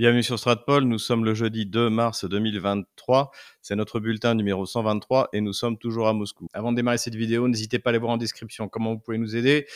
Bienvenue 0.00 0.22
sur 0.22 0.38
Stratpol, 0.38 0.84
nous 0.84 0.98
sommes 0.98 1.26
le 1.26 1.34
jeudi 1.34 1.66
2 1.66 1.90
mars 1.90 2.24
2023, 2.24 3.30
c'est 3.60 3.76
notre 3.76 4.00
bulletin 4.00 4.34
numéro 4.34 4.64
123 4.64 5.28
et 5.34 5.42
nous 5.42 5.52
sommes 5.52 5.76
toujours 5.76 6.08
à 6.08 6.14
Moscou. 6.14 6.46
Avant 6.54 6.72
de 6.72 6.76
démarrer 6.76 6.96
cette 6.96 7.16
vidéo, 7.16 7.48
n'hésitez 7.48 7.78
pas 7.78 7.90
à 7.90 7.92
aller 7.92 7.98
voir 7.98 8.12
en 8.12 8.16
description 8.16 8.70
comment 8.70 8.94
vous 8.94 8.98
pouvez 8.98 9.18
nous 9.18 9.36
aider 9.36 9.66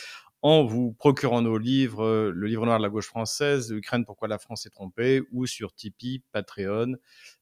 en 0.41 0.63
vous 0.65 0.93
procurant 0.93 1.43
nos 1.43 1.59
livres, 1.59 2.03
euh, 2.03 2.31
le 2.33 2.47
livre 2.47 2.65
noir 2.65 2.79
de 2.79 2.83
la 2.83 2.89
gauche 2.89 3.05
française, 3.05 3.71
l'Ukraine, 3.71 4.03
pourquoi 4.03 4.27
la 4.27 4.39
France 4.39 4.65
est 4.65 4.71
trompée, 4.71 5.21
ou 5.31 5.45
sur 5.45 5.75
Tipeee, 5.75 6.23
Patreon, 6.31 6.95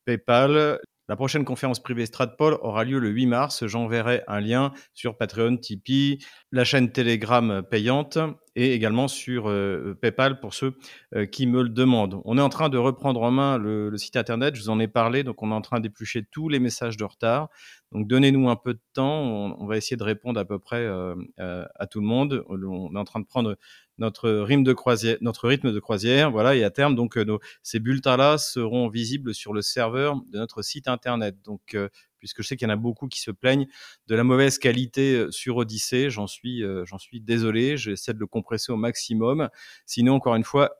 PayPal. 0.04 0.78
La 1.08 1.16
prochaine 1.16 1.46
conférence 1.46 1.82
privée 1.82 2.06
Stratpol 2.06 2.58
aura 2.64 2.84
lieu 2.84 3.00
le 3.00 3.08
8 3.08 3.28
mars. 3.28 3.66
J'enverrai 3.66 4.24
un 4.28 4.42
lien 4.42 4.74
sur 4.94 5.18
Patreon, 5.18 5.56
Tipeee, 5.56 6.20
la 6.52 6.66
chaîne 6.66 6.92
Telegram 6.92 7.64
payante 7.64 8.20
et 8.56 8.74
également 8.74 9.08
sur 9.08 9.50
euh, 9.50 9.98
PayPal 10.00 10.40
pour 10.40 10.54
ceux 10.54 10.76
euh, 11.16 11.26
qui 11.26 11.48
me 11.48 11.64
le 11.64 11.70
demandent. 11.70 12.22
On 12.26 12.38
est 12.38 12.42
en 12.42 12.50
train 12.50 12.70
de 12.70 12.78
reprendre 12.78 13.22
en 13.22 13.32
main 13.32 13.58
le, 13.58 13.96
site 13.98 14.16
internet, 14.16 14.56
je 14.56 14.62
vous 14.62 14.70
en 14.70 14.80
ai 14.80 14.88
parlé, 14.88 15.24
donc 15.24 15.42
on 15.42 15.52
est 15.52 15.56
en 15.56 15.62
train 15.62 15.80
d'éplucher 15.80 16.24
tous 16.32 16.50
les 16.50 16.60
messages 16.60 16.98
de 16.98 17.04
retard. 17.04 17.50
Donc 17.92 18.08
donnez-nous 18.08 18.50
un 18.50 18.56
peu 18.56 18.74
de 18.74 18.82
temps, 18.94 19.22
on, 19.60 19.66
va 19.68 19.78
essayer 19.78 19.98
de 19.98 20.04
répondre 20.04 20.40
à 20.40 20.46
peu 20.46 20.58
près 20.58 20.82
euh, 20.82 21.16
à 21.38 21.86
tout 21.86 22.00
le 22.00 22.08
monde. 22.08 22.44
On 22.50 22.96
est 22.96 23.00
en 23.00 23.04
train 23.04 23.20
de 23.20 23.26
prendre 23.26 23.56
notre 23.98 24.30
rythme 24.30 24.64
de 24.64 24.74
croisière, 24.74 25.18
notre 25.22 25.48
rythme 25.48 25.72
de 25.72 25.80
croisière, 25.80 26.32
voilà, 26.32 26.56
et 26.56 26.64
à 26.64 26.70
terme, 26.72 26.96
donc 26.96 27.18
ces 27.62 27.80
bulletins-là 27.80 28.38
seront 28.38 28.90
visibles 28.90 29.34
sur 29.34 29.54
le 29.54 29.62
serveur 29.62 30.16
de 30.32 30.38
notre 30.38 30.62
site 30.62 30.88
internet. 30.88 31.36
Donc 31.44 31.76
puisque 32.24 32.42
je 32.42 32.48
sais 32.48 32.56
qu'il 32.56 32.70
y 32.70 32.72
en 32.72 32.74
a 32.74 32.78
beaucoup 32.78 33.10
qui 33.10 33.20
se 33.20 33.32
plaignent 33.32 33.68
de 34.08 34.16
la 34.16 34.24
mauvaise 34.24 34.58
qualité 34.58 35.16
euh, 35.16 35.32
sur 35.32 35.58
Odyssée. 35.58 36.10
J'en 36.10 36.26
suis, 36.26 36.64
euh, 36.64 36.86
j'en 36.86 36.98
suis 36.98 37.20
désolé. 37.20 37.76
J'essaie 37.76 38.14
de 38.14 38.20
le 38.20 38.28
compresser 38.28 38.72
au 38.72 38.78
maximum. 38.78 39.50
Sinon, 39.86 40.14
encore 40.14 40.36
une 40.36 40.46
fois, 40.46 40.72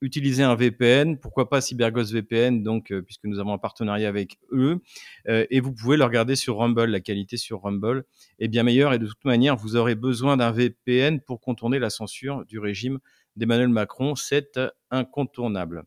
utiliser 0.00 0.42
un 0.42 0.54
VPN, 0.54 1.18
pourquoi 1.18 1.48
pas 1.48 1.60
CyberGhost 1.60 2.12
VPN, 2.12 2.62
donc 2.62 2.90
euh, 2.90 3.02
puisque 3.02 3.24
nous 3.24 3.38
avons 3.38 3.52
un 3.52 3.58
partenariat 3.58 4.08
avec 4.08 4.38
eux, 4.52 4.80
et 5.26 5.60
vous 5.60 5.72
pouvez 5.72 5.96
le 5.96 6.04
regarder 6.04 6.36
sur 6.36 6.58
Rumble. 6.58 6.90
La 6.90 7.00
qualité 7.00 7.36
sur 7.36 7.62
Rumble 7.62 8.04
est 8.38 8.48
bien 8.48 8.62
meilleure, 8.62 8.92
et 8.92 8.98
de 8.98 9.06
toute 9.06 9.24
manière, 9.24 9.56
vous 9.56 9.76
aurez 9.76 9.94
besoin 9.94 10.36
d'un 10.36 10.52
VPN 10.52 11.20
pour 11.20 11.40
contourner 11.40 11.78
la 11.78 11.90
censure 11.90 12.44
du 12.46 12.58
régime 12.58 12.98
d'Emmanuel 13.36 13.68
Macron. 13.68 14.14
C'est 14.14 14.60
incontournable 14.90 15.84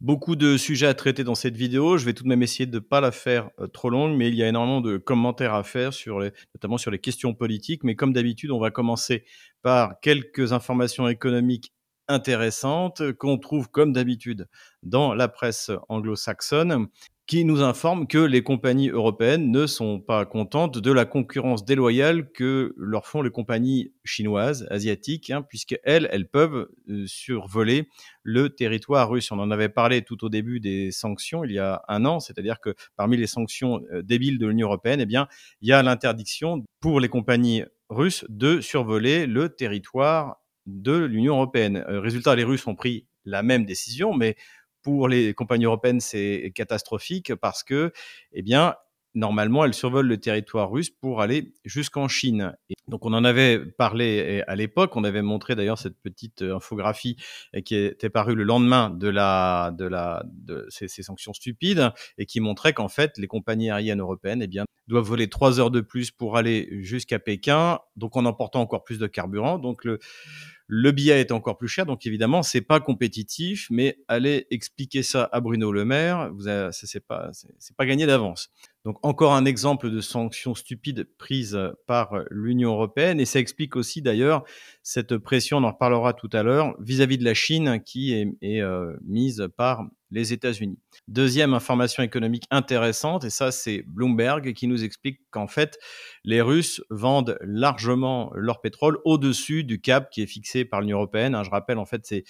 beaucoup 0.00 0.36
de 0.36 0.56
sujets 0.56 0.86
à 0.86 0.94
traiter 0.94 1.24
dans 1.24 1.34
cette 1.34 1.56
vidéo. 1.56 1.96
Je 1.96 2.04
vais 2.04 2.12
tout 2.12 2.24
de 2.24 2.28
même 2.28 2.42
essayer 2.42 2.66
de 2.66 2.74
ne 2.74 2.80
pas 2.80 3.00
la 3.00 3.10
faire 3.10 3.50
euh, 3.58 3.66
trop 3.66 3.90
longue, 3.90 4.16
mais 4.16 4.28
il 4.28 4.34
y 4.34 4.42
a 4.42 4.48
énormément 4.48 4.80
de 4.80 4.98
commentaires 4.98 5.54
à 5.54 5.62
faire, 5.62 5.92
sur 5.92 6.20
les, 6.20 6.30
notamment 6.54 6.78
sur 6.78 6.90
les 6.90 6.98
questions 6.98 7.34
politiques. 7.34 7.84
Mais 7.84 7.96
comme 7.96 8.12
d'habitude, 8.12 8.50
on 8.50 8.60
va 8.60 8.70
commencer 8.70 9.24
par 9.62 9.98
quelques 10.00 10.52
informations 10.52 11.08
économiques 11.08 11.72
intéressantes 12.08 13.12
qu'on 13.12 13.38
trouve 13.38 13.70
comme 13.70 13.92
d'habitude 13.92 14.48
dans 14.82 15.14
la 15.14 15.28
presse 15.28 15.70
anglo-saxonne 15.88 16.88
qui 17.26 17.46
nous 17.46 17.62
informe 17.62 18.06
que 18.06 18.18
les 18.18 18.42
compagnies 18.42 18.90
européennes 18.90 19.50
ne 19.50 19.66
sont 19.66 19.98
pas 19.98 20.26
contentes 20.26 20.78
de 20.78 20.92
la 20.92 21.06
concurrence 21.06 21.64
déloyale 21.64 22.30
que 22.32 22.74
leur 22.76 23.06
font 23.06 23.22
les 23.22 23.30
compagnies 23.30 23.94
chinoises, 24.04 24.66
asiatiques, 24.70 25.30
hein, 25.30 25.40
puisqu'elles, 25.40 26.06
elles 26.12 26.28
peuvent 26.28 26.68
euh, 26.90 27.06
survoler 27.06 27.88
le 28.22 28.50
territoire 28.50 29.08
russe. 29.08 29.32
On 29.32 29.38
en 29.38 29.50
avait 29.50 29.70
parlé 29.70 30.02
tout 30.02 30.22
au 30.22 30.28
début 30.28 30.60
des 30.60 30.90
sanctions 30.90 31.44
il 31.44 31.52
y 31.52 31.58
a 31.58 31.82
un 31.88 32.04
an, 32.04 32.20
c'est-à-dire 32.20 32.60
que 32.60 32.74
parmi 32.96 33.16
les 33.16 33.26
sanctions 33.26 33.80
euh, 33.92 34.02
débiles 34.02 34.38
de 34.38 34.46
l'Union 34.46 34.66
européenne, 34.66 35.00
eh 35.00 35.06
bien, 35.06 35.26
il 35.62 35.68
y 35.68 35.72
a 35.72 35.82
l'interdiction 35.82 36.62
pour 36.80 37.00
les 37.00 37.08
compagnies 37.08 37.64
russes 37.88 38.26
de 38.28 38.60
survoler 38.60 39.26
le 39.26 39.48
territoire 39.48 40.43
de 40.66 40.96
l'Union 40.96 41.36
européenne. 41.36 41.84
Euh, 41.88 42.00
résultat, 42.00 42.34
les 42.34 42.44
Russes 42.44 42.66
ont 42.66 42.74
pris 42.74 43.06
la 43.24 43.42
même 43.42 43.64
décision, 43.64 44.14
mais 44.14 44.36
pour 44.82 45.08
les 45.08 45.34
compagnies 45.34 45.64
européennes, 45.64 46.00
c'est 46.00 46.52
catastrophique 46.54 47.34
parce 47.34 47.62
que, 47.62 47.92
eh 48.32 48.42
bien, 48.42 48.74
normalement, 49.14 49.64
elles 49.64 49.74
survolent 49.74 50.06
le 50.06 50.18
territoire 50.18 50.70
russe 50.70 50.90
pour 50.90 51.20
aller 51.22 51.54
jusqu'en 51.64 52.08
Chine. 52.08 52.54
Donc, 52.88 53.06
on 53.06 53.12
en 53.12 53.24
avait 53.24 53.58
parlé 53.58 54.42
à 54.46 54.56
l'époque. 54.56 54.96
On 54.96 55.04
avait 55.04 55.22
montré 55.22 55.54
d'ailleurs 55.54 55.78
cette 55.78 55.98
petite 56.00 56.42
euh, 56.42 56.56
infographie 56.56 57.16
euh, 57.54 57.60
qui 57.60 57.76
était 57.76 58.10
parue 58.10 58.34
le 58.34 58.44
lendemain 58.44 58.90
de 58.90 59.10
de 59.14 60.66
ces, 60.68 61.02
sanctions 61.02 61.32
stupides 61.32 61.90
et 62.18 62.26
qui 62.26 62.40
montrait 62.40 62.72
qu'en 62.72 62.88
fait, 62.88 63.16
les 63.18 63.26
compagnies 63.26 63.70
aériennes 63.70 64.00
européennes, 64.00 64.42
eh 64.42 64.46
bien, 64.46 64.64
doivent 64.88 65.04
voler 65.04 65.28
trois 65.28 65.60
heures 65.60 65.70
de 65.70 65.80
plus 65.80 66.10
pour 66.10 66.36
aller 66.36 66.68
jusqu'à 66.82 67.18
Pékin, 67.18 67.78
donc 67.96 68.16
en 68.16 68.26
emportant 68.26 68.60
encore 68.60 68.84
plus 68.84 68.98
de 68.98 69.06
carburant. 69.06 69.58
Donc, 69.58 69.84
le, 69.84 69.98
le 70.66 70.92
billet 70.92 71.20
est 71.20 71.32
encore 71.32 71.58
plus 71.58 71.68
cher, 71.68 71.86
donc 71.86 72.06
évidemment, 72.06 72.42
c'est 72.42 72.60
pas 72.60 72.80
compétitif, 72.80 73.68
mais 73.70 73.98
allez 74.08 74.46
expliquer 74.50 75.02
ça 75.02 75.28
à 75.32 75.40
Bruno 75.40 75.72
Le 75.72 75.84
Maire, 75.84 76.32
vous 76.34 76.48
avez, 76.48 76.70
c'est 76.72 77.06
pas, 77.06 77.30
c'est 77.58 77.76
pas 77.76 77.86
gagné 77.86 78.06
d'avance. 78.06 78.50
Donc 78.84 78.98
encore 79.02 79.32
un 79.32 79.46
exemple 79.46 79.90
de 79.90 80.00
sanctions 80.02 80.54
stupides 80.54 81.08
prises 81.16 81.58
par 81.86 82.20
l'Union 82.30 82.72
européenne, 82.72 83.18
et 83.18 83.24
ça 83.24 83.38
explique 83.38 83.76
aussi 83.76 84.02
d'ailleurs 84.02 84.44
cette 84.82 85.16
pression, 85.16 85.56
on 85.56 85.64
en 85.64 85.72
reparlera 85.72 86.12
tout 86.12 86.28
à 86.34 86.42
l'heure, 86.42 86.74
vis-à-vis 86.80 87.16
de 87.16 87.24
la 87.24 87.32
Chine 87.32 87.80
qui 87.82 88.12
est, 88.12 88.60
euh, 88.60 88.94
mise 89.02 89.48
par 89.56 89.86
les 90.10 90.34
États-Unis. 90.34 90.78
Deuxième 91.08 91.54
information 91.54 92.02
économique 92.02 92.44
intéressante, 92.50 93.24
et 93.24 93.30
ça 93.30 93.50
c'est 93.50 93.82
Bloomberg 93.86 94.52
qui 94.52 94.66
nous 94.66 94.84
explique 94.84 95.20
qu'en 95.30 95.48
fait 95.48 95.78
les 96.22 96.42
Russes 96.42 96.82
vendent 96.90 97.38
largement 97.40 98.30
leur 98.34 98.60
pétrole 98.60 98.98
au-dessus 99.04 99.64
du 99.64 99.80
cap 99.80 100.10
qui 100.10 100.20
est 100.20 100.26
fixé 100.26 100.66
par 100.66 100.82
l'Union 100.82 100.98
européenne. 100.98 101.34
Hein, 101.34 101.42
je 101.42 101.50
rappelle 101.50 101.78
en 101.78 101.86
fait 101.86 102.02
c'est 102.04 102.24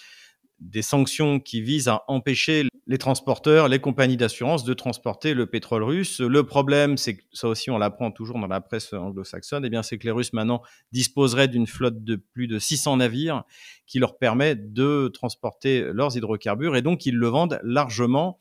des 0.64 0.82
sanctions 0.82 1.40
qui 1.40 1.60
visent 1.60 1.88
à 1.88 2.04
empêcher 2.08 2.66
les 2.86 2.98
transporteurs, 2.98 3.68
les 3.68 3.78
compagnies 3.78 4.16
d'assurance 4.16 4.64
de 4.64 4.74
transporter 4.74 5.34
le 5.34 5.46
pétrole 5.46 5.82
russe. 5.82 6.20
Le 6.20 6.42
problème, 6.44 6.96
c'est 6.96 7.16
que 7.16 7.22
ça 7.32 7.48
aussi 7.48 7.70
on 7.70 7.78
l'apprend 7.78 8.10
toujours 8.10 8.38
dans 8.38 8.46
la 8.46 8.60
presse 8.60 8.92
anglo-saxonne, 8.92 9.64
eh 9.64 9.70
bien 9.70 9.82
c'est 9.82 9.98
que 9.98 10.04
les 10.04 10.10
Russes 10.10 10.32
maintenant 10.32 10.62
disposeraient 10.92 11.48
d'une 11.48 11.66
flotte 11.66 12.02
de 12.02 12.16
plus 12.16 12.46
de 12.46 12.58
600 12.58 12.98
navires 12.98 13.44
qui 13.86 13.98
leur 13.98 14.18
permet 14.18 14.54
de 14.54 15.08
transporter 15.08 15.82
leurs 15.92 16.16
hydrocarbures 16.16 16.76
et 16.76 16.82
donc 16.82 17.06
ils 17.06 17.16
le 17.16 17.28
vendent 17.28 17.60
largement 17.62 18.38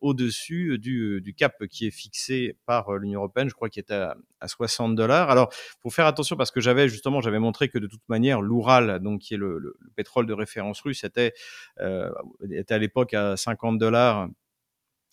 au-dessus 0.00 0.78
du, 0.78 1.20
du, 1.20 1.34
cap 1.34 1.66
qui 1.66 1.86
est 1.86 1.90
fixé 1.90 2.56
par 2.66 2.88
euh, 2.88 2.98
l'Union 2.98 3.20
européenne, 3.20 3.48
je 3.48 3.54
crois 3.54 3.68
qu'il 3.68 3.80
est 3.80 3.92
à, 3.92 4.16
à 4.40 4.48
60 4.48 4.94
dollars. 4.94 5.30
Alors, 5.30 5.52
faut 5.80 5.90
faire 5.90 6.06
attention 6.06 6.36
parce 6.36 6.50
que 6.50 6.60
j'avais 6.60 6.88
justement, 6.88 7.20
j'avais 7.20 7.38
montré 7.38 7.68
que 7.68 7.78
de 7.78 7.86
toute 7.86 8.06
manière, 8.08 8.40
l'Oural, 8.40 9.00
donc 9.00 9.20
qui 9.20 9.34
est 9.34 9.38
le, 9.38 9.58
le, 9.58 9.76
pétrole 9.96 10.26
de 10.26 10.32
référence 10.32 10.80
russe, 10.80 11.04
était, 11.04 11.32
euh, 11.80 12.10
était 12.50 12.74
à 12.74 12.78
l'époque 12.78 13.14
à 13.14 13.36
50 13.36 13.78
dollars 13.78 14.28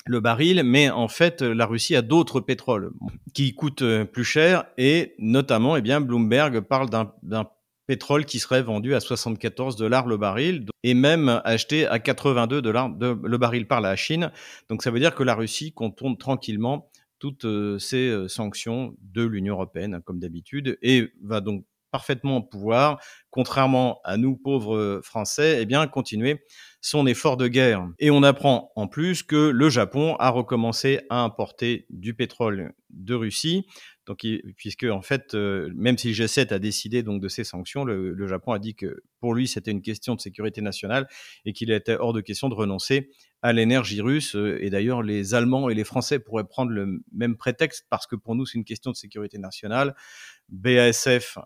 le 0.07 0.19
baril, 0.19 0.61
mais 0.63 0.91
en 0.91 1.07
fait, 1.07 1.41
la 1.41 1.65
Russie 1.65 1.95
a 1.95 2.03
d'autres 2.03 2.39
pétroles 2.39 2.91
qui 3.33 3.55
coûtent 3.55 4.03
plus 4.03 4.23
cher 4.23 4.65
et 4.77 5.15
notamment, 5.17 5.75
eh 5.77 5.81
bien, 5.81 5.99
Bloomberg 5.99 6.59
parle 6.59 6.91
d'un 6.91 7.49
pétrole 7.87 8.25
qui 8.25 8.39
serait 8.39 8.61
vendu 8.61 8.95
à 8.95 8.99
74 8.99 9.75
dollars 9.75 10.07
le 10.07 10.17
baril 10.17 10.65
et 10.83 10.93
même 10.93 11.41
acheté 11.43 11.87
à 11.87 11.99
82 11.99 12.61
dollars 12.61 12.89
le 12.99 13.37
baril 13.37 13.67
par 13.67 13.81
la 13.81 13.95
Chine. 13.95 14.31
Donc 14.69 14.83
ça 14.83 14.91
veut 14.91 14.99
dire 14.99 15.15
que 15.15 15.23
la 15.23 15.35
Russie 15.35 15.73
contourne 15.73 16.17
tranquillement 16.17 16.89
toutes 17.19 17.45
euh, 17.45 17.79
ces 17.79 18.09
euh, 18.09 18.27
sanctions 18.27 18.95
de 19.01 19.23
l'Union 19.23 19.53
européenne, 19.55 20.01
comme 20.05 20.19
d'habitude, 20.19 20.77
et 20.81 21.11
va 21.23 21.41
donc 21.41 21.65
parfaitement 21.91 22.41
pouvoir, 22.41 22.99
contrairement 23.29 24.01
à 24.03 24.17
nous 24.17 24.35
pauvres 24.35 24.99
Français, 25.01 25.59
eh 25.61 25.65
bien 25.65 25.87
continuer 25.87 26.43
son 26.81 27.07
effort 27.07 27.37
de 27.37 27.47
guerre. 27.47 27.87
Et 27.99 28.11
on 28.11 28.21
apprend 28.21 28.71
en 28.75 28.87
plus 28.87 29.23
que 29.23 29.49
le 29.49 29.69
Japon 29.69 30.17
a 30.19 30.29
recommencé 30.29 30.99
à 31.09 31.21
importer 31.21 31.85
du 31.89 32.13
pétrole 32.13 32.73
de 32.89 33.15
Russie. 33.15 33.65
Donc, 34.05 34.25
puisque 34.55 34.83
en 34.83 35.01
fait, 35.01 35.33
euh, 35.33 35.71
même 35.75 35.97
si 35.97 36.09
le 36.09 36.13
G7 36.13 36.53
a 36.53 36.59
décidé 36.59 37.01
donc 37.01 37.21
de 37.21 37.27
ces 37.27 37.43
sanctions, 37.43 37.83
le, 37.83 38.27
Japon 38.27 38.51
a 38.51 38.59
dit 38.59 38.75
que 38.75 39.01
pour 39.19 39.33
lui 39.33 39.47
c'était 39.47 39.71
une 39.71 39.81
question 39.81 40.15
de 40.15 40.21
sécurité 40.21 40.61
nationale 40.61 41.07
et 41.45 41.53
qu'il 41.53 41.71
était 41.71 41.95
hors 41.95 42.13
de 42.13 42.21
question 42.21 42.49
de 42.49 42.53
renoncer 42.53 43.09
à 43.41 43.53
l'énergie 43.53 44.01
russe. 44.01 44.35
Et 44.35 44.69
d'ailleurs, 44.69 45.01
les 45.01 45.33
Allemands 45.33 45.69
et 45.69 45.73
les 45.73 45.83
Français 45.83 46.19
pourraient 46.19 46.47
prendre 46.47 46.71
le 46.71 47.03
même 47.11 47.35
prétexte 47.35 47.85
parce 47.89 48.05
que 48.05 48.15
pour 48.15 48.35
nous 48.35 48.45
c'est 48.45 48.57
une 48.57 48.65
question 48.65 48.91
de 48.91 48.95
sécurité 48.95 49.39
nationale. 49.39 49.95
BASF 50.49 51.37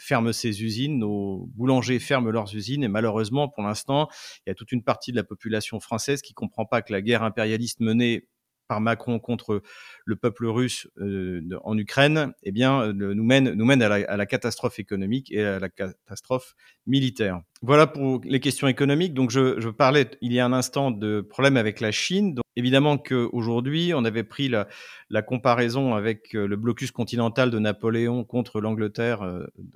ferme 0.00 0.32
ses 0.32 0.62
usines, 0.62 0.98
nos 0.98 1.46
boulangers 1.54 1.98
ferment 1.98 2.30
leurs 2.30 2.54
usines 2.54 2.82
et 2.82 2.88
malheureusement, 2.88 3.48
pour 3.48 3.62
l'instant, 3.62 4.08
il 4.46 4.50
y 4.50 4.52
a 4.52 4.54
toute 4.54 4.72
une 4.72 4.82
partie 4.82 5.12
de 5.12 5.16
la 5.16 5.24
population 5.24 5.78
française 5.78 6.22
qui 6.22 6.32
comprend 6.32 6.64
pas 6.64 6.82
que 6.82 6.92
la 6.92 7.02
guerre 7.02 7.22
impérialiste 7.22 7.80
menée 7.80 8.26
par 8.70 8.80
Macron 8.80 9.18
contre 9.18 9.62
le 10.04 10.14
peuple 10.14 10.46
russe 10.46 10.86
euh, 11.00 11.42
en 11.64 11.76
Ukraine, 11.76 12.34
eh 12.44 12.52
bien, 12.52 12.82
euh, 12.82 12.92
nous 12.92 13.24
mène, 13.24 13.52
nous 13.52 13.64
mène 13.64 13.82
à, 13.82 13.88
la, 14.16 14.26
catastrophe 14.26 14.78
économique 14.78 15.32
et 15.32 15.42
à 15.42 15.58
la 15.58 15.68
catastrophe 15.68 16.54
militaire. 16.86 17.40
Voilà 17.62 17.88
pour 17.88 18.20
les 18.22 18.38
questions 18.38 18.68
économiques. 18.68 19.12
Donc, 19.12 19.32
je, 19.32 19.68
parlais 19.70 20.08
il 20.20 20.32
y 20.32 20.38
a 20.38 20.46
un 20.46 20.52
instant 20.52 20.92
de 20.92 21.20
problèmes 21.20 21.56
avec 21.56 21.80
la 21.80 21.90
Chine. 21.90 22.34
Donc, 22.34 22.44
évidemment 22.54 22.96
qu'aujourd'hui, 22.96 23.92
on 23.92 24.04
avait 24.04 24.22
pris 24.22 24.48
la, 24.48 24.68
la, 25.08 25.22
comparaison 25.22 25.96
avec 25.96 26.36
euh, 26.36 26.46
le 26.46 26.54
blocus 26.54 26.92
continental 26.92 27.50
de 27.50 27.58
Napoléon 27.58 28.22
contre 28.22 28.60
l'Angleterre 28.60 29.28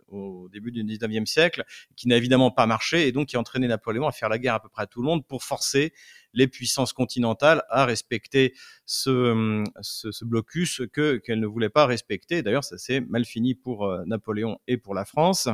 au 0.07 0.49
début 0.53 0.71
du 0.71 0.85
19e 0.85 1.27
siècle, 1.27 1.65
qui 1.97 2.07
n'a 2.07 2.17
évidemment 2.17 2.53
pas 2.53 2.67
marché 2.67 3.09
et 3.09 3.13
donc 3.13 3.27
qui 3.27 3.37
a 3.37 3.41
entraîné 3.41 3.67
Napoléon 3.67 4.07
à 4.07 4.13
faire 4.13 4.29
la 4.29 4.39
guerre 4.39 4.55
à 4.55 4.61
peu 4.61 4.69
près 4.69 4.85
à 4.85 4.87
tout 4.87 5.03
le 5.03 5.07
monde 5.07 5.27
pour 5.27 5.43
forcer 5.43 5.93
les 6.35 6.49
puissances 6.49 6.93
continentales 6.93 7.63
à 7.71 7.87
respecter 7.87 8.55
ce, 8.87 9.65
ce, 9.81 10.11
ce 10.11 10.25
blocus 10.25 10.83
que 10.93 11.17
qu'elles 11.17 11.41
ne 11.41 11.47
voulaient 11.47 11.69
pas 11.69 11.87
respecter. 11.87 12.43
D'ailleurs, 12.43 12.65
ça 12.65 12.79
s'est 12.79 13.01
mal 13.01 13.25
fini 13.25 13.55
pour 13.55 13.87
euh, 13.87 14.05
Napoléon 14.07 14.59
et 14.67 14.77
pour 14.77 14.95
la 14.95 15.05
France. 15.05 15.49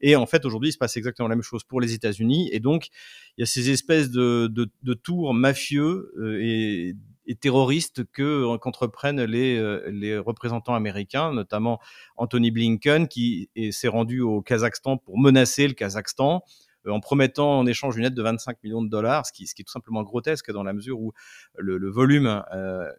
Et 0.00 0.16
en 0.16 0.26
fait, 0.26 0.44
aujourd'hui, 0.44 0.70
il 0.70 0.72
se 0.72 0.78
passe 0.78 0.96
exactement 0.96 1.28
la 1.28 1.36
même 1.36 1.42
chose 1.42 1.64
pour 1.64 1.80
les 1.80 1.94
États-Unis. 1.94 2.50
Et 2.52 2.60
donc, 2.60 2.88
il 3.36 3.40
y 3.40 3.42
a 3.42 3.46
ces 3.46 3.70
espèces 3.70 4.10
de, 4.10 4.46
de, 4.46 4.94
tours 4.94 5.34
mafieux 5.34 6.12
euh, 6.18 6.94
et 7.26 7.34
terroristes 7.34 8.04
que 8.12 8.56
qu'entreprennent 8.58 9.22
les, 9.24 9.56
euh, 9.58 9.82
les 9.90 10.16
représentants 10.16 10.74
américains, 10.74 11.32
notamment 11.32 11.80
Anthony 12.16 12.50
Blinken, 12.50 13.08
qui 13.08 13.50
s'est 13.72 13.88
rendu 13.88 14.20
au 14.20 14.42
Kazakhstan 14.42 14.96
pour 14.96 15.18
menacer 15.18 15.66
le 15.66 15.74
Kazakhstan. 15.74 16.42
Euh, 16.86 16.90
en 16.90 17.00
promettant 17.00 17.58
en 17.58 17.66
échange 17.66 17.96
une 17.96 18.04
aide 18.04 18.14
de 18.14 18.22
25 18.22 18.62
millions 18.62 18.82
de 18.82 18.88
dollars, 18.88 19.26
ce 19.26 19.32
qui, 19.32 19.44
est 19.44 19.64
tout 19.64 19.72
simplement 19.72 20.02
grotesque 20.02 20.50
dans 20.50 20.62
la 20.62 20.72
mesure 20.72 21.00
où 21.00 21.12
le, 21.56 21.90
volume 21.90 22.44
euh, 22.52 22.90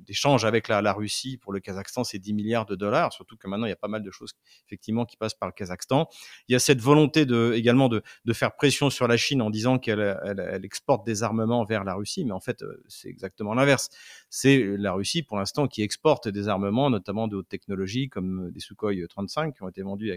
d'échange 0.00 0.44
avec 0.44 0.68
la, 0.68 0.92
Russie 0.92 1.36
pour 1.36 1.52
le 1.52 1.60
Kazakhstan, 1.60 2.04
c'est 2.04 2.18
10 2.18 2.32
milliards 2.34 2.66
de 2.66 2.74
dollars, 2.74 3.12
surtout 3.12 3.36
que 3.36 3.46
maintenant 3.46 3.66
il 3.66 3.70
y 3.70 3.72
a 3.72 3.76
pas 3.76 3.88
mal 3.88 4.02
de 4.02 4.10
choses 4.10 4.32
effectivement 4.66 5.04
qui 5.04 5.16
passent 5.16 5.34
par 5.34 5.48
le 5.48 5.52
Kazakhstan. 5.52 6.08
Il 6.48 6.52
y 6.52 6.56
a 6.56 6.58
cette 6.58 6.80
volonté 6.80 7.26
également 7.54 7.88
de, 7.88 8.02
faire 8.32 8.54
pression 8.54 8.90
sur 8.90 9.08
la 9.08 9.16
Chine 9.16 9.42
en 9.42 9.50
disant 9.50 9.78
qu'elle 9.78 10.00
elle, 10.24 10.40
elle 10.40 10.64
exporte 10.64 11.04
des 11.04 11.22
armements 11.22 11.64
vers 11.64 11.84
la 11.84 11.94
Russie, 11.94 12.24
mais 12.24 12.32
en 12.32 12.40
fait 12.40 12.62
euh, 12.62 12.82
c'est 12.88 13.08
exactement 13.08 13.54
l'inverse. 13.54 13.90
C'est 14.32 14.76
la 14.78 14.92
Russie 14.92 15.24
pour 15.24 15.38
l'instant 15.38 15.66
qui 15.66 15.82
exporte 15.82 16.28
des 16.28 16.46
armements, 16.46 16.88
notamment 16.88 17.26
de 17.26 17.34
haute 17.34 17.48
technologie 17.48 18.08
comme 18.08 18.52
des 18.52 18.60
Sukhoi 18.60 18.92
35 19.08 19.56
qui 19.56 19.62
ont 19.64 19.68
été 19.68 19.82
vendus 19.82 20.12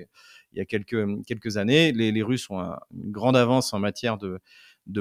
il 0.52 0.60
y 0.60 0.62
a 0.62 0.66
quelques, 0.66 1.26
quelques 1.26 1.58
années. 1.58 1.92
Les, 1.92 2.22
Russes 2.22 2.48
ont 2.52 2.60
un, 2.60 2.80
une 2.94 3.12
grande 3.12 3.36
avance 3.36 3.74
en 3.74 3.80
matière 3.80 4.20
de, 4.20 4.40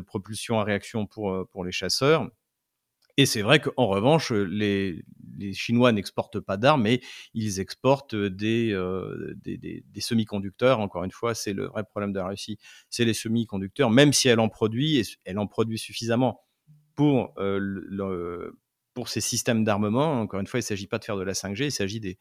propulsion 0.00 0.60
à 0.60 0.64
réaction 0.64 1.06
pour, 1.06 1.62
les 1.62 1.72
chasseurs. 1.72 2.26
Et 3.18 3.26
c'est 3.26 3.42
vrai 3.42 3.60
qu'en 3.60 3.86
revanche, 3.86 4.32
les, 4.32 5.04
Chinois 5.52 5.92
n'exportent 5.92 6.40
pas 6.40 6.56
d'armes, 6.56 6.84
mais 6.84 7.02
ils 7.34 7.60
exportent 7.60 8.14
des, 8.14 8.74
semi-conducteurs. 10.00 10.80
Encore 10.80 11.04
une 11.04 11.10
fois, 11.10 11.34
c'est 11.34 11.52
le 11.52 11.66
vrai 11.66 11.84
problème 11.84 12.14
de 12.14 12.18
la 12.18 12.28
Russie, 12.28 12.56
c'est 12.88 13.04
les 13.04 13.12
semi-conducteurs, 13.12 13.90
même 13.90 14.14
si 14.14 14.28
elle 14.28 14.40
en 14.40 14.48
produit, 14.48 15.06
elle 15.26 15.38
en 15.38 15.46
produit 15.46 15.76
suffisamment 15.78 16.40
pour, 16.94 17.34
le, 17.36 18.56
pour 18.94 19.08
ces 19.08 19.20
systèmes 19.20 19.64
d'armement. 19.64 20.20
Encore 20.20 20.40
une 20.40 20.46
fois, 20.46 20.58
il 20.58 20.62
ne 20.62 20.66
s'agit 20.66 20.86
pas 20.86 20.98
de 20.98 21.04
faire 21.04 21.16
de 21.16 21.22
la 21.22 21.32
5G, 21.32 21.64
il 21.64 21.72
s'agit 21.72 22.00
de, 22.00 22.16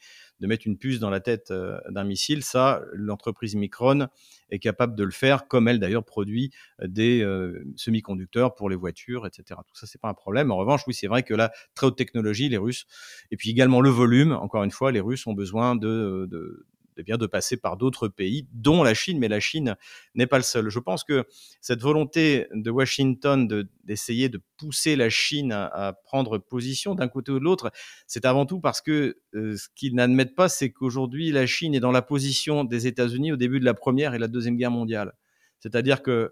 mettre 0.48 0.66
une 0.68 0.78
puce 0.78 1.00
dans 1.00 1.10
la 1.10 1.20
tête 1.20 1.52
euh, 1.52 1.80
d'un 1.90 2.04
missile. 2.04 2.44
Ça, 2.44 2.82
l'entreprise 2.94 3.56
Micron 3.56 4.08
est 4.50 4.60
capable 4.60 4.96
de 4.96 5.04
le 5.04 5.12
faire, 5.12 5.48
comme 5.48 5.68
elle 5.68 5.80
d'ailleurs 5.80 6.06
produit 6.06 6.52
des 6.82 7.22
euh, 7.22 7.64
semi-conducteurs 7.76 8.56
pour 8.56 8.70
les 8.70 8.76
voitures, 8.76 9.28
etc. 9.28 9.60
Tout 9.68 9.76
ça, 9.76 9.88
c'est 9.88 10.02
pas 10.02 10.10
un 10.10 10.14
problème. 10.14 10.52
En 10.52 10.58
revanche, 10.58 10.82
oui, 10.88 10.94
c'est 10.94 11.08
vrai 11.08 11.24
que 11.24 11.34
la 11.34 11.52
très 11.76 11.88
haute 11.88 11.98
technologie, 11.98 12.50
les 12.50 12.58
Russes, 12.58 12.86
et 13.32 13.38
puis 13.38 13.50
également 13.50 13.82
le 13.82 13.90
volume, 13.90 14.32
encore 14.32 14.64
une 14.64 14.72
fois, 14.72 14.92
les 14.92 15.02
Russes 15.02 15.28
ont 15.28 15.34
besoin 15.34 15.76
de 15.76 16.66
eh 16.98 17.04
bien, 17.04 17.18
de 17.18 17.26
passer 17.26 17.58
par 17.58 17.78
d'autres 17.78 18.08
pays, 18.08 18.48
dont 18.54 18.84
la 18.84 18.94
Chine, 18.94 19.20
mais 19.20 19.28
la 19.28 19.40
Chine 19.40 19.76
n'est 20.16 20.28
pas 20.28 20.38
le 20.38 20.44
seul. 20.44 20.70
Je 20.70 20.80
pense 20.80 21.04
que 21.04 21.26
cette 21.62 21.82
volonté 21.82 22.48
de 22.54 22.70
Washington 22.70 23.48
d'essayer 23.84 24.30
de, 24.30 24.42
pousser 24.58 24.96
la 24.96 25.10
Chine 25.10 25.52
à, 25.52 25.94
prendre 26.04 26.38
position 26.38 26.94
d'un 26.94 27.08
côté 27.08 27.32
ou 27.32 27.40
de 27.40 27.44
l'autre, 27.44 27.72
c'est 28.06 28.26
avant 28.26 28.46
tout 28.46 28.60
parce 28.60 28.80
que 28.82 29.18
euh, 29.34 29.58
ce 29.58 29.68
qu'ils 29.76 29.96
n'admettent 29.96 30.36
pas, 30.36 30.50
c'est 30.50 30.72
qu'aujourd'hui, 30.72 31.32
la 31.32 31.48
Chine 31.48 31.74
est 31.74 31.80
dans 31.80 31.92
la 31.92 32.04
position 32.04 32.64
des 32.64 32.86
États-Unis 32.86 33.32
au 33.32 33.38
début 33.38 33.60
de 33.60 33.66
la 33.66 33.74
Première 33.74 34.14
et 34.14 34.20
la 34.20 34.28
Deuxième 34.28 34.58
Guerre 34.58 34.72
mondiale. 34.72 35.14
C'est-à-dire 35.60 36.04
que 36.04 36.32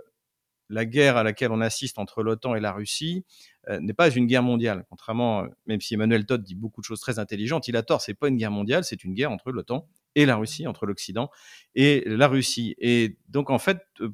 la 0.69 0.85
guerre 0.85 1.17
à 1.17 1.23
laquelle 1.23 1.51
on 1.51 1.61
assiste 1.61 1.97
entre 1.97 2.23
l'OTAN 2.23 2.55
et 2.55 2.59
la 2.59 2.71
Russie 2.71 3.25
euh, 3.69 3.79
n'est 3.79 3.93
pas 3.93 4.09
une 4.09 4.27
guerre 4.27 4.43
mondiale. 4.43 4.85
Contrairement, 4.89 5.47
même 5.65 5.81
si 5.81 5.95
Emmanuel 5.95 6.25
Todd 6.25 6.43
dit 6.43 6.55
beaucoup 6.55 6.81
de 6.81 6.85
choses 6.85 6.99
très 6.99 7.19
intelligentes, 7.19 7.67
il 7.67 7.75
a 7.75 7.83
tort, 7.83 8.01
c'est 8.01 8.13
pas 8.13 8.27
une 8.27 8.37
guerre 8.37 8.51
mondiale, 8.51 8.83
c'est 8.83 9.03
une 9.03 9.13
guerre 9.13 9.31
entre 9.31 9.51
l'OTAN 9.51 9.87
et 10.15 10.25
la 10.25 10.35
Russie, 10.35 10.67
entre 10.67 10.85
l'Occident 10.85 11.29
et 11.75 12.03
la 12.05 12.27
Russie. 12.27 12.75
Et 12.79 13.17
donc, 13.29 13.49
en 13.49 13.59
fait, 13.59 13.79
euh, 14.01 14.09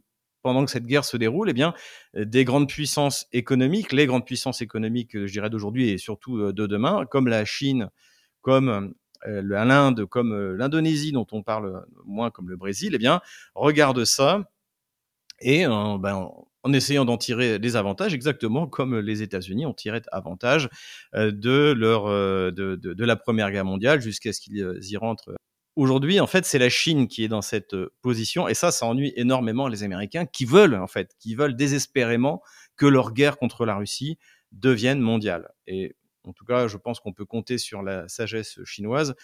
pendant 0.46 0.64
que 0.64 0.70
cette 0.70 0.86
guerre 0.86 1.06
se 1.06 1.18
déroule, 1.18 1.50
eh 1.50 1.54
bien, 1.54 1.74
des 2.14 2.46
grandes 2.46 2.70
puissances 2.70 3.26
économiques, 3.34 3.92
les 3.92 4.06
grandes 4.06 4.28
puissances 4.28 4.62
économiques, 4.62 5.18
je 5.18 5.32
dirais, 5.32 5.50
d'aujourd'hui 5.50 5.90
et 5.90 5.98
surtout 5.98 6.38
euh, 6.38 6.54
de 6.54 6.68
demain, 6.68 7.08
comme 7.08 7.28
la 7.28 7.46
Chine, 7.46 7.90
comme 8.42 8.94
euh, 9.26 9.42
l'Inde, 9.44 10.06
comme 10.06 10.54
l'Indonésie, 10.54 11.12
dont 11.12 11.26
on 11.32 11.42
parle 11.42 11.84
moins 12.06 12.30
comme 12.30 12.48
le 12.48 12.58
Brésil, 12.58 12.92
eh 12.94 13.00
bien, 13.00 13.22
regardent 13.56 14.06
ça 14.06 14.44
et 15.40 15.66
euh, 15.66 15.98
ben, 15.98 16.30
en 16.62 16.74
essayant 16.74 17.06
d'en 17.06 17.18
tirer 17.18 17.58
des 17.58 17.76
avantages, 17.76 18.14
exactement 18.14 18.68
comme 18.68 19.00
les 19.00 19.24
États-Unis 19.24 19.66
ont 19.66 19.74
tiré 19.74 20.04
avantage 20.12 20.70
de, 21.14 21.74
leur, 21.76 22.06
de 22.06 23.04
la 23.04 23.16
Première 23.16 23.52
Guerre 23.52 23.66
mondiale 23.66 24.00
jusqu'à 24.00 24.32
ce 24.32 24.42
qu'ils 24.42 24.78
y 24.82 24.98
rentrent 24.98 25.36
Aujourd'hui, 25.76 26.22
en 26.22 26.28
fait, 26.28 26.46
c'est 26.46 26.60
la 26.60 26.70
Chine 26.70 27.08
qui 27.08 27.24
est 27.24 27.28
dans 27.28 27.42
cette 27.42 27.74
euh, 27.74 27.94
position, 28.02 28.48
et 28.48 28.54
ça, 28.54 28.72
ça 28.72 28.86
ennuie 28.86 29.12
énormément 29.18 29.68
les 29.68 29.84
Américains 29.84 30.26
qui 30.26 30.46
veulent, 30.46 30.76
en 30.76 30.88
fait, 30.88 31.16
qui 31.20 31.36
veulent 31.36 31.56
désespérément 31.56 32.42
que 32.78 32.86
leur 32.86 33.14
guerre 33.14 33.38
contre 33.38 33.66
la 33.66 33.76
Russie 33.76 34.18
devienne 34.54 35.00
mondiale. 35.00 35.50
Et 35.68 35.96
en 36.24 36.34
tout 36.34 36.46
cas, 36.46 36.68
je 36.68 36.78
pense 36.78 37.00
qu'on 37.00 37.14
peut 37.14 37.26
compter 37.26 37.58
sur 37.58 37.84
la 37.84 38.08
sagesse 38.08 38.64
chinoise 38.64 39.16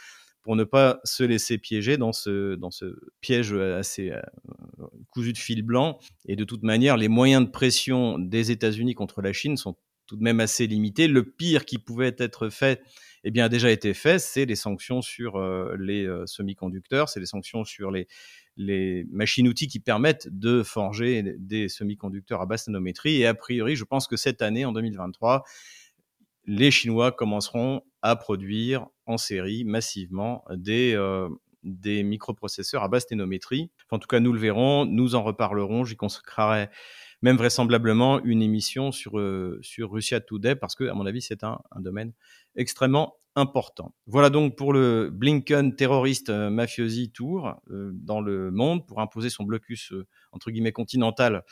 pour 0.41 0.55
ne 0.55 0.63
pas 0.63 0.99
se 1.03 1.23
laisser 1.23 1.57
piéger 1.57 1.97
dans 1.97 2.13
ce, 2.13 2.55
dans 2.55 2.71
ce 2.71 2.97
piège 3.21 3.53
assez 3.53 4.11
euh, 4.11 4.21
cousu 5.11 5.33
de 5.33 5.37
fil 5.37 5.61
blanc. 5.61 5.99
Et 6.25 6.35
de 6.35 6.43
toute 6.43 6.63
manière, 6.63 6.97
les 6.97 7.07
moyens 7.07 7.45
de 7.45 7.49
pression 7.49 8.17
des 8.19 8.51
États-Unis 8.51 8.95
contre 8.95 9.21
la 9.21 9.33
Chine 9.33 9.55
sont 9.55 9.77
tout 10.07 10.17
de 10.17 10.23
même 10.23 10.39
assez 10.39 10.67
limités. 10.67 11.07
Le 11.07 11.23
pire 11.23 11.65
qui 11.65 11.77
pouvait 11.77 12.15
être 12.17 12.49
fait, 12.49 12.81
eh 13.23 13.31
bien, 13.31 13.45
a 13.45 13.49
déjà 13.49 13.69
été 13.69 13.93
fait, 13.93 14.19
c'est 14.19 14.45
les 14.45 14.55
sanctions 14.55 15.01
sur 15.01 15.35
euh, 15.35 15.75
les 15.79 16.05
euh, 16.05 16.25
semi-conducteurs, 16.25 17.07
c'est 17.07 17.19
les 17.19 17.25
sanctions 17.27 17.63
sur 17.63 17.91
les, 17.91 18.07
machines-outils 19.11 19.67
qui 19.67 19.79
permettent 19.79 20.27
de 20.31 20.61
forger 20.63 21.35
des 21.39 21.69
semi-conducteurs 21.69 22.41
à 22.41 22.45
basse 22.45 22.67
nanométrie. 22.67 23.21
Et 23.21 23.25
a 23.25 23.33
priori, 23.33 23.75
je 23.75 23.83
pense 23.83 24.07
que 24.07 24.17
cette 24.17 24.41
année, 24.41 24.65
en 24.65 24.71
2023, 24.71 25.43
les 26.45 26.71
Chinois 26.71 27.11
commenceront 27.11 27.81
à 28.01 28.15
produire 28.15 28.87
en 29.05 29.17
série 29.17 29.63
massivement 29.63 30.43
des, 30.51 30.93
euh, 30.95 31.29
microprocesseurs 31.63 32.83
à 32.83 32.87
basse 32.87 33.09
nanométrie. 33.11 33.71
En 33.89 33.99
tout 33.99 34.07
cas, 34.07 34.19
nous 34.19 34.33
le 34.33 34.39
verrons, 34.39 34.85
nous 34.85 35.15
en 35.15 35.23
reparlerons, 35.23 35.83
j'y 35.85 35.95
consacrerai 35.95 36.69
même 37.21 37.37
vraisemblablement 37.37 38.19
une 38.23 38.41
émission 38.41 38.91
sur, 38.91 39.19
euh, 39.19 39.59
sur 39.61 39.91
Russia 39.91 40.19
Today, 40.19 40.55
parce 40.55 40.75
que, 40.75 40.85
à 40.85 40.93
mon 40.93 41.05
avis, 41.05 41.21
c'est 41.21 41.43
un 41.43 41.59
domaine 41.77 42.13
extrêmement 42.55 43.15
important. 43.35 43.93
Voilà 44.07 44.29
donc 44.29 44.57
pour 44.57 44.73
le 44.73 45.09
Blinken 45.09 45.75
terroriste 45.75 46.29
euh, 46.29 46.49
mafiosi 46.49 47.11
tour 47.11 47.55
euh, 47.69 47.91
dans 47.93 48.19
le 48.19 48.51
monde 48.51 48.85
pour 48.85 48.99
imposer 48.99 49.29
son 49.29 49.43
blocus 49.43 49.93
euh, 49.93 50.05
entre 50.33 50.51
guillemets 50.51 50.73
continental 50.73 51.43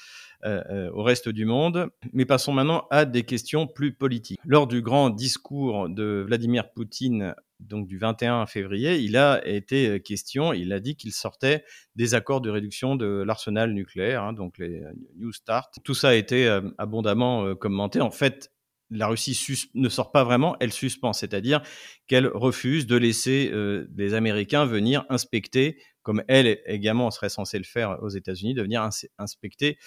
euh, 0.44 0.90
au 0.92 1.04
reste 1.04 1.30
du 1.30 1.46
monde. 1.46 1.90
Mais 2.12 2.26
passons 2.26 2.52
maintenant 2.52 2.86
à 2.92 3.06
des 3.06 3.24
questions 3.24 3.66
plus 3.66 3.94
politiques. 3.94 4.40
Lors 4.46 4.68
du 4.68 4.82
grand 4.82 5.10
discours 5.10 5.90
de 5.90 6.24
Vladimir 6.28 6.72
Poutine 6.72 7.34
donc 7.62 7.88
du 7.88 7.98
21 7.98 8.46
février, 8.46 9.00
il 9.00 9.18
a 9.18 9.46
été 9.46 10.00
question, 10.00 10.54
il 10.54 10.72
a 10.72 10.80
dit 10.80 10.96
qu'il 10.96 11.12
sortait 11.12 11.66
des 11.96 12.14
accords 12.14 12.40
de 12.40 12.50
réduction 12.50 12.96
de 12.96 13.22
l'arsenal 13.26 13.74
nucléaire, 13.74 14.24
hein, 14.24 14.32
donc 14.32 14.58
les 14.60 14.82
New 15.18 15.34
Start. 15.34 15.78
Tout 15.84 15.94
ça 15.94 16.10
a 16.10 16.14
été 16.14 16.48
abondamment 16.78 17.56
commenté. 17.56 18.00
En 18.00 18.12
fait, 18.12 18.50
la 18.90 19.08
Russie 19.08 19.40
ne 19.76 19.90
sort 19.90 20.12
pas 20.12 20.24
vraiment, 20.24 20.56
elle 20.60 20.72
suspend, 20.72 21.14
c'est-à-dire 21.14 21.62
qu'elle 22.08 22.28
refuse 22.28 22.88
de 22.88 22.96
laisser 22.96 23.50
euh, 23.54 23.88
les 23.96 24.14
Américains 24.14 24.66
venir 24.66 25.06
inspecter, 25.10 25.82
comme 26.02 26.24
elle 26.28 26.60
également 26.66 27.12
serait 27.12 27.30
censée 27.30 27.58
le 27.58 27.64
faire 27.64 28.02
aux 28.02 28.10
États-Unis, 28.10 28.54
de 28.54 28.62
venir 28.62 28.82
ins 28.82 28.90
inspecter 29.18 29.78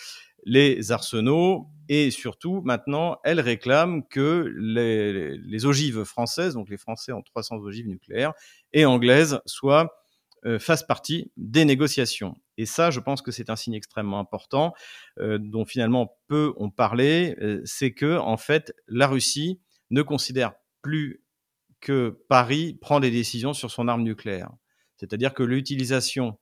les 0.45 0.93
arsenaux. 0.93 1.67
Et 1.89 2.11
surtout, 2.11 2.63
maintenant, 2.63 3.19
elle 3.25 3.41
réclame 3.41 4.07
que 4.09 4.53
les, 4.57 5.37
les 5.37 5.67
ogives 5.67 6.05
françaises, 6.05 6.55
donc 6.55 6.69
les 6.69 6.77
Français 6.77 7.13
ont 7.13 7.23
300 7.23 7.57
ogives 7.57 7.89
nucléaires, 7.89 8.33
et 8.73 8.85
anglaises, 8.85 9.41
soient 9.47 9.93
euh, 10.45 10.59
fassent 10.59 10.83
partie 10.83 11.31
des 11.37 11.65
négociations. 11.65 12.35
Et 12.63 12.65
ça, 12.65 12.93
je 12.93 13.01
pense 13.01 13.23
que 13.23 13.33
c'est 13.33 13.51
un 13.51 13.57
signe 13.57 13.75
extrêmement 13.75 14.21
important, 14.21 14.73
euh, 15.19 15.37
dont 15.37 15.65
finalement 15.65 16.17
peu 16.29 16.53
ont 16.59 16.71
parlé, 16.71 17.35
euh, 17.43 17.61
c'est 17.65 17.91
que 17.91 18.17
en 18.19 18.37
fait, 18.37 18.73
la 18.87 19.09
Russie 19.09 19.61
ne 19.91 20.01
considère 20.03 20.53
plus 20.81 21.25
que 21.81 22.23
Paris 22.29 22.79
prend 22.81 23.01
des 23.01 23.11
décisions 23.11 23.53
sur 23.53 23.73
son 23.73 23.89
arme 23.89 24.05
nucléaire. 24.05 24.49
C'est-à-dire 24.97 25.35
que 25.35 25.43
l'utilisation 25.43 26.39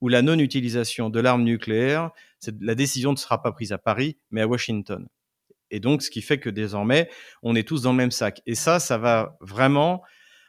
ou 0.00 0.08
la 0.08 0.22
non-utilisation 0.22 1.10
de 1.10 1.20
l'arme 1.20 1.42
nucléaire, 1.42 2.12
la 2.62 2.74
décision 2.74 3.12
ne 3.12 3.18
sera 3.18 3.42
pas 3.42 3.52
prise 3.52 3.72
à 3.72 3.78
Paris, 3.78 4.16
mais 4.30 4.40
à 4.40 4.48
Washington. 4.48 5.06
Et 5.70 5.80
donc, 5.80 6.00
ce 6.00 6.08
qui 6.08 6.22
fait 6.22 6.40
que 6.40 6.48
désormais, 6.48 7.10
on 7.42 7.54
est 7.54 7.68
tous 7.68 7.82
dans 7.82 7.90
le 7.90 7.98
même 7.98 8.10
sac. 8.10 8.40
Et 8.46 8.54
ça, 8.54 8.80
ça 8.80 8.96
va 8.96 9.36
vraiment 9.42 10.02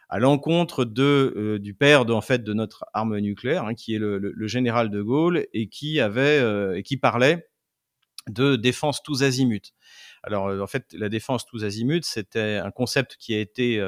à 0.10 0.20
l'encontre 0.20 0.86
de 0.86 1.34
euh, 1.38 1.60
du 1.60 1.74
père 1.74 2.06
de, 2.06 2.14
en 2.14 2.22
fait 2.22 2.44
de 2.44 2.54
notre 2.54 2.86
arme 2.94 3.18
nucléaire, 3.20 3.66
hein, 3.66 3.76
qui 3.76 3.96
est 3.96 4.00
le, 4.00 4.18
le, 4.18 4.32
le, 4.36 4.48
général 4.48 4.90
de 4.90 5.02
Gaulle 5.02 5.46
et 5.54 5.70
qui 5.70 6.00
avait 6.00 6.40
euh, 6.40 6.78
et 6.78 6.84
qui 6.84 6.98
parlait 6.98 7.48
de 8.28 8.56
défense 8.56 9.02
tous 9.04 9.24
azimuts. 9.24 9.74
Alors 10.24 10.62
en 10.62 10.68
fait, 10.68 10.94
la 10.94 11.10
défense 11.10 11.46
tous 11.46 11.64
azimuts, 11.64 12.04
c'était 12.04 12.60
un 12.64 12.72
concept 12.72 13.16
qui 13.18 13.34
a 13.34 13.40
été 13.40 13.82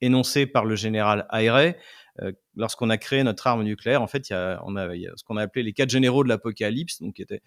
énoncé 0.00 0.46
par 0.46 0.66
le 0.66 0.76
général 0.76 1.26
Ayre 1.32 1.74
lorsqu'on 2.54 2.90
a 2.90 2.98
créé 2.98 3.24
notre 3.24 3.46
arme 3.46 3.62
nucléaire. 3.62 4.02
En 4.02 4.06
fait, 4.06 4.28
il 4.28 4.34
y 4.34 4.36
a, 4.36 4.60
on 4.64 4.76
a, 4.76 4.94
il 4.94 5.00
y 5.00 5.08
a 5.08 5.12
ce 5.16 5.24
qu'on 5.24 5.36
a 5.36 5.42
appelé 5.42 5.62
les 5.64 5.72
quatre 5.72 5.90
généraux 5.90 6.22
de 6.22 6.28
l'apocalypse, 6.28 7.00
donc 7.00 7.14
qui 7.14 7.22
étaient 7.22 7.40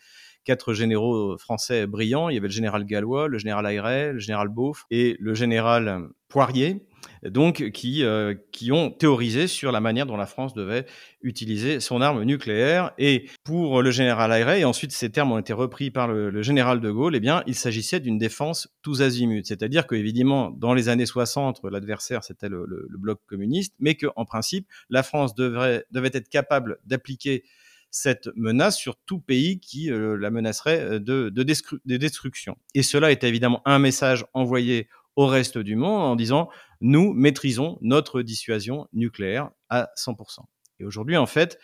quatre 0.43 0.73
généraux 0.73 1.37
français 1.37 1.87
brillants. 1.87 2.29
Il 2.29 2.35
y 2.35 2.37
avait 2.37 2.47
le 2.47 2.53
général 2.53 2.85
Gallois, 2.85 3.27
le 3.27 3.37
général 3.37 3.65
Ayret, 3.65 4.13
le 4.13 4.19
général 4.19 4.49
Beauf 4.49 4.85
et 4.89 5.17
le 5.19 5.33
général 5.33 6.09
Poirier, 6.31 6.87
donc 7.23 7.71
qui, 7.71 8.03
euh, 8.03 8.33
qui 8.51 8.71
ont 8.71 8.89
théorisé 8.89 9.47
sur 9.47 9.71
la 9.71 9.81
manière 9.81 10.05
dont 10.05 10.15
la 10.17 10.25
France 10.25 10.53
devait 10.53 10.85
utiliser 11.21 11.79
son 11.79 12.01
arme 12.01 12.23
nucléaire. 12.23 12.93
Et 12.97 13.29
pour 13.43 13.81
le 13.81 13.91
général 13.91 14.31
Ayret, 14.31 14.61
et 14.61 14.65
ensuite 14.65 14.91
ces 14.91 15.11
termes 15.11 15.31
ont 15.33 15.37
été 15.37 15.53
repris 15.53 15.91
par 15.91 16.07
le, 16.07 16.41
général 16.41 16.79
de 16.79 16.89
Gaulle, 16.89 17.15
eh 17.15 17.19
bien, 17.19 17.43
il 17.47 17.55
s'agissait 17.55 17.99
d'une 17.99 18.17
défense 18.17 18.69
tous 18.81 19.01
azimuts. 19.01 19.43
C'est-à-dire 19.43 19.85
que, 19.87 19.95
évidemment, 19.95 20.51
dans 20.51 20.73
les 20.73 20.89
années 20.89 21.05
60, 21.05 21.59
l'adversaire, 21.69 22.23
c'était 22.23 22.49
le, 22.49 22.65
bloc 22.97 23.19
communiste, 23.27 23.75
mais 23.79 23.95
qu'en 23.95 24.25
principe, 24.25 24.67
la 24.89 25.03
France 25.03 25.35
devait 25.35 25.83
être 25.91 26.29
capable 26.29 26.77
d'appliquer 26.85 27.43
cette 27.91 28.29
menace 28.35 28.77
sur 28.77 28.95
tout 29.05 29.19
pays 29.19 29.59
qui 29.59 29.91
euh, 29.91 30.17
la 30.17 30.31
menacerait 30.31 30.79
euh, 30.79 30.99
de, 30.99 31.29
de, 31.29 31.43
de, 31.43 31.97
destruction. 31.97 32.57
Et 32.73 32.83
cela 32.83 33.11
est 33.11 33.23
évidemment 33.23 33.61
un 33.65 33.79
message 33.79 34.25
envoyé 34.33 34.87
au 35.17 35.27
reste 35.27 35.57
du 35.57 35.75
monde 35.75 36.01
en 36.01 36.15
disant 36.15 36.49
nous 36.79 37.13
maîtrisons 37.13 37.77
notre 37.81 38.21
dissuasion 38.21 38.87
nucléaire 38.93 39.51
à 39.69 39.89
100%. 39.97 40.39
Et 40.79 40.85
aujourd'hui, 40.85 41.17
en 41.17 41.27
fait, 41.27 41.59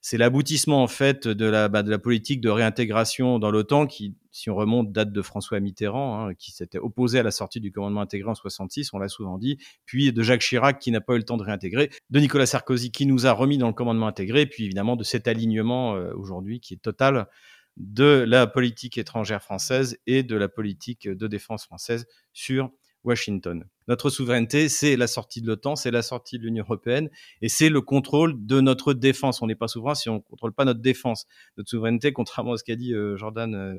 c'est 0.00 0.18
l'aboutissement 0.18 0.82
en 0.82 0.86
fait 0.86 1.26
de 1.26 1.46
la, 1.46 1.68
bah, 1.68 1.82
de 1.82 1.90
la 1.90 1.98
politique 1.98 2.40
de 2.40 2.48
réintégration 2.48 3.38
dans 3.38 3.50
l'OTAN 3.50 3.86
qui, 3.86 4.14
si 4.30 4.50
on 4.50 4.54
remonte, 4.54 4.92
date 4.92 5.12
de 5.12 5.22
François 5.22 5.58
Mitterrand, 5.60 6.28
hein, 6.28 6.34
qui 6.34 6.52
s'était 6.52 6.78
opposé 6.78 7.18
à 7.18 7.22
la 7.22 7.30
sortie 7.30 7.60
du 7.60 7.72
commandement 7.72 8.02
intégré 8.02 8.30
en 8.30 8.34
66, 8.34 8.92
on 8.92 8.98
l'a 8.98 9.08
souvent 9.08 9.38
dit, 9.38 9.58
puis 9.84 10.12
de 10.12 10.22
Jacques 10.22 10.42
Chirac 10.42 10.78
qui 10.78 10.90
n'a 10.90 11.00
pas 11.00 11.14
eu 11.14 11.18
le 11.18 11.24
temps 11.24 11.36
de 11.36 11.42
réintégrer, 11.42 11.90
de 12.10 12.20
Nicolas 12.20 12.46
Sarkozy 12.46 12.92
qui 12.92 13.06
nous 13.06 13.26
a 13.26 13.32
remis 13.32 13.58
dans 13.58 13.68
le 13.68 13.72
commandement 13.72 14.06
intégré, 14.06 14.46
puis 14.46 14.64
évidemment 14.64 14.96
de 14.96 15.04
cet 15.04 15.28
alignement 15.28 15.96
euh, 15.96 16.12
aujourd'hui 16.14 16.60
qui 16.60 16.74
est 16.74 16.82
total 16.82 17.26
de 17.76 18.24
la 18.26 18.46
politique 18.46 18.98
étrangère 18.98 19.42
française 19.42 19.98
et 20.06 20.22
de 20.22 20.36
la 20.36 20.48
politique 20.48 21.08
de 21.08 21.26
défense 21.26 21.64
française 21.64 22.06
sur 22.32 22.70
Washington. 23.06 23.64
Notre 23.88 24.10
souveraineté, 24.10 24.68
c'est 24.68 24.96
la 24.96 25.06
sortie 25.06 25.40
de 25.40 25.46
l'OTAN, 25.46 25.76
c'est 25.76 25.90
la 25.90 26.02
sortie 26.02 26.38
de 26.38 26.42
l'Union 26.42 26.64
européenne 26.64 27.08
et 27.40 27.48
c'est 27.48 27.68
le 27.68 27.80
contrôle 27.80 28.34
de 28.44 28.60
notre 28.60 28.92
défense. 28.92 29.40
On 29.42 29.46
n'est 29.46 29.54
pas 29.54 29.68
souverain 29.68 29.94
si 29.94 30.08
on 30.08 30.16
ne 30.16 30.20
contrôle 30.20 30.52
pas 30.52 30.64
notre 30.64 30.80
défense. 30.80 31.26
Notre 31.56 31.70
souveraineté, 31.70 32.12
contrairement 32.12 32.52
à 32.52 32.56
ce 32.56 32.64
qu'a 32.64 32.76
dit 32.76 32.92
euh, 32.92 33.16
Jordan 33.16 33.54
euh, 33.54 33.74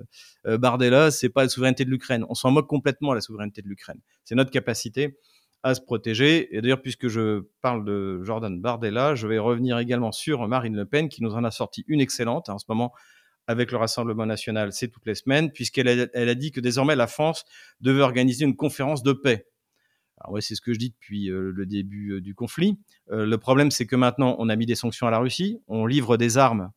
euh, 0.48 0.58
Bardella, 0.58 1.12
c'est 1.12 1.30
pas 1.30 1.44
la 1.44 1.50
souveraineté 1.50 1.86
de 1.86 1.90
l'Ukraine. 1.90 2.26
On 2.30 2.36
s'en 2.36 2.52
moque 2.52 2.68
complètement 2.68 3.14
la 3.14 3.22
souveraineté 3.22 3.62
de 3.62 3.68
l'Ukraine. 3.68 4.00
C'est 4.24 4.36
notre 4.36 4.52
capacité 4.52 5.20
à 5.64 5.76
se 5.76 5.82
protéger. 5.82 6.56
Et 6.56 6.62
d'ailleurs, 6.62 6.82
puisque 6.82 7.08
je 7.08 7.42
parle 7.62 7.84
de 7.84 8.24
Jordan 8.24 8.60
Bardella, 8.62 9.16
je 9.16 9.28
vais 9.28 9.40
revenir 9.40 9.78
également 9.80 10.12
sur 10.12 10.48
Marine 10.48 10.76
Le 10.76 10.86
Pen 10.86 11.10
qui 11.10 11.22
nous 11.22 11.34
en 11.34 11.44
a 11.44 11.52
sorti 11.52 11.84
une 11.88 12.00
excellente. 12.00 12.50
En 12.50 12.58
ce 12.58 12.66
moment, 12.70 12.94
avec 13.48 13.72
le 13.72 13.78
Rassemblement 13.78 14.26
national, 14.26 14.74
c'est 14.74 14.90
toutes 14.90 15.06
les 15.06 15.16
semaines, 15.16 15.52
puisqu'elle 15.52 15.88
a, 15.88 16.36
dit 16.36 16.52
que 16.52 16.60
désormais 16.60 16.96
la 16.96 17.08
France 17.08 17.46
devait 17.80 18.02
organiser 18.02 18.46
une 18.46 18.56
conférence 18.56 19.04
de 19.04 19.14
paix. 19.14 19.48
Alors 20.20 20.34
ouais, 20.34 20.42
c'est 20.42 20.56
ce 20.56 20.62
que 20.62 20.74
je 20.74 20.80
dis 20.80 20.90
depuis 20.90 21.30
euh, 21.30 21.52
le 21.56 21.66
début 21.66 22.14
euh, 22.14 22.22
du 22.22 22.36
conflit. 22.36 22.78
Euh, 23.12 23.26
le 23.26 23.38
problème, 23.38 23.72
c'est 23.72 23.86
que 23.86 23.96
maintenant, 23.96 24.36
on 24.40 24.50
a 24.50 24.56
mis 24.56 24.66
des 24.66 24.76
sanctions 24.76 25.08
à 25.08 25.12
la 25.12 25.20
Russie, 25.20 25.62
on 25.68 25.86
livre 25.86 26.18
des 26.18 26.38
armes 26.38 26.72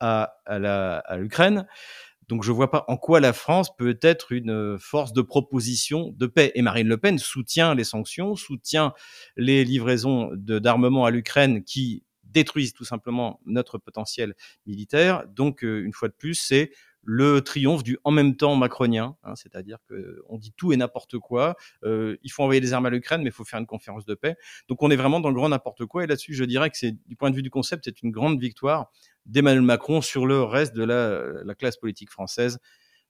à, 0.00 0.34
à 0.46 1.16
l'Ukraine. 1.16 1.66
Donc 2.28 2.42
je 2.42 2.50
ne 2.50 2.56
vois 2.56 2.70
pas 2.70 2.84
en 2.88 2.96
quoi 2.96 3.20
la 3.20 3.32
France 3.32 3.76
peut 3.76 3.98
être 4.00 4.32
une 4.32 4.78
force 4.80 5.12
de 5.12 5.22
proposition 5.22 6.12
de 6.16 6.26
paix. 6.26 6.50
Et 6.54 6.62
Marine 6.62 6.88
Le 6.88 6.96
Pen 6.96 7.18
soutient 7.18 7.74
les 7.74 7.84
sanctions, 7.84 8.34
soutient 8.34 8.94
les 9.36 9.64
livraisons 9.64 10.30
d'armement 10.34 11.04
à 11.04 11.10
l'Ukraine 11.10 11.62
qui 11.62 12.04
détruisent 12.32 12.72
tout 12.72 12.84
simplement 12.84 13.40
notre 13.46 13.78
potentiel 13.78 14.34
militaire. 14.66 15.26
Donc, 15.28 15.64
euh, 15.64 15.84
une 15.84 15.92
fois 15.92 16.08
de 16.08 16.14
plus, 16.14 16.34
c'est 16.34 16.70
le 17.04 17.40
triomphe 17.40 17.82
du 17.82 17.98
en 18.04 18.10
même 18.12 18.36
temps 18.36 18.54
macronien, 18.54 19.16
hein, 19.24 19.34
c'est-à-dire 19.34 19.78
qu'on 19.88 20.38
dit 20.38 20.52
tout 20.56 20.72
et 20.72 20.76
n'importe 20.76 21.18
quoi. 21.18 21.56
Euh, 21.84 22.16
il 22.22 22.30
faut 22.30 22.42
envoyer 22.42 22.60
des 22.60 22.72
armes 22.72 22.86
à 22.86 22.90
l'Ukraine, 22.90 23.22
mais 23.22 23.30
il 23.30 23.32
faut 23.32 23.44
faire 23.44 23.58
une 23.58 23.66
conférence 23.66 24.04
de 24.04 24.14
paix. 24.14 24.36
Donc 24.68 24.82
on 24.82 24.90
est 24.90 24.96
vraiment 24.96 25.20
dans 25.20 25.28
le 25.28 25.34
grand 25.34 25.48
n'importe 25.48 25.84
quoi. 25.86 26.04
Et 26.04 26.06
là-dessus, 26.06 26.34
je 26.34 26.44
dirais 26.44 26.70
que 26.70 26.78
c'est 26.78 26.92
du 27.06 27.16
point 27.16 27.30
de 27.30 27.36
vue 27.36 27.42
du 27.42 27.50
concept, 27.50 27.84
c'est 27.84 28.02
une 28.02 28.12
grande 28.12 28.40
victoire 28.40 28.90
d'Emmanuel 29.26 29.62
Macron 29.62 30.00
sur 30.00 30.26
le 30.26 30.42
reste 30.42 30.74
de 30.74 30.84
la 30.84 31.54
classe 31.54 31.76
politique 31.76 32.10
française, 32.10 32.58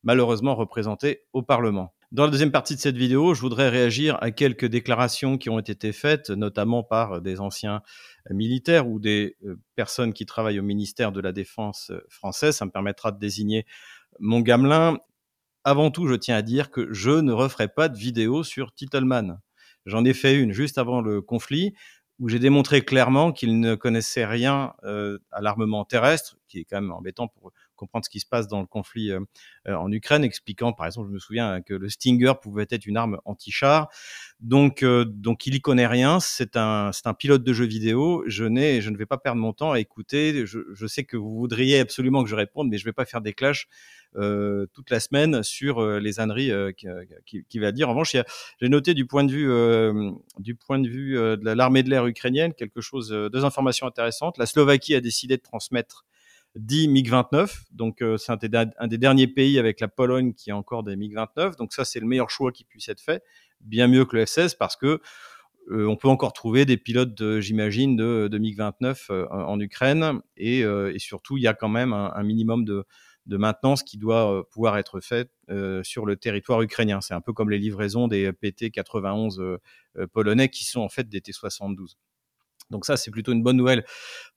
malheureusement 0.03 0.55
représentée 0.55 1.25
au 1.33 1.43
Parlement. 1.43 1.95
Dans 2.13 2.25
la 2.25 2.31
deuxième 2.31 2.53
partie 2.53 2.75
de 2.75 2.81
cette 2.81 2.99
vidéo, 2.99 3.33
je 3.33 3.41
voudrais 3.41 3.71
réagir 3.71 4.19
à 4.21 4.31
quelques 4.31 4.67
déclarations 4.67 5.39
qui 5.39 5.49
ont 5.49 5.59
été 5.59 5.93
faites, 5.93 6.29
notamment 6.29 6.83
par 6.83 7.23
des 7.23 7.41
anciens 7.41 7.81
militaires 8.29 8.87
ou 8.87 9.01
des 9.01 9.37
euh, 9.45 9.59
personnes 9.77 10.13
qui 10.13 10.27
travaillent 10.27 10.61
au 10.61 10.63
ministère 10.63 11.11
de 11.11 11.21
la 11.23 11.33
Défense 11.33 11.91
euh, 11.91 12.05
française. 12.11 12.57
Ça 12.57 12.67
me 12.67 12.71
permettra 12.71 13.13
de 13.13 13.19
désigner 13.19 13.65
mon 14.21 14.41
gamelin. 14.41 14.99
Avant 15.65 15.91
tout, 15.91 16.07
je 16.07 16.15
tiens 16.15 16.37
à 16.37 16.43
dire 16.43 16.71
que 16.71 16.93
je 16.93 17.13
ne 17.13 17.33
referai 17.33 17.69
pas 17.69 17.89
de 17.89 17.97
vidéo 17.97 18.43
sur 18.43 18.75
Titelman. 18.75 19.41
J'en 19.87 20.05
ai 20.05 20.13
fait 20.13 20.39
une 20.39 20.53
juste 20.53 20.77
avant 20.77 21.01
le 21.01 21.23
conflit 21.23 21.73
où 22.19 22.29
j'ai 22.29 22.39
démontré 22.39 22.83
clairement 22.83 23.33
qu'il 23.33 23.59
ne 23.59 23.75
connaissait 23.75 24.27
rien 24.27 24.75
euh, 24.85 25.19
à 25.31 25.41
l'armement 25.41 25.85
terrestre, 25.85 26.37
qui 26.47 26.59
est 26.59 26.65
quand 26.65 26.81
même 26.81 26.93
embêtant 26.93 27.27
pour 27.27 27.53
comprendre 27.83 28.05
ce 28.05 28.11
qui 28.11 28.21
se 28.21 28.27
passe 28.27 28.47
dans 28.47 28.61
le 28.61 28.67
conflit 28.67 29.11
euh, 29.11 29.19
euh, 29.67 29.75
en 29.75 29.91
Ukraine, 29.91 30.23
expliquant 30.23 30.73
par 30.73 30.87
exemple, 30.87 31.09
je 31.09 31.15
me 31.15 31.19
souviens 31.19 31.61
que 31.63 31.75
le 31.75 31.89
Stinger 31.89 32.35
pouvait 32.41 32.67
être 32.71 32.87
une 32.87 32.97
arme 32.97 33.19
anti-char. 33.25 33.89
Donc, 34.39 34.85
euh, 34.85 35.05
donc 35.05 35.47
il 35.47 35.55
y 35.57 35.61
connaît 35.61 35.89
rien. 35.89 36.21
C'est 36.21 36.57
un, 36.57 36.93
c'est 36.93 37.09
un 37.09 37.15
pilote 37.15 37.43
de 37.43 37.53
jeu 37.53 37.65
vidéo. 37.65 38.23
Je 38.27 38.45
n'ai, 38.45 38.81
je 38.81 38.91
ne 38.91 38.97
vais 38.97 39.07
pas 39.07 39.19
perdre 39.19 39.41
mon 39.41 39.53
temps 39.53 39.73
à 39.73 39.81
écouter. 39.81 40.47
Je, 40.47 40.87
sais 40.87 41.05
que 41.05 41.17
vous 41.17 41.35
voudriez 41.35 41.81
absolument 41.81 42.23
que 42.23 42.31
je 42.31 42.37
réponde, 42.37 42.69
mais 42.69 42.79
je 42.79 42.85
vais 42.85 42.93
pas 42.93 43.05
faire 43.05 43.21
des 43.21 43.33
clashs 43.33 43.67
euh, 44.17 44.67
toute 44.75 44.91
la 44.91 45.01
semaine 45.01 45.43
sur 45.43 45.83
les 45.99 46.21
âneries 46.21 46.51
euh, 46.51 46.73
va 47.55 47.73
dire. 47.73 47.89
En 47.89 47.93
revanche, 47.93 48.15
j'ai 48.61 48.69
noté 48.69 48.95
du 48.95 49.07
point 49.07 49.25
de 49.25 49.33
vue 49.33 49.51
euh, 49.51 50.11
du 50.39 50.55
point 50.55 50.79
de 50.79 50.89
vue 50.89 51.15
de 51.15 51.51
l'armée 51.51 51.83
de 51.83 51.89
l'air 51.89 52.07
ukrainienne 52.07 52.53
quelque 52.53 52.81
chose, 52.81 53.11
deux 53.11 53.45
informations 53.45 53.87
intéressantes. 53.87 54.39
La 54.39 54.47
Slovaquie 54.47 54.95
a 54.95 55.01
décidé 55.01 55.37
de 55.37 55.43
transmettre 55.43 56.05
10 56.57 56.89
MiG-29. 56.89 57.63
Donc, 57.73 58.03
euh, 58.03 58.17
c'est 58.17 58.33
un, 58.33 58.87
des 58.87 58.99
derniers 58.99 59.27
pays 59.27 59.59
avec 59.59 59.81
la 59.81 59.89
Pologne 59.89 60.35
qui 60.35 60.51
a 60.51 60.57
encore 60.57 60.83
des 60.83 60.97
MiG-29. 60.97 61.57
Donc, 61.57 61.73
ça, 61.73 61.85
c'est 61.85 62.01
le 62.01 62.07
meilleur 62.07 62.31
choix 62.31 62.53
qui 62.53 62.65
puisse 62.65 62.89
être 62.89 63.01
fait. 63.01 63.23
Bien 63.61 63.89
mieux 63.89 64.05
que 64.05 64.17
le 64.17 64.25
F-16 64.25 64.57
parce 64.59 64.77
que 64.77 65.01
euh, 65.71 65.95
peut 65.97 66.09
encore 66.09 66.33
trouver 66.33 66.65
des 66.65 66.77
pilotes, 66.77 67.39
j'imagine, 67.41 67.97
de, 67.97 68.29
de 68.31 68.39
MiG-29 68.39 69.07
euh, 69.11 69.27
en 69.31 69.59
Ukraine. 69.61 70.21
Et, 70.37 70.65
surtout, 70.99 71.37
il 71.37 71.43
y 71.43 71.49
a 71.49 71.55
quand 71.55 71.69
même 71.69 71.93
un, 71.93 72.23
minimum 72.23 72.65
de, 72.65 72.85
de, 73.27 73.37
maintenance 73.37 73.83
qui 73.83 73.97
doit 73.97 74.49
pouvoir 74.51 74.77
être 74.79 75.01
fait 75.01 75.31
sur 75.83 76.05
le 76.05 76.17
territoire 76.17 76.61
ukrainien. 76.63 77.01
C'est 77.01 77.15
un 77.15 77.21
peu 77.21 77.33
comme 77.33 77.49
les 77.49 77.59
livraisons 77.59 78.09
des 78.09 78.33
PT-91 78.33 79.59
polonais 80.13 80.49
qui 80.49 80.65
sont 80.65 80.81
en 80.81 80.89
fait 80.89 81.09
des 81.09 81.21
T-72. 81.21 81.95
Donc 82.73 82.85
ça, 82.85 82.97
c'est 82.97 83.13
plutôt 83.13 83.33
une 83.33 83.43
bonne 83.45 83.57
nouvelle 83.57 83.85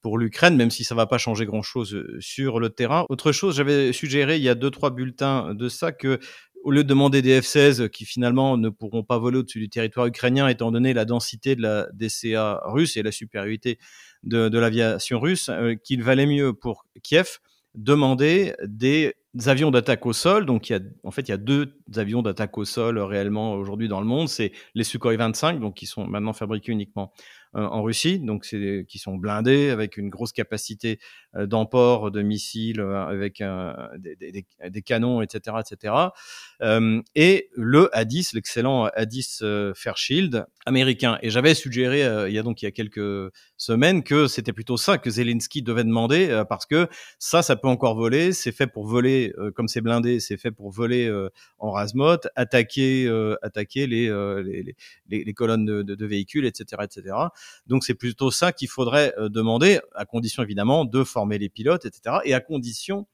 pour 0.02 0.20
l'Ukraine, 0.20 0.56
même 0.56 0.70
si 0.70 0.84
ça 0.84 0.94
va 0.94 1.08
pas 1.08 1.18
changer 1.18 1.46
grand-chose 1.46 1.96
euh, 1.96 2.18
sur 2.20 2.60
le 2.60 2.70
terrain. 2.70 3.06
Autre 3.10 3.32
chose, 3.32 3.56
j'avais 3.56 3.92
suggéré 3.92 4.36
il 4.36 4.44
y 4.44 4.50
a 4.50 4.56
deux 4.56 4.70
trois 4.70 4.92
bulletins 4.92 5.56
de 5.56 5.68
ça 5.68 5.92
que 5.92 6.20
au 6.64 6.72
lieu 6.72 6.84
de 6.84 6.90
demander 6.90 7.22
des 7.22 7.42
F-16 7.42 7.90
qui 7.90 8.06
finalement 8.06 8.58
ne 8.58 8.70
pourront 8.70 9.04
pas 9.04 9.20
voler 9.20 9.38
au-dessus 9.38 9.60
du 9.60 9.70
territoire 9.70 10.08
ukrainien, 10.08 10.48
étant 10.48 10.72
donné 10.72 10.94
la 10.94 11.06
densité 11.06 11.56
de 11.56 11.62
la 11.62 11.88
DCA 11.94 12.62
russe 12.66 12.98
et 12.98 13.04
la 13.04 13.12
supériorité 13.12 13.78
de, 14.24 14.50
de 14.50 14.60
l'aviation 14.60 15.20
russe, 15.20 15.50
euh, 15.50 15.76
qu'il 15.76 16.04
valait 16.04 16.26
mieux 16.26 16.54
pour 16.54 16.86
Kiev 17.04 17.38
demander 17.76 18.56
des 18.64 19.14
avions 19.46 19.72
d'attaque 19.72 20.06
au 20.06 20.14
sol. 20.14 20.46
Donc, 20.46 20.70
il 20.70 20.74
y 20.74 20.76
a, 20.76 20.80
en 21.04 21.12
fait, 21.12 21.24
il 21.24 21.32
y 21.32 21.34
a 21.34 21.38
deux 21.38 21.74
avions 21.96 22.22
d'attaque 22.22 22.58
au 22.58 22.66
sol 22.66 23.00
réellement 23.00 23.54
aujourd'hui 23.54 23.88
dans 23.88 24.00
le 24.00 24.08
monde. 24.08 24.30
C'est 24.30 24.52
les 24.74 24.84
Sukhoi 24.84 25.16
25, 25.18 25.60
donc 25.60 25.76
qui 25.76 25.86
sont 25.86 26.06
maintenant 26.08 26.34
fabriqués 26.34 26.72
uniquement 26.72 27.12
euh, 27.56 27.62
en 27.68 27.84
Russie, 27.84 28.20
donc 28.20 28.44
c'est 28.44 28.86
qui 28.90 29.00
sont 29.00 29.16
blindés 29.16 29.70
avec 29.70 29.96
une 29.96 30.10
grosse 30.10 30.34
capacité 30.34 31.00
euh, 31.36 31.46
d'emport 31.46 32.12
de 32.12 32.22
missiles, 32.22 32.82
euh, 32.82 33.06
avec 33.06 33.42
des, 33.98 34.82
canons, 34.82 35.22
etc., 35.22 35.58
etc. 35.62 35.94
et 37.16 37.50
le 37.56 37.90
A10, 37.94 38.36
l'excellent 38.36 38.88
A10 38.88 39.74
Fairchild 39.74 40.46
américain. 40.66 41.18
Et 41.22 41.30
j'avais 41.30 41.54
suggéré 41.54 42.02
il 42.28 42.34
y 42.34 42.40
a 42.40 42.44
donc 42.44 42.62
il 42.62 42.66
y 42.66 42.68
a 42.68 42.72
quelques 42.72 43.32
semaines 43.58 44.04
que 44.04 44.28
c'était 44.28 44.54
plutôt 44.54 44.78
ça 44.78 44.98
que 44.98 45.10
Zelensky 45.10 45.62
devait 45.62 45.84
demander 45.84 46.44
parce 46.50 46.66
que 46.66 46.88
ça, 47.20 47.42
ça 47.42 47.56
peut 47.56 47.68
encore 47.68 47.96
voler. 47.96 48.34
C'est 48.34 48.52
fait 48.52 48.68
pour 48.68 48.86
voler 48.86 49.25
comme 49.56 49.68
c'est 49.68 49.82
blindé, 49.82 50.20
c'est 50.20 50.38
fait 50.38 50.52
pour 50.52 50.72
voler 50.72 51.12
en 51.60 51.72
rasmote, 51.72 52.28
attaquer, 52.36 53.10
attaquer 53.42 53.88
les, 53.88 54.08
les, 54.44 55.24
les, 55.24 55.34
colonnes 55.34 55.66
de, 55.66 56.06
véhicules, 56.06 56.46
etc., 56.46 56.84
etc. 56.84 57.16
Donc 57.68 57.84
c'est 57.84 57.94
plutôt 57.94 58.32
ça 58.32 58.52
qu'il 58.52 58.68
faudrait 58.68 59.14
euh, 59.18 59.30
demander, 59.30 59.80
à 59.94 60.06
condition 60.06 60.44
évidemment 60.44 60.86
de 60.86 61.04
former 61.04 61.38
les 61.38 61.50
pilotes, 61.50 61.86
etc. 61.86 62.18
Et 62.24 62.34
à 62.34 62.40
condition 62.40 63.08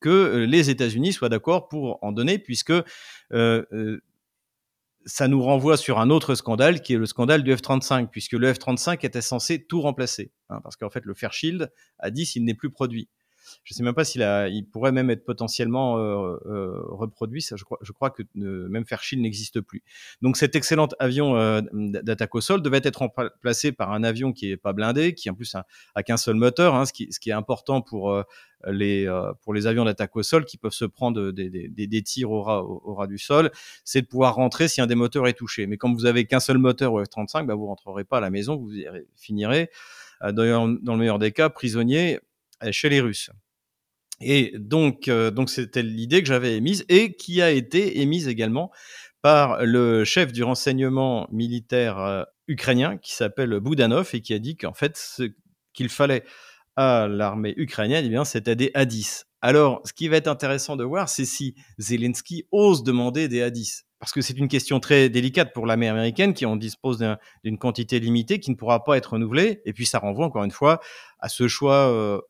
que 0.00 0.44
les 0.48 0.70
États-Unis 0.70 1.12
soient 1.12 1.28
d'accord 1.28 1.68
pour 1.68 1.98
en 2.02 2.12
donner, 2.12 2.38
puisque 2.38 2.72
ça 5.06 5.28
nous 5.28 5.42
renvoie 5.42 5.76
sur 5.76 5.98
un 5.98 6.10
autre 6.10 6.34
scandale 6.34 6.80
qui 6.80 6.94
est 6.94 6.98
le 6.98 7.06
scandale 7.06 7.42
du 7.42 7.54
F-35, 7.54 8.08
puisque 8.08 8.32
le 8.32 8.52
F-35 8.52 9.04
était 9.04 9.20
censé 9.20 9.64
tout 9.64 9.80
remplacer. 9.80 10.30
Hein, 10.48 10.60
parce 10.62 10.76
qu'en 10.76 10.90
fait, 10.90 11.04
le 11.04 11.14
Fairchild 11.14 11.70
a 11.98 12.10
dit 12.10 12.26
s'il 12.26 12.44
n'est 12.44 12.54
plus 12.54 12.70
produit. 12.70 13.08
Je 13.64 13.72
ne 13.72 13.76
sais 13.76 13.82
même 13.82 13.94
pas 13.94 14.04
s'il 14.04 14.22
il 14.50 14.64
pourrait 14.64 14.92
même 14.92 15.10
être 15.10 15.24
potentiellement 15.24 15.98
euh, 15.98 16.36
euh, 16.46 16.80
reproduit. 16.86 17.42
Ça, 17.42 17.56
je 17.56 17.64
crois, 17.64 17.78
je 17.82 17.92
crois 17.92 18.10
que 18.10 18.22
même 18.34 18.84
Fairchild 18.84 19.22
n'existe 19.22 19.60
plus. 19.60 19.82
Donc 20.20 20.36
cet 20.36 20.56
excellent 20.56 20.88
avion 20.98 21.36
euh, 21.36 21.60
d'attaque 21.72 22.34
au 22.34 22.40
sol 22.40 22.62
devait 22.62 22.80
être 22.82 22.96
remplacé 22.96 23.72
par 23.72 23.92
un 23.92 24.04
avion 24.04 24.32
qui 24.32 24.50
est 24.50 24.56
pas 24.56 24.72
blindé, 24.72 25.14
qui 25.14 25.30
en 25.30 25.34
plus 25.34 25.54
a, 25.54 26.02
qu'un 26.02 26.16
seul 26.16 26.34
moteur, 26.34 26.74
hein, 26.74 26.86
ce, 26.86 26.92
qui, 26.92 27.08
ce 27.10 27.20
qui 27.20 27.30
est 27.30 27.34
important 27.34 27.80
pour 27.80 28.22
euh, 28.66 28.72
les, 28.72 29.06
euh, 29.06 29.32
pour 29.42 29.54
les 29.54 29.66
avions 29.66 29.84
d'attaque 29.84 30.14
au 30.16 30.22
sol 30.22 30.44
qui 30.44 30.56
peuvent 30.56 30.72
se 30.72 30.84
prendre 30.84 31.32
des, 31.32 31.50
des, 31.50 31.68
des 31.68 32.02
tirs 32.02 32.30
au 32.30 32.42
ras, 32.42 32.62
au, 32.62 32.94
ras, 32.94 33.06
du 33.06 33.18
sol, 33.18 33.50
c'est 33.84 34.02
de 34.02 34.06
pouvoir 34.06 34.34
rentrer 34.34 34.68
si 34.68 34.80
un 34.80 34.86
des 34.86 34.94
moteurs 34.94 35.26
est 35.26 35.32
touché. 35.32 35.66
Mais 35.66 35.76
comme 35.76 35.94
vous 35.94 36.06
avez 36.06 36.24
qu'un 36.26 36.40
seul 36.40 36.58
moteur 36.58 36.92
au 36.92 37.02
F-35, 37.02 37.46
bah, 37.46 37.54
vous 37.54 37.66
rentrerez 37.66 38.04
pas 38.04 38.18
à 38.18 38.20
la 38.20 38.30
maison, 38.30 38.56
vous 38.56 38.70
finirez, 39.16 39.70
euh, 40.22 40.32
dans, 40.32 40.66
le 40.66 40.96
meilleur 40.96 41.18
des 41.18 41.32
cas, 41.32 41.48
prisonnier 41.48 42.20
chez 42.70 42.88
les 42.88 43.00
Russes. 43.00 43.30
Et 44.20 44.52
donc, 44.56 45.08
euh, 45.08 45.30
donc 45.30 45.50
c'était 45.50 45.82
l'idée 45.82 46.22
que 46.22 46.28
j'avais 46.28 46.56
émise 46.56 46.84
et 46.88 47.14
qui 47.14 47.42
a 47.42 47.50
été 47.50 48.00
émise 48.00 48.28
également 48.28 48.70
par 49.20 49.64
le 49.64 50.04
chef 50.04 50.32
du 50.32 50.42
renseignement 50.42 51.28
militaire 51.30 51.98
euh, 51.98 52.22
ukrainien 52.48 52.96
qui 52.98 53.14
s'appelle 53.14 53.58
Boudanov 53.60 54.10
et 54.12 54.20
qui 54.20 54.34
a 54.34 54.38
dit 54.38 54.56
qu'en 54.56 54.74
fait, 54.74 54.96
ce 54.96 55.24
qu'il 55.72 55.88
fallait 55.88 56.24
à 56.76 57.06
l'armée 57.08 57.54
ukrainienne, 57.56 58.08
eh 58.10 58.24
c'était 58.24 58.56
des 58.56 58.70
A-10. 58.74 59.24
Alors, 59.42 59.80
ce 59.84 59.92
qui 59.92 60.08
va 60.08 60.16
être 60.16 60.28
intéressant 60.28 60.76
de 60.76 60.84
voir, 60.84 61.08
c'est 61.08 61.24
si 61.24 61.54
Zelensky 61.78 62.46
ose 62.52 62.84
demander 62.84 63.28
des 63.28 63.42
A-10. 63.42 63.82
Parce 63.98 64.12
que 64.12 64.20
c'est 64.20 64.36
une 64.36 64.48
question 64.48 64.80
très 64.80 65.08
délicate 65.08 65.52
pour 65.52 65.66
l'armée 65.66 65.88
américaine 65.88 66.34
qui 66.34 66.44
en 66.44 66.56
dispose 66.56 66.98
d'une 67.44 67.58
quantité 67.58 68.00
limitée 68.00 68.40
qui 68.40 68.50
ne 68.50 68.56
pourra 68.56 68.82
pas 68.82 68.96
être 68.96 69.12
renouvelée. 69.12 69.62
Et 69.64 69.72
puis, 69.72 69.86
ça 69.86 69.98
renvoie 69.98 70.26
encore 70.26 70.42
une 70.42 70.50
fois 70.50 70.80
à 71.20 71.28
ce 71.28 71.46
choix 71.46 71.88
euh, 71.88 71.92
euh, 72.12 72.20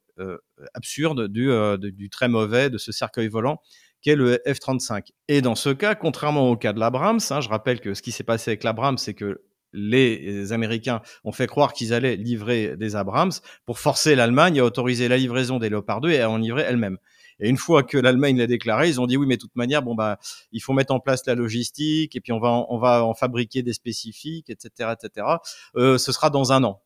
absurde 0.75 1.29
du, 1.29 1.51
euh, 1.51 1.77
du, 1.77 2.11
très 2.11 2.29
mauvais 2.29 2.71
de 2.71 2.79
ce 2.79 2.93
cercueil 2.93 3.29
volant 3.29 3.61
qu'est 4.01 4.17
le 4.17 4.41
F-35. 4.47 5.11
Et 5.29 5.43
dans 5.43 5.55
ce 5.55 5.71
cas, 5.71 5.95
contrairement 5.95 6.51
au 6.51 6.57
cas 6.57 6.73
de 6.73 6.81
l'Abrams, 6.81 7.21
hein, 7.31 7.41
je 7.41 7.49
rappelle 7.49 7.81
que 7.81 7.95
ce 7.95 8.03
qui 8.03 8.11
s'est 8.11 8.25
passé 8.25 8.51
avec 8.51 8.65
l'Abrams, 8.65 8.99
c'est 8.99 9.15
que 9.15 9.43
les 9.73 10.53
Américains 10.53 11.01
ont 11.25 11.33
fait 11.33 11.47
croire 11.47 11.73
qu'ils 11.73 11.95
allaient 11.95 12.17
livrer 12.17 12.77
des 12.77 12.97
Abrams 12.97 13.33
pour 13.65 13.79
forcer 13.79 14.15
l'Allemagne 14.15 14.61
à 14.61 14.65
autoriser 14.65 15.09
la 15.09 15.17
livraison 15.17 15.59
des 15.59 15.71
Léopard 15.71 16.01
2 16.01 16.11
et 16.11 16.21
à 16.21 16.29
en 16.29 16.37
livrer 16.37 16.63
elle-même. 16.63 16.99
Et 17.41 17.49
une 17.49 17.57
fois 17.57 17.83
que 17.83 17.97
l'Allemagne 17.97 18.37
l'a 18.37 18.47
déclaré, 18.47 18.89
ils 18.89 19.01
ont 19.01 19.07
dit 19.07 19.17
oui, 19.17 19.27
mais 19.27 19.37
de 19.37 19.41
toute 19.41 19.57
manière, 19.57 19.83
bon 19.83 19.95
bah, 19.95 20.19
il 20.53 20.61
faut 20.61 20.73
mettre 20.73 20.93
en 20.93 21.01
place 21.01 21.25
la 21.27 21.35
logistique 21.35 22.15
et 22.15 22.21
puis 22.21 22.33
on 22.33 22.39
va 22.39 22.51
en, 22.51 22.67
on 22.69 22.79
va 22.79 23.05
en 23.05 23.15
fabriquer 23.15 23.63
des 23.63 23.73
spécifiques, 23.73 24.51
etc., 24.51 24.91
etc. 24.93 25.27
Euh, 25.77 25.97
ce 25.97 26.13
sera 26.13 26.29
dans 26.29 26.53
un 26.53 26.65
an 26.65 26.83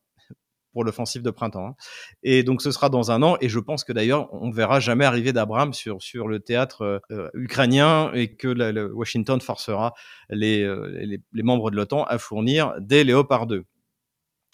pour 0.77 0.85
l'offensive 0.85 1.23
de 1.23 1.31
printemps. 1.31 1.69
Hein. 1.69 1.75
Et 2.23 2.43
donc 2.43 2.61
ce 2.61 2.71
sera 2.71 2.91
dans 2.91 3.11
un 3.11 3.23
an. 3.23 3.39
Et 3.41 3.49
je 3.49 3.59
pense 3.59 3.83
que 3.83 3.95
d'ailleurs, 3.95 4.29
on 4.35 4.49
ne 4.49 4.53
verra 4.53 4.79
jamais 4.79 5.07
arriver 5.07 5.33
d'Abraham 5.33 5.73
sur, 5.73 6.03
sur 6.03 6.29
le 6.29 6.39
théâtre 6.39 7.01
euh, 7.11 7.31
ukrainien 7.33 8.13
et 8.13 8.37
que 8.37 8.49
le 8.49 8.93
Washington 8.93 9.41
forcera 9.41 9.95
les, 10.29 10.63
euh, 10.63 10.87
les, 11.01 11.19
les, 11.33 11.43
membres 11.43 11.71
de 11.71 11.77
l'OTAN 11.77 12.05
à 12.05 12.19
fournir 12.19 12.75
des 12.79 13.05
Léopard 13.05 13.47
2. 13.47 13.65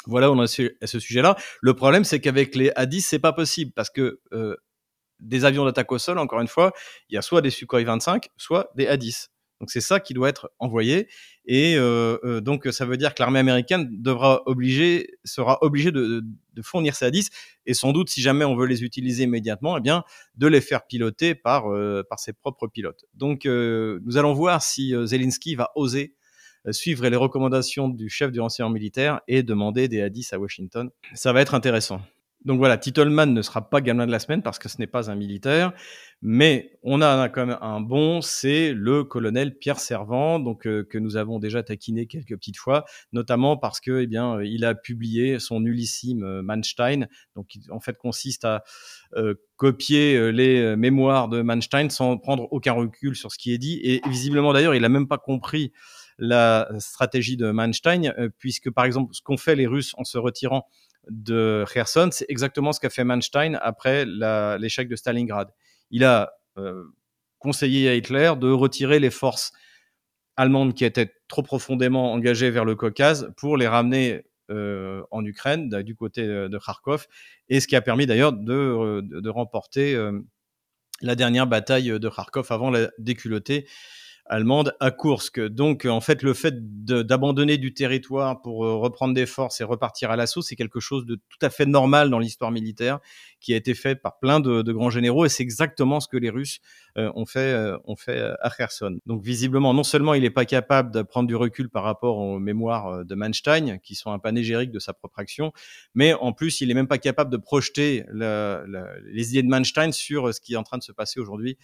Voilà, 0.06 0.30
on 0.30 0.38
a 0.38 0.44
à 0.44 0.86
ce 0.86 1.00
sujet-là. 1.00 1.34
Le 1.60 1.74
problème, 1.74 2.04
c'est 2.04 2.20
qu'avec 2.20 2.54
les 2.54 2.70
A-10, 2.76 3.00
c'est 3.00 3.18
pas 3.18 3.32
possible 3.32 3.72
parce 3.74 3.90
que 3.90 4.20
euh, 4.32 4.54
des 5.18 5.44
avions 5.44 5.64
d'attaque 5.64 5.90
au 5.90 5.98
sol, 5.98 6.18
encore 6.18 6.40
une 6.40 6.46
fois, 6.46 6.72
il 7.08 7.16
y 7.16 7.18
a 7.18 7.22
soit 7.22 7.40
des 7.40 7.50
Sukhoi 7.50 7.82
25, 7.82 8.28
soit 8.36 8.70
des 8.76 8.86
A-10. 8.86 9.31
Donc 9.62 9.71
c'est 9.71 9.81
ça 9.81 10.00
qui 10.00 10.12
doit 10.12 10.28
être 10.28 10.50
envoyé. 10.59 11.07
Et 11.47 11.76
euh, 11.76 12.19
euh, 12.25 12.40
donc 12.40 12.66
ça 12.73 12.85
veut 12.85 12.97
dire 12.97 13.14
que 13.14 13.23
l'armée 13.23 13.38
américaine 13.38 13.88
devra 13.92 14.42
sera 15.25 15.59
obligée 15.62 15.92
de, 15.92 16.25
fournir 16.62 16.96
ces 16.96 17.05
A-10 17.05 17.31
et 17.66 17.72
sans 17.72 17.92
doute, 17.92 18.11
si 18.11 18.20
jamais 18.20 18.44
on 18.44 18.57
veut 18.57 18.66
les 18.66 18.83
utiliser 18.83 19.22
immédiatement, 19.22 19.79
eh 19.79 19.81
bien 19.81 20.03
de 20.35 20.48
les 20.48 20.61
faire 20.61 20.85
piloter 20.85 21.37
par 21.37 21.72
euh, 21.72 22.03
par 22.11 22.18
ses 22.18 22.33
propres 22.33 22.66
pilotes. 22.66 23.05
Donc 23.14 23.44
nous 23.44 24.16
allons 24.16 24.33
voir 24.33 24.64
si 24.64 24.94
Zelensky 25.05 25.55
va 25.55 25.70
oser 25.77 26.16
suivre 26.72 27.09
les 27.09 27.16
recommandations 27.16 27.88
du 27.88 28.09
chef 28.09 28.33
du 28.33 28.40
renseignement 28.40 28.72
militaire 28.72 29.20
et 29.29 29.44
demander 29.44 29.87
des 29.87 30.03
A-10 30.03 30.35
à 30.35 30.40
Washington. 30.40 30.90
Ça 31.14 31.33
va 31.33 31.40
être 31.40 31.55
intéressant. 31.55 32.01
Donc 32.44 32.59
voilà, 32.59 32.76
Titleman 32.76 33.33
ne 33.33 33.42
sera 33.42 33.68
pas 33.68 33.81
gamin 33.81 34.07
de 34.07 34.11
la 34.11 34.18
semaine 34.18 34.42
parce 34.42 34.59
que 34.59 34.68
ce 34.68 34.78
n'est 34.78 34.87
pas 34.88 35.11
un 35.11 35.14
militaire, 35.14 35.72
mais 36.22 36.78
on 36.83 37.00
a 37.00 37.28
quand 37.28 37.46
même 37.46 37.59
un 37.61 37.81
bon, 37.81 38.20
c'est 38.20 38.72
le 38.72 39.05
colonel 39.05 39.57
Pierre 39.57 39.78
Servant, 39.78 40.40
donc 40.40 40.66
euh, 40.66 40.85
que 40.85 40.98
nous 40.98 41.16
avons 41.16 41.38
déjà 41.38 41.62
taquiné 41.62 42.07
quelques 42.07 42.37
petites 42.37 42.57
fois, 42.57 42.85
notamment 43.12 43.57
parce 43.57 43.81
que 43.81 44.02
eh 44.02 44.07
bien 44.07 44.37
euh, 44.37 44.46
il 44.46 44.64
a 44.64 44.74
publié 44.74 45.38
son 45.38 45.64
ulissime 45.64 46.24
euh, 46.24 46.42
Manstein, 46.42 47.07
donc 47.37 47.46
qui 47.46 47.61
en 47.70 47.81
fait 47.81 47.96
consiste 47.96 48.44
à 48.44 48.64
copier 49.57 50.33
les 50.33 50.74
mémoires 50.74 51.28
de 51.28 51.42
Manstein 51.42 51.90
sans 51.90 52.16
prendre 52.16 52.48
aucun 52.50 52.72
recul 52.72 53.14
sur 53.14 53.31
ce 53.31 53.38
qui 53.38 53.52
est 53.52 53.59
dit. 53.59 53.78
Et 53.83 54.00
visiblement 54.09 54.52
d'ailleurs 54.52 54.74
il 54.74 54.85
a 54.85 54.88
même 54.88 55.07
pas 55.07 55.18
compris 55.18 55.72
la 56.18 56.68
stratégie 56.78 57.37
de 57.37 57.50
Manstein 57.50 58.14
puisque 58.38 58.70
par 58.70 58.87
exemple 58.87 59.14
ce 59.14 59.20
qu'ont 59.20 59.37
fait 59.37 59.55
les 59.55 59.66
Russes 59.66 59.92
en 59.98 60.05
se 60.05 60.18
retirant 60.18 60.66
de 61.08 61.64
Kherson, 61.72 62.10
c'est 62.12 62.26
exactement 62.28 62.72
ce 62.72 62.80
qu'a 62.80 62.90
fait 62.90 63.04
Manstein 63.04 63.58
après 63.60 64.04
l'échec 64.58 64.88
de 64.88 64.96
Stalingrad. 64.96 65.48
Il 65.90 66.04
a 66.04 66.32
euh, 66.58 66.84
conseillé 67.38 67.88
à 67.88 67.94
Hitler 67.94 68.32
de 68.38 68.50
retirer 68.50 69.00
les 69.00 69.10
forces 69.10 69.52
allemandes 70.36 70.74
qui 70.74 70.84
étaient 70.84 71.12
trop 71.28 71.42
profondément 71.42 72.12
engagées 72.12 72.50
vers 72.50 72.64
le 72.64 72.76
Caucase 72.76 73.32
pour 73.36 73.56
les 73.56 73.66
ramener 73.66 74.22
euh, 74.50 75.02
en 75.10 75.24
Ukraine, 75.24 75.68
du 75.82 75.94
côté 75.94 76.26
de 76.26 76.58
Kharkov, 76.58 77.06
et 77.48 77.60
ce 77.60 77.66
qui 77.66 77.76
a 77.76 77.80
permis 77.80 78.06
d'ailleurs 78.06 78.32
de, 78.32 79.28
remporter 79.28 79.94
euh, 79.94 80.20
la 81.00 81.14
dernière 81.16 81.46
bataille 81.46 81.98
de 81.98 82.08
Kharkov 82.08 82.46
avant 82.50 82.70
la 82.70 82.90
déculottée 82.98 83.66
allemande 84.33 84.75
à 84.81 84.90
Kursk. 84.90 85.40
Donc, 85.40 85.85
en 85.85 86.01
fait, 86.01 86.23
le 86.23 86.33
fait 86.33 86.55
d'abandonner 86.57 87.59
du 87.59 87.75
territoire 87.75 88.40
pour 88.40 88.64
euh, 88.64 88.77
reprendre 88.77 89.12
des 89.12 89.27
forces 89.27 89.61
et 89.61 89.64
repartir 89.64 90.11
à 90.11 90.16
l'assaut, 90.16 90.40
c'est 90.40 90.57
quelque 90.57 90.81
chose 90.81 91.05
de 91.05 91.16
tout 91.16 91.38
à 91.42 91.51
fait 91.51 91.66
normal 91.66 92.09
dans 92.09 92.18
l'histoire 92.18 92.51
militaire 92.51 92.99
qui 93.40 93.53
a 93.53 93.57
été 93.59 93.75
fait 93.75 93.95
par 93.95 94.18
plein 94.21 94.40
de, 94.40 94.62
de 94.62 94.73
grands 94.73 94.88
généraux 94.88 95.27
et 95.27 95.29
c'est 95.29 95.42
exactement 95.42 96.01
ce 96.01 96.09
que 96.09 96.16
les 96.16 96.31
Russes 96.31 96.61
euh, 96.98 97.11
ont 97.14 97.26
fait, 97.26 97.52
euh, 97.52 97.78
ont 97.85 97.96
fait 97.96 98.20
à 98.40 98.50
Kherson. 98.50 98.98
Donc, 99.07 99.22
visiblement, 99.22 99.72
non 99.74 99.85
seulement 99.85 100.14
il 100.14 100.22
n'est 100.22 100.31
pas 100.31 100.44
capable 100.44 100.92
de 100.92 101.02
prendre 101.02 101.26
du 101.26 101.37
recul 101.37 101.68
par 101.70 101.85
rapport 101.85 102.18
aux 102.18 102.38
mémoires 102.38 102.88
euh, 102.88 103.05
de 103.05 103.14
Manstein, 103.14 103.78
qui 103.78 103.94
sont 103.94 104.12
un 104.12 104.18
panégyrique 104.18 104.70
de 104.70 104.78
sa 104.78 104.92
propre 104.92 105.18
action, 105.18 105.52
mais 105.94 106.14
en 106.14 106.33
plus, 106.33 106.61
il 106.61 106.70
est 106.70 106.74
même 106.74 106.88
pas 106.88 106.98
capable 106.98 107.31
de 107.31 107.37
projeter 107.37 108.05
les 108.12 109.31
idées 109.31 109.42
de 109.42 109.48
Manstein 109.48 109.92
sur 109.92 110.35
ce 110.35 110.40
qui 110.40 110.55
est 110.55 110.57
en 110.57 110.62
train 110.62 110.78
de 110.78 110.83
se 110.83 110.92
passer 110.92 111.20
aujourd'hui 111.20 111.59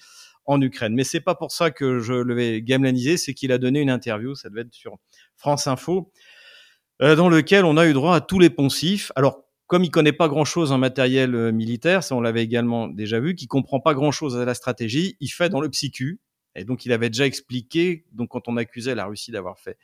en 0.49 0.61
Ukraine. 0.61 0.95
Mais 0.95 1.05
c'est 1.05 1.21
pas 1.21 1.35
pour 1.35 1.53
ça 1.53 1.71
que 1.71 2.01
je 2.01 2.15
le 2.15 2.35
vais 2.35 2.63
gamelaniser, 2.63 3.17
c'est 3.17 3.35
qu'il 3.35 3.53
a 3.53 3.59
donné 3.59 3.81
une 3.81 3.91
interview, 3.91 4.35
ça 4.35 4.49
devait 4.49 4.63
être 4.63 4.75
sur 4.75 4.97
France 5.37 5.67
Info, 5.67 6.11
euh, 7.01 7.15
dans 7.15 7.29
lequel 7.29 7.65
on 7.65 7.77
a 7.77 7.87
eu 7.87 7.93
droit 7.93 8.17
à 8.17 8.21
tous 8.21 8.39
les 8.39 8.51
poncifs. 8.51 9.13
Alors, 9.15 9.45
comme 9.69 9.85
il 9.85 9.91
connaît 9.91 10.13
pas 10.13 10.29
grand-chose 10.29 10.73
en 10.73 10.79
matériel 10.79 11.35
euh, 11.35 11.53
militaire, 11.53 12.03
ça 12.03 12.17
on 12.17 12.21
l'avait 12.21 12.43
également 12.43 12.89
déjà 12.89 13.21
vu, 13.21 13.35
qui 13.35 13.47
comprend 13.47 13.81
pas 13.81 13.95
grand-chose 13.95 14.37
à 14.37 14.45
la 14.45 14.55
stratégie, 14.55 15.17
il 15.21 15.29
fait 15.29 15.51
dans 15.51 15.61
le 15.61 15.69
psychu. 15.69 16.21
Et 16.57 16.65
donc, 16.65 16.85
il 16.87 16.93
avait 16.93 17.11
déjà 17.11 17.27
expliqué, 17.27 18.05
donc 18.11 18.31
quand 18.31 18.49
on 18.49 18.57
accusait 18.57 18.97
la 18.97 19.07
Russie 19.07 19.31
d'avoir 19.31 19.61
fait 19.61 19.79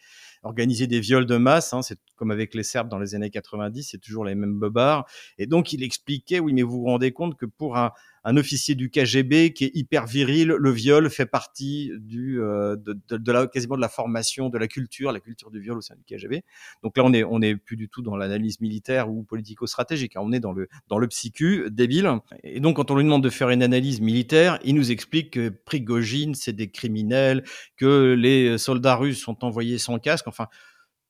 organiser 0.45 0.87
des 0.87 1.01
viols 1.01 1.27
de 1.27 1.37
masse, 1.37 1.73
hein, 1.73 1.83
c'est 1.83 1.99
comme 2.17 2.31
avec 2.31 2.55
les 2.55 2.63
Serbes 2.63 2.89
dans 2.89 2.99
les 2.99 3.15
années 3.15 3.31
90, 3.31 3.89
c'est 3.91 3.99
toujours 3.99 4.25
les 4.25 4.35
mêmes 4.35 4.59
bobards. 4.59 5.07
Et 5.39 5.47
donc, 5.47 5.73
il 5.73 5.83
expliquait, 5.83 6.41
oui, 6.41 6.53
mais 6.53 6.63
vous 6.63 6.81
vous 6.81 6.85
rendez 6.85 7.13
compte 7.13 7.37
que 7.37 7.47
pour 7.47 7.77
un, 7.77 7.93
officier 8.27 8.75
du 8.75 8.89
KGB 8.89 9.53
qui 9.53 9.67
est 9.67 9.71
hyper 9.75 10.07
viril, 10.07 10.49
le 10.59 10.71
viol 10.71 11.11
fait 11.11 11.27
partie 11.27 11.93
euh, 11.93 12.75
de, 12.75 13.33
la, 13.33 13.47
quasiment 13.47 13.77
de 13.77 13.83
la 13.83 13.91
formation, 13.91 14.49
de 14.49 14.57
la 14.57 14.67
culture, 14.67 15.13
la 15.13 15.21
culture 15.21 15.51
du 15.51 15.61
viol 15.61 15.77
au 15.77 15.83
sein 15.83 15.95
du 15.95 16.05
KGB. 16.05 16.43
Donc 16.83 16.97
là, 16.97 17.05
on 17.05 17.13
est, 17.13 17.23
on 17.23 17.43
est 17.43 17.55
plus 17.55 17.77
du 17.77 17.91
tout 17.91 18.01
dans 18.01 18.17
l'analyse 18.17 18.63
militaire 18.63 19.11
ou 19.11 19.25
politico-stratégique, 19.25 20.17
hein, 20.17 20.23
on 20.25 20.33
est 20.33 20.41
dans 20.41 20.53
le, 20.55 20.69
dans 20.89 20.97
le 20.97 21.07
psychu 21.07 21.67
débile. 21.71 22.11
Et 22.45 22.61
donc, 22.61 22.77
quand 22.77 22.91
on 22.91 22.97
lui 22.97 23.05
demande 23.05 23.23
de 23.23 23.29
faire 23.29 23.51
une 23.51 23.63
analyse 23.63 24.01
militaire, 24.01 24.59
il 24.65 24.75
nous 24.75 24.91
explique 24.91 25.33
que 25.33 25.51
Prigogine, 25.51 26.35
c'est 26.35 26.55
des 26.55 26.71
criminels, 26.71 27.45
que 27.77 28.15
les 28.15 28.57
soldats 28.57 28.97
russes 28.97 29.21
sont 29.21 29.45
envoyés 29.45 29.77
sans 29.77 29.99
casque, 29.99 30.27
enfin, 30.35 30.49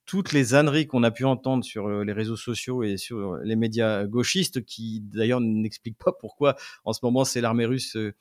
toutes 0.07 0.33
les 0.33 0.55
âneries 0.55 0.87
qu'on 0.87 1.03
a 1.03 1.11
pu 1.11 1.25
entendre 1.25 1.65
sur 1.65 1.87
euh, 1.87 2.05
les 2.05 2.13
réseaux 2.13 2.37
sociaux 2.37 2.83
et 2.83 2.97
sur 2.97 3.19
euh, 3.19 3.41
les 3.45 3.57
médias 3.57 4.05
gauchistes, 4.05 4.65
qui 4.65 5.01
d'ailleurs 5.01 5.41
n'expliquent 5.41 5.99
pas 5.99 6.13
pourquoi 6.13 6.57
en 6.85 6.93
ce 6.93 7.01
moment 7.03 7.25
c'est 7.25 7.41
l'armée 7.41 7.65
russe 7.65 7.97
euh, 7.97 8.13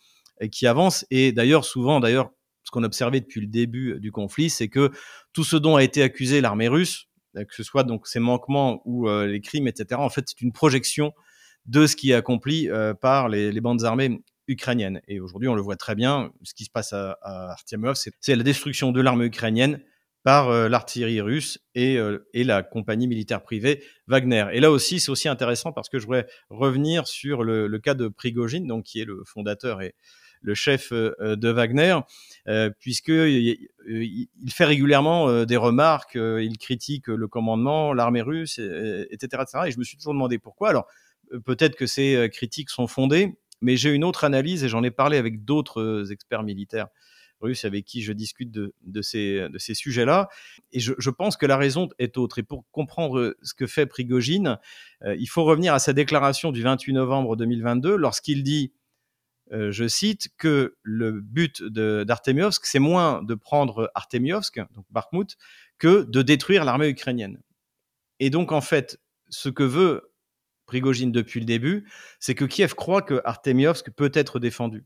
qui 0.52 0.66
avance. 0.66 1.06
Et 1.12 1.32
d'ailleurs, 1.32 1.66
souvent, 1.66 2.00
d'ailleurs, 2.00 2.32
ce 2.64 2.72
qu'on 2.72 2.84
a 2.84 2.88
observé 2.88 3.20
depuis 3.20 3.42
le 3.42 3.48
début 3.48 4.00
du 4.00 4.12
conflit, 4.12 4.50
c'est 4.50 4.70
que 4.70 4.92
tout 5.34 5.44
ce 5.44 5.58
dont 5.58 5.76
a 5.76 5.84
été 5.84 6.02
accusé 6.02 6.42
l'armée 6.42 6.70
russe, 6.70 7.08
que 7.36 7.54
ce 7.54 7.64
soit 7.64 7.84
donc 7.84 8.08
ses 8.08 8.20
manquements 8.20 8.82
ou 8.86 9.08
les 9.10 9.42
crimes, 9.42 9.68
etc., 9.68 10.00
en 10.00 10.10
fait, 10.10 10.24
c'est 10.28 10.42
une 10.42 10.54
projection 10.54 11.12
de 11.66 11.86
ce 11.86 11.96
qui 11.96 12.12
est 12.12 12.14
accompli 12.14 12.70
par 13.02 13.28
les, 13.28 13.60
bandes 13.60 13.84
armées 13.84 14.24
ukrainienne. 14.48 15.02
Et 15.10 15.20
aujourd'hui, 15.20 15.50
on 15.50 15.56
le 15.56 15.62
voit 15.62 15.76
très 15.76 15.94
bien, 15.94 16.32
ce 16.44 16.54
qui 16.54 16.64
se 16.64 16.70
passe 16.72 16.94
à, 16.94 17.18
à 17.22 17.56
c'est 18.22 18.36
la 18.36 18.44
destruction 18.44 18.94
de 18.94 19.02
l'armée 19.02 19.26
ukrainienne 19.26 19.82
par 20.24 20.50
euh, 20.50 20.70
l'artillerie 20.70 21.22
russe 21.22 21.60
et, 21.76 21.98
euh, 21.98 22.26
et, 22.34 22.44
la 22.44 22.64
compagnie 22.64 23.08
militaire 23.08 23.44
privée 23.44 23.84
Wagner. 24.08 24.48
Et 24.54 24.60
là 24.60 24.72
aussi, 24.72 25.00
c'est 25.00 25.12
aussi 25.12 25.28
intéressant 25.28 25.72
parce 25.72 25.90
que 25.90 26.00
je 26.00 26.06
voudrais 26.06 26.28
revenir 26.50 27.08
sur 27.08 27.44
le, 27.44 27.68
cas 27.80 27.94
de 27.94 28.08
Prigogine, 28.08 28.66
donc 28.66 28.86
qui 28.86 29.02
est 29.02 29.06
le 29.06 29.24
fondateur 29.26 29.82
et 29.82 29.96
le 30.42 30.56
chef 30.56 30.92
euh, 30.92 31.36
de 31.36 31.50
Wagner, 31.50 32.00
puisque 32.80 33.10
il, 33.10 33.70
il, 33.88 34.52
fait 34.52 34.66
régulièrement 34.66 35.46
des 35.46 35.58
remarques, 35.58 36.16
il 36.16 36.58
critique 36.58 37.08
le 37.08 37.28
commandement, 37.28 37.94
l'armée 37.94 38.22
russe, 38.22 38.60
etc., 38.60 39.44
etc. 39.44 39.60
Et 39.68 39.72
je 39.72 39.80
me 39.80 39.84
suis 39.84 39.98
toujours 39.98 40.14
demandé 40.14 40.40
pourquoi. 40.40 40.70
Alors 40.70 40.88
peut-être 41.46 41.76
que 41.76 41.86
ces 41.86 42.30
critiques 42.32 42.70
sont 42.70 42.88
fondées, 42.88 43.38
mais 43.62 43.78
j'ai 43.78 43.92
une 43.92 44.04
autre 44.04 44.26
analyse 44.26 44.66
et 44.66 44.70
j'en 44.70 44.84
ai 44.84 44.92
parlé 44.92 45.18
avec 45.18 45.46
d'autres 45.46 46.12
experts 46.12 46.44
militaires 46.44 46.88
avec 47.64 47.86
qui 47.86 48.02
je 48.02 48.14
discute 48.14 48.52
de, 48.52 49.02
ces, 49.02 49.50
sujets-là. 49.74 50.30
Et 50.72 50.80
je, 50.80 50.94
je, 50.98 51.10
pense 51.10 51.38
que 51.38 51.46
la 51.46 51.58
raison 51.58 51.90
est 52.00 52.18
autre. 52.18 52.40
Et 52.40 52.44
pour 52.44 52.66
comprendre 52.72 53.36
ce 53.42 53.54
que 53.54 53.68
fait 53.68 53.86
Prigogine, 53.86 54.58
euh, 55.04 55.16
il 55.18 55.28
faut 55.28 55.44
revenir 55.44 55.74
à 55.74 55.80
sa 55.80 55.94
déclaration 55.94 56.52
du 56.52 56.62
28 56.62 56.94
novembre 56.94 57.36
2022 57.36 57.96
lorsqu'il 57.96 58.44
dit, 58.44 58.74
euh, 59.52 59.72
je 59.72 59.88
cite, 59.88 60.30
que 60.38 60.76
le 60.82 61.22
but 61.22 61.64
d'Artemiovsk, 61.64 62.66
c'est 62.66 62.80
moins 62.80 63.22
de 63.24 63.36
prendre 63.36 63.92
Artemiovsk, 63.94 64.60
donc 64.74 64.86
Bakhmut, 64.90 65.38
que 65.78 66.04
de 66.04 66.22
détruire 66.22 66.66
l'armée 66.66 66.88
ukrainienne. 66.88 67.40
Et 68.20 68.30
donc, 68.30 68.52
en 68.52 68.62
fait, 68.62 69.00
ce 69.30 69.50
que 69.50 69.64
veut 69.64 70.14
Prigogine 70.66 71.12
depuis 71.12 71.40
le 71.40 71.46
début, 71.46 71.90
c'est 72.20 72.36
que 72.36 72.46
Kiev 72.46 72.74
croit 72.74 73.02
que 73.02 73.22
Artemiovsk 73.26 73.92
peut 73.92 74.12
être 74.14 74.40
défendu 74.40 74.86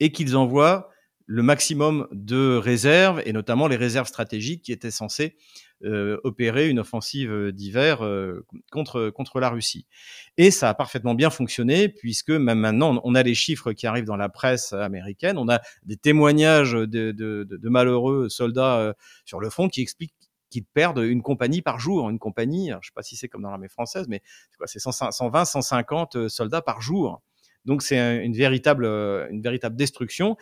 et 0.00 0.10
qu'ils 0.10 0.36
envoient 0.36 0.90
le 1.30 1.42
maximum 1.42 2.08
de 2.10 2.56
réserves, 2.56 3.20
et 3.26 3.34
notamment 3.34 3.68
les 3.68 3.76
réserves 3.76 4.08
stratégiques 4.08 4.62
qui 4.62 4.72
étaient 4.72 4.90
censées 4.90 5.36
euh, 5.84 6.18
opérer 6.24 6.70
une 6.70 6.78
offensive 6.78 7.52
d'hiver 7.52 8.02
euh, 8.02 8.46
contre, 8.72 9.10
contre 9.10 9.38
la 9.38 9.50
Russie. 9.50 9.86
Et 10.38 10.50
ça 10.50 10.70
a 10.70 10.74
parfaitement 10.74 11.14
bien 11.14 11.28
fonctionné, 11.28 11.90
puisque 11.90 12.30
même 12.30 12.58
maintenant, 12.58 12.98
on 13.04 13.14
a 13.14 13.22
les 13.22 13.34
chiffres 13.34 13.74
qui 13.74 13.86
arrivent 13.86 14.06
dans 14.06 14.16
la 14.16 14.30
presse 14.30 14.72
américaine, 14.72 15.36
on 15.36 15.50
a 15.50 15.60
des 15.84 15.98
témoignages 15.98 16.72
de, 16.72 16.86
de, 16.86 17.12
de, 17.44 17.68
malheureux 17.68 18.30
soldats 18.30 18.78
euh, 18.78 18.92
sur 19.26 19.38
le 19.38 19.50
front 19.50 19.68
qui 19.68 19.82
expliquent 19.82 20.14
qu'ils 20.48 20.64
perdent 20.64 21.04
une 21.04 21.20
compagnie 21.20 21.60
par 21.60 21.78
jour. 21.78 22.08
Une 22.08 22.18
compagnie, 22.18 22.70
je 22.70 22.76
ne 22.76 22.80
sais 22.80 22.92
pas 22.94 23.02
si 23.02 23.16
c'est 23.16 23.28
comme 23.28 23.42
dans 23.42 23.50
l'armée 23.50 23.68
française, 23.68 24.06
mais 24.08 24.22
c'est 24.64 24.78
120, 24.78 25.44
150 25.44 26.28
soldats 26.28 26.62
par 26.62 26.80
jour. 26.80 27.20
Donc 27.66 27.82
c'est 27.82 28.24
une 28.24 28.32
véritable, 28.32 28.86
une 28.86 29.42
véritable 29.42 29.76
destruction 29.76 30.38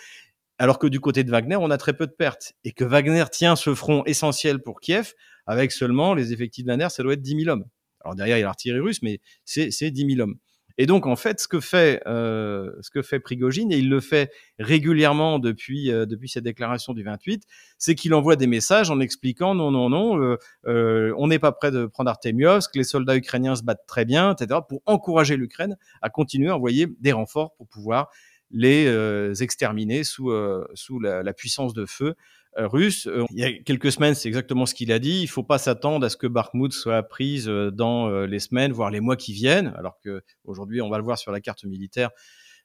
alors 0.58 0.78
que 0.78 0.86
du 0.86 1.00
côté 1.00 1.24
de 1.24 1.30
Wagner, 1.30 1.56
on 1.56 1.70
a 1.70 1.78
très 1.78 1.92
peu 1.92 2.06
de 2.06 2.12
pertes, 2.12 2.54
et 2.64 2.72
que 2.72 2.84
Wagner 2.84 3.24
tient 3.30 3.56
ce 3.56 3.74
front 3.74 4.04
essentiel 4.04 4.60
pour 4.60 4.80
Kiev, 4.80 5.12
avec 5.46 5.72
seulement 5.72 6.14
les 6.14 6.32
effectifs 6.32 6.64
de 6.64 6.70
Wagner, 6.70 6.88
ça 6.90 7.02
doit 7.02 7.12
être 7.12 7.22
10 7.22 7.44
000 7.44 7.48
hommes. 7.48 7.64
Alors 8.04 8.14
derrière, 8.14 8.36
il 8.36 8.40
y 8.40 8.42
a 8.42 8.46
l'artillerie 8.46 8.80
russe, 8.80 9.02
mais 9.02 9.20
c'est 9.44 9.90
10 9.90 10.14
000 10.14 10.20
hommes. 10.20 10.36
Et 10.78 10.84
donc, 10.84 11.06
en 11.06 11.16
fait, 11.16 11.40
ce 11.40 11.48
que 11.48 11.58
fait, 11.58 12.02
euh, 12.06 12.70
ce 12.82 12.90
que 12.90 13.00
fait 13.00 13.18
Prigogine, 13.18 13.72
et 13.72 13.78
il 13.78 13.88
le 13.88 14.00
fait 14.00 14.30
régulièrement 14.58 15.38
depuis, 15.38 15.90
euh, 15.90 16.04
depuis 16.04 16.28
cette 16.28 16.44
déclaration 16.44 16.92
du 16.92 17.02
28, 17.02 17.44
c'est 17.78 17.94
qu'il 17.94 18.12
envoie 18.12 18.36
des 18.36 18.46
messages 18.46 18.90
en 18.90 19.00
expliquant 19.00 19.54
non, 19.54 19.70
non, 19.70 19.88
non, 19.88 20.20
euh, 20.20 20.36
euh 20.66 21.14
on 21.16 21.28
n'est 21.28 21.38
pas 21.38 21.52
prêt 21.52 21.70
de 21.70 21.86
prendre 21.86 22.10
Artemiovsk, 22.10 22.76
les 22.76 22.84
soldats 22.84 23.16
ukrainiens 23.16 23.56
se 23.56 23.62
battent 23.62 23.86
très 23.86 24.04
bien, 24.04 24.34
etc., 24.34 24.60
pour 24.68 24.82
encourager 24.84 25.36
l'Ukraine 25.36 25.76
à 26.02 26.10
continuer 26.10 26.50
à 26.50 26.56
envoyer 26.56 26.88
des 27.00 27.12
renforts 27.12 27.54
pour 27.56 27.66
pouvoir 27.68 28.10
les 28.50 28.86
euh, 28.86 29.34
exterminer 29.34 30.04
sous, 30.04 30.30
euh, 30.30 30.66
sous 30.74 31.00
la, 31.00 31.32
puissance 31.32 31.74
de 31.74 31.86
feu 31.86 32.14
euh, 32.58 32.68
russe. 32.68 33.08
il 33.30 33.38
y 33.38 33.44
a 33.44 33.52
quelques 33.52 33.92
semaines, 33.92 34.14
c'est 34.14 34.28
exactement 34.28 34.66
ce 34.66 34.74
qu'il 34.74 34.92
a 34.92 34.98
dit. 34.98 35.18
Il 35.20 35.24
ne 35.24 35.28
faut 35.28 35.42
pas 35.42 35.58
s'attendre 35.58 36.06
à 36.06 36.08
ce 36.08 36.16
que 36.16 36.26
Bakhmut 36.26 36.72
soit 36.72 37.02
prise 37.02 37.46
dans 37.46 38.08
les 38.24 38.38
semaines, 38.38 38.72
voire 38.72 38.90
les 38.90 39.00
mois 39.00 39.16
qui 39.16 39.32
viennent, 39.32 39.74
alors 39.76 39.98
que 40.00 40.22
aujourd'hui, 40.44 40.80
on 40.80 40.88
va 40.88 40.98
le 40.98 41.04
voir 41.04 41.18
sur 41.18 41.32
la 41.32 41.40
carte 41.40 41.64
militaire, 41.64 42.10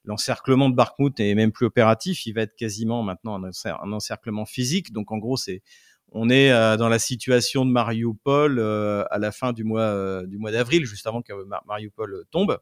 l'encerclement 0.04 0.70
de 0.70 0.74
Bakhmut 0.74 1.18
n'est 1.18 1.34
même 1.34 1.52
plus 1.52 1.66
opératif. 1.66 2.26
Il 2.26 2.32
va 2.32 2.42
être 2.42 2.56
quasiment 2.56 3.02
maintenant 3.02 3.42
un, 3.42 3.92
encerclement 3.92 4.46
physique. 4.46 4.92
Donc 4.92 5.12
en 5.12 5.18
gros, 5.18 5.36
c'est 5.36 5.62
on 6.14 6.28
est 6.28 6.50
dans 6.76 6.88
la 6.88 6.98
situation 6.98 7.64
de 7.64 7.70
Mariupol 7.70 8.60
à 8.60 9.18
la 9.18 9.32
fin 9.32 9.52
du 9.52 9.64
mois 9.64 10.24
du 10.26 10.38
mois 10.38 10.52
d'avril, 10.52 10.84
juste 10.84 11.06
avant 11.06 11.22
que 11.22 11.32
Mariupol 11.66 12.24
tombe. 12.30 12.58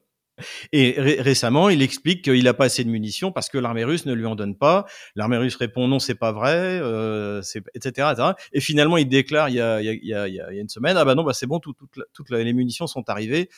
Et 0.73 0.95
récemment, 0.99 1.69
il 1.69 1.83
explique 1.83 2.23
qu'il 2.23 2.45
n'a 2.45 2.55
pas 2.55 2.67
assez 2.67 2.85
de 2.85 2.91
munitions 2.91 3.33
parce 3.33 3.49
que 3.49 3.59
l'armée 3.59 3.85
russe 3.85 4.07
ne 4.07 4.13
lui 4.13 4.27
en 4.27 4.35
donne 4.35 4.57
pas. 4.57 4.87
L'armée 5.17 5.37
russe 5.37 5.57
répond 5.57 5.89
non, 5.89 5.99
c'est 5.99 6.15
pas 6.15 6.33
vrai, 6.33 6.81
euh, 6.83 7.43
etc., 7.75 8.13
etc., 8.13 8.33
Et 8.53 8.61
finalement, 8.61 8.97
il 8.97 9.09
déclare 9.09 9.49
il 9.49 9.57
y 9.57 9.61
a, 9.61 10.51
une 10.53 10.69
semaine, 10.69 10.97
ah 10.97 11.05
bah 11.05 11.15
non, 11.15 11.25
bah 11.25 11.33
c'est 11.33 11.47
bon, 11.47 11.59
toutes 11.59 11.79
tout, 12.13 12.25
les 12.31 12.53
munitions 12.53 12.87
sont 12.87 13.09
arrivées. 13.09 13.49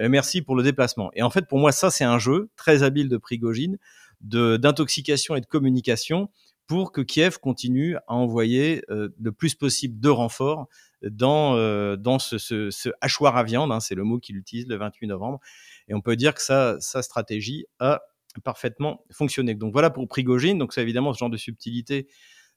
Euh, 0.00 0.08
merci 0.08 0.42
pour 0.42 0.56
le 0.56 0.62
déplacement. 0.62 1.10
Et 1.14 1.22
en 1.22 1.30
fait, 1.30 1.46
pour 1.46 1.58
moi, 1.58 1.72
ça, 1.72 1.90
c'est 1.90 2.04
un 2.04 2.18
jeu 2.18 2.50
très 2.56 2.82
habile 2.82 3.08
de 3.08 3.16
Prigogine, 3.16 3.78
d'intoxication 4.20 5.36
et 5.36 5.40
de 5.40 5.46
communication 5.46 6.28
pour 6.68 6.92
que 6.92 7.00
Kiev 7.00 7.38
continue 7.38 7.96
à 7.96 8.14
envoyer 8.14 8.84
euh, 8.90 9.08
le 9.20 9.32
plus 9.32 9.56
possible 9.56 9.98
de 9.98 10.08
renforts 10.08 10.68
dans, 11.02 11.56
euh, 11.56 11.96
dans 11.96 12.18
ce, 12.20 12.92
hachoir 13.00 13.36
à 13.36 13.42
viande, 13.42 13.72
hein, 13.72 13.80
c'est 13.80 13.94
le 13.94 14.04
mot 14.04 14.18
qu'il 14.18 14.36
utilise 14.36 14.68
le 14.68 14.76
28 14.76 15.08
novembre, 15.08 15.40
et 15.88 15.94
on 15.94 16.00
peut 16.00 16.14
dire 16.14 16.34
que 16.34 16.42
sa, 16.42 16.78
sa 16.80 17.02
stratégie 17.02 17.66
a 17.80 18.02
parfaitement 18.44 19.04
fonctionné. 19.10 19.54
Donc 19.54 19.72
voilà 19.72 19.90
pour 19.90 20.06
Prigogine. 20.06 20.58
Donc 20.58 20.72
c'est 20.72 20.82
évidemment 20.82 21.12
ce 21.12 21.18
genre 21.18 21.30
de 21.30 21.36
subtilité. 21.36 22.06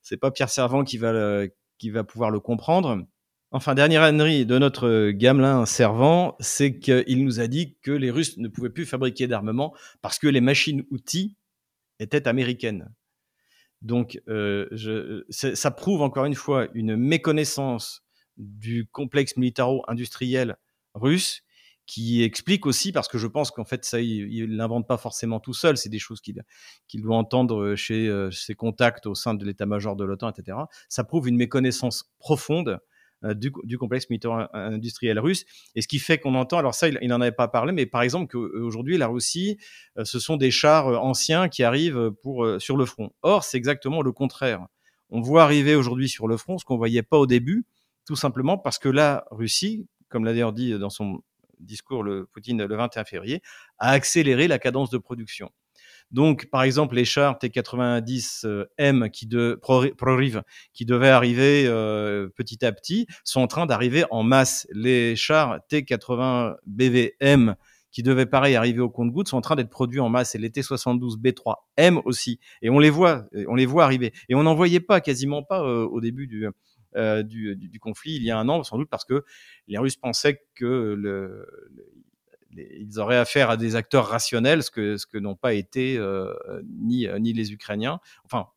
C'est 0.02 0.17
pas 0.17 0.30
Pierre 0.30 0.50
Servant 0.50 0.84
qui 0.84 0.97
va 0.97 1.47
qui 1.78 1.89
va 1.89 2.04
pouvoir 2.04 2.30
le 2.30 2.39
comprendre. 2.39 3.08
Enfin, 3.52 3.74
dernière 3.74 4.04
ânerie 4.04 4.45
de 4.45 4.58
notre 4.60 5.10
gamelin 5.12 5.65
servant, 5.65 6.36
c'est 6.39 6.80
qu'il 6.80 7.24
nous 7.24 7.39
a 7.39 7.47
dit 7.47 7.76
que 7.82 7.91
les 7.91 8.12
Russes 8.12 8.38
ne 8.38 8.47
pouvaient 8.47 8.69
plus 8.69 8.86
fabriquer 8.86 9.28
d'armement 9.28 9.74
parce 10.02 10.19
que 10.19 10.28
les 10.28 10.41
machines-outils 10.41 11.36
étaient 12.00 12.28
américaines. 12.28 12.93
Donc, 13.82 14.22
euh, 14.28 14.67
je, 14.72 15.24
ça 15.30 15.72
prouve 15.72 16.02
encore 16.02 16.26
une 16.26 16.36
fois 16.36 16.67
une 16.74 16.96
méconnaissance 16.96 18.04
du 18.38 18.86
complexe 18.86 19.38
militaro-industriel 19.38 20.58
russe 20.94 21.44
qui 21.88 22.24
explique 22.24 22.65
aussi, 22.65 22.91
parce 22.91 23.08
que 23.08 23.17
je 23.17 23.28
pense 23.28 23.52
qu'en 23.52 23.65
fait, 23.65 23.84
ça, 23.84 24.00
il 24.00 24.56
l'invente 24.56 24.88
pas 24.88 24.98
forcément 24.98 25.39
tout 25.39 25.54
seul, 25.54 25.78
c'est 25.78 25.89
des 25.89 26.00
choses 26.00 26.22
qu'il 26.22 27.02
doit 27.02 27.17
entendre 27.17 27.76
chez 27.76 28.08
euh, 28.08 28.32
ses 28.32 28.54
contacts 28.54 29.08
au 29.08 29.15
sein 29.15 29.34
de 29.34 29.44
l'état-major 29.44 29.96
de 29.96 30.06
l'OTAN, 30.06 30.30
etc. 30.30 30.58
Ça 30.88 31.04
prouve 31.04 31.28
une 31.28 31.36
méconnaissance 31.36 32.13
profonde 32.20 32.80
du, 33.24 33.52
du, 33.64 33.78
complexe 33.78 34.10
militaro-industriel 34.10 35.20
russe. 35.20 35.46
Et 35.76 35.82
ce 35.82 35.88
qui 35.88 36.00
fait 36.00 36.18
qu'on 36.18 36.36
entend, 36.36 36.58
alors 36.58 36.74
ça, 36.74 36.88
il 36.90 37.08
n'en 37.08 37.22
avait 37.22 37.32
pas 37.32 37.48
parlé, 37.48 37.72
mais 37.72 37.86
par 37.86 38.02
exemple 38.02 38.28
qu'aujourd'hui, 38.32 38.98
la 38.98 39.08
Russie, 39.08 39.58
ce 40.04 40.20
sont 40.20 40.38
des 40.38 40.52
chars 40.52 40.88
anciens 41.04 41.50
qui 41.50 41.64
arrivent 41.64 42.12
pour, 42.22 42.48
sur 42.60 42.78
le 42.78 42.86
front. 42.86 43.12
Or, 43.22 43.44
c'est 43.44 43.58
exactement 43.58 44.02
le 44.02 44.12
contraire. 44.12 44.66
On 45.12 45.22
voit 45.22 45.44
arriver 45.44 45.76
aujourd'hui 45.76 46.08
sur 46.08 46.28
le 46.28 46.38
front 46.38 46.58
ce 46.58 46.66
qu'on 46.66 46.78
voyait 46.78 47.04
pas 47.04 47.18
au 47.18 47.28
début, 47.28 47.66
tout 48.06 48.16
simplement 48.16 48.58
parce 48.58 48.80
que 48.80 48.90
la 48.90 49.26
Russie, 49.30 49.86
comme 50.10 50.24
l'a 50.24 50.32
d'ailleurs 50.32 50.54
dit 50.54 50.78
dans 50.80 50.90
son 50.90 51.22
discours 51.60 52.04
le 52.04 52.26
Poutine 52.26 52.64
le 52.64 52.76
21 52.76 53.04
février, 53.04 53.42
a 53.78 53.90
accéléré 53.92 54.48
la 54.48 54.58
cadence 54.58 54.90
de 54.90 54.98
production. 54.98 55.52
Donc, 56.12 56.47
par 56.52 56.63
exemple, 56.63 56.95
les 56.95 57.06
chars 57.06 57.38
T90M 57.38 59.10
qui 59.10 59.28
de 59.28 59.60
ProRiv 59.62 60.43
qui 60.74 60.86
devaient 60.86 61.10
arriver 61.10 61.65
euh, 61.67 62.28
petit 62.36 62.65
à 62.65 62.71
petit 62.71 63.08
sont 63.24 63.41
en 63.41 63.47
train 63.47 63.65
d'arriver 63.65 64.04
en 64.12 64.24
masse. 64.24 64.67
Les 64.71 65.15
chars 65.15 65.60
T80 65.71 66.56
BVM 66.65 67.56
qui 67.91 68.04
devaient 68.04 68.26
pareil 68.26 68.56
arriver 68.56 68.80
au 68.80 68.89
compte-gouttes 68.89 69.28
sont 69.28 69.38
en 69.38 69.41
train 69.41 69.56
d'être 69.56 69.69
produits 69.69 70.00
en 70.00 70.10
masse 70.10 70.36
et 70.36 70.38
les 70.38 70.50
T72 70.50 71.17
B3M 71.17 72.02
aussi. 72.06 72.39
Et 72.62 72.69
on 72.69 72.80
les 72.80 72.89
voit, 72.89 73.26
on 73.47 73.56
les 73.56 73.65
voit 73.65 73.84
arriver. 73.84 74.13
Et 74.30 74.36
on 74.36 74.43
n'en 74.43 74.56
voyait 74.56 74.80
pas, 74.80 75.02
quasiment 75.02 75.43
pas 75.43 75.62
euh, 75.62 75.86
au 75.86 76.00
début 76.02 76.28
du, 76.28 76.47
euh, 76.95 77.24
du, 77.24 77.56
du, 77.56 77.80
conflit 77.80 78.15
il 78.15 78.24
y 78.24 78.32
a 78.32 78.38
un 78.38 78.50
an, 78.50 78.63
sans 78.63 78.78
doute 78.78 78.89
parce 78.89 79.06
que 79.06 79.24
les 79.67 79.78
Russes 79.78 79.97
pensaient 79.97 80.41
que 80.56 80.95
le, 80.97 81.47
ils 82.58 83.00
auraient 83.00 83.18
affaire 83.18 83.50
à 83.50 83.58
des 83.58 83.76
acteurs 83.76 84.08
rationnels, 84.08 84.64
ce 84.64 84.72
que, 84.72 84.98
ce 84.98 85.06
que 85.06 85.18
n'ont 85.18 85.36
pas 85.36 85.54
été 85.54 85.98
euh, 85.98 86.34
ni, 86.66 87.08
ni 87.20 87.34
les 87.34 87.54
Ukrainiens. 87.54 88.00
Enfin, 88.26 88.48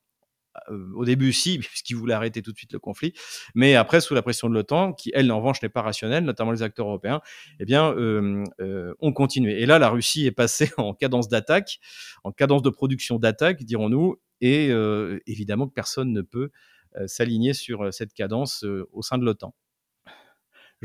euh, 0.70 0.88
au 0.94 1.04
début, 1.04 1.32
si, 1.32 1.58
puisqu'ils 1.60 1.96
voulaient 1.96 2.14
arrêter 2.14 2.42
tout 2.42 2.52
de 2.52 2.56
suite 2.56 2.72
le 2.72 2.78
conflit, 2.78 3.12
mais 3.54 3.74
après, 3.74 4.00
sous 4.00 4.14
la 4.14 4.22
pression 4.22 4.48
de 4.48 4.54
l'OTAN, 4.54 4.92
qui 4.92 5.10
elle, 5.14 5.30
en 5.32 5.38
revanche, 5.38 5.62
n'est 5.62 5.68
pas 5.68 5.82
rationnelle, 5.82 6.24
notamment 6.24 6.52
les 6.52 6.62
acteurs 6.62 6.86
européens, 6.86 7.20
eh 7.60 7.64
bien, 7.64 7.92
euh, 7.92 8.44
euh, 8.60 8.94
ont 9.00 9.12
continué. 9.12 9.60
Et 9.62 9.66
là, 9.66 9.78
la 9.78 9.88
Russie 9.88 10.26
est 10.26 10.32
passée 10.32 10.70
en 10.78 10.94
cadence 10.94 11.28
d'attaque, 11.28 11.80
en 12.22 12.32
cadence 12.32 12.62
de 12.62 12.70
production 12.70 13.18
d'attaque, 13.18 13.62
dirons-nous, 13.64 14.16
et 14.40 14.70
euh, 14.70 15.20
évidemment 15.26 15.66
que 15.66 15.74
personne 15.74 16.12
ne 16.12 16.22
peut 16.22 16.50
euh, 16.96 17.08
s'aligner 17.08 17.54
sur 17.54 17.82
euh, 17.82 17.90
cette 17.90 18.14
cadence 18.14 18.64
euh, 18.64 18.88
au 18.92 19.02
sein 19.02 19.18
de 19.18 19.24
l'OTAN. 19.24 19.52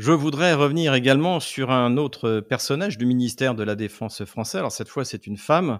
Je 0.00 0.12
voudrais 0.12 0.54
revenir 0.54 0.94
également 0.94 1.40
sur 1.40 1.70
un 1.70 1.98
autre 1.98 2.40
personnage 2.40 2.96
du 2.96 3.04
ministère 3.04 3.54
de 3.54 3.62
la 3.62 3.76
Défense 3.76 4.24
français. 4.24 4.56
Alors 4.56 4.72
cette 4.72 4.88
fois, 4.88 5.04
c'est 5.04 5.26
une 5.26 5.36
femme, 5.36 5.78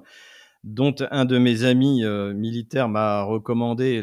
dont 0.63 0.95
un 1.11 1.25
de 1.25 1.39
mes 1.39 1.65
amis 1.65 2.05
euh, 2.05 2.35
militaires 2.35 2.91
m'a 2.91 3.23
recommandé 3.23 4.03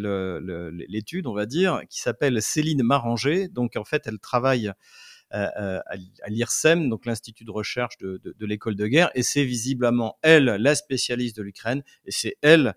l'étude, 0.89 1.27
on 1.27 1.35
va 1.35 1.45
dire, 1.45 1.81
qui 1.87 2.01
s'appelle 2.01 2.41
Céline 2.41 2.81
Maranger. 2.81 3.47
Donc 3.47 3.75
en 3.75 3.83
fait, 3.83 4.07
elle 4.07 4.17
travaille 4.17 4.71
euh, 5.35 5.47
euh, 5.59 5.79
à, 5.85 6.29
l'IRSEM, 6.29 6.89
donc 6.89 7.05
l'Institut 7.05 7.43
de 7.43 7.51
recherche 7.51 7.99
de, 7.99 8.19
de, 8.23 8.33
de 8.35 8.45
l'école 8.47 8.75
de 8.75 8.87
guerre, 8.87 9.11
et 9.13 9.21
c'est 9.21 9.45
visiblement 9.45 10.17
elle 10.23 10.45
la 10.45 10.73
spécialiste 10.73 11.37
de 11.37 11.43
l'Ukraine, 11.43 11.83
et 12.05 12.11
c'est 12.11 12.37
elle 12.41 12.73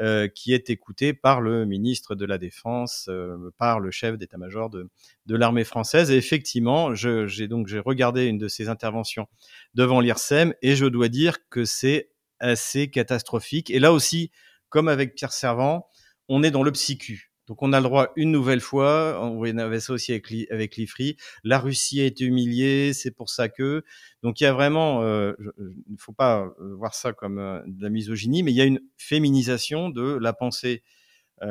euh, 0.00 0.26
qui 0.26 0.54
est 0.54 0.70
écoutée 0.70 1.12
par 1.12 1.40
le 1.40 1.66
ministre 1.66 2.14
de 2.14 2.24
la 2.24 2.38
Défense, 2.38 3.06
euh, 3.10 3.50
par 3.58 3.78
le 3.78 3.90
chef 3.90 4.16
d'état-major 4.16 4.70
de, 4.70 4.88
l'armée 5.28 5.64
française. 5.64 6.10
Effectivement, 6.10 6.94
j'ai 6.94 7.48
donc 7.48 7.68
regardé 7.84 8.26
une 8.26 8.38
de 8.38 8.48
ses 8.48 8.68
interventions 8.68 9.26
devant 9.74 10.00
l'IRSEM, 10.00 10.54
et 10.62 10.76
je 10.76 10.86
dois 10.86 11.08
dire 11.08 11.46
que 11.50 11.64
c'est 11.64 12.10
assez 12.40 12.88
catastrophique. 12.90 13.70
Et 13.70 13.78
là 13.78 13.92
aussi, 13.92 14.30
comme 14.70 14.88
avec 14.88 15.14
Pierre 15.14 15.32
Servant, 15.32 15.88
on 16.28 16.42
est 16.42 16.50
dans 16.50 16.62
le 16.62 16.72
psychu. 16.72 17.31
Donc 17.48 17.62
on 17.62 17.72
a 17.72 17.80
le 17.80 17.84
droit 17.84 18.12
une 18.16 18.30
nouvelle 18.30 18.60
fois, 18.60 19.20
on 19.20 19.42
avait 19.58 19.80
ça 19.80 19.92
aussi 19.92 20.12
avec, 20.12 20.76
l'IFRI, 20.76 21.16
la 21.42 21.58
Russie 21.58 22.00
a 22.00 22.04
été 22.04 22.24
humiliée, 22.24 22.92
c'est 22.92 23.10
pour 23.10 23.30
ça 23.30 23.48
que. 23.48 23.84
Donc 24.22 24.40
il 24.40 24.44
y 24.44 24.46
a 24.46 24.52
vraiment, 24.52 25.02
euh, 25.02 25.32
il 25.58 25.92
ne 25.92 25.98
faut 25.98 26.12
pas 26.12 26.44
euh, 26.60 26.74
voir 26.76 26.94
ça 26.94 27.12
comme 27.12 27.38
euh, 27.38 27.60
de 27.66 27.82
la 27.82 27.90
misogynie, 27.90 28.42
mais 28.42 28.52
il 28.52 28.56
y 28.56 28.60
a 28.60 28.64
une 28.64 28.80
féminisation 28.96 29.90
de 29.90 30.18
la 30.20 30.32
pensée 30.32 30.82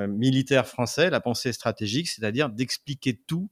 militaire 0.08 0.68
française, 0.68 1.12
la 1.12 1.20
pensée 1.20 1.52
stratégique, 1.52 2.08
c'est-à-dire 2.08 2.48
d'expliquer 2.48 3.20
tout 3.28 3.50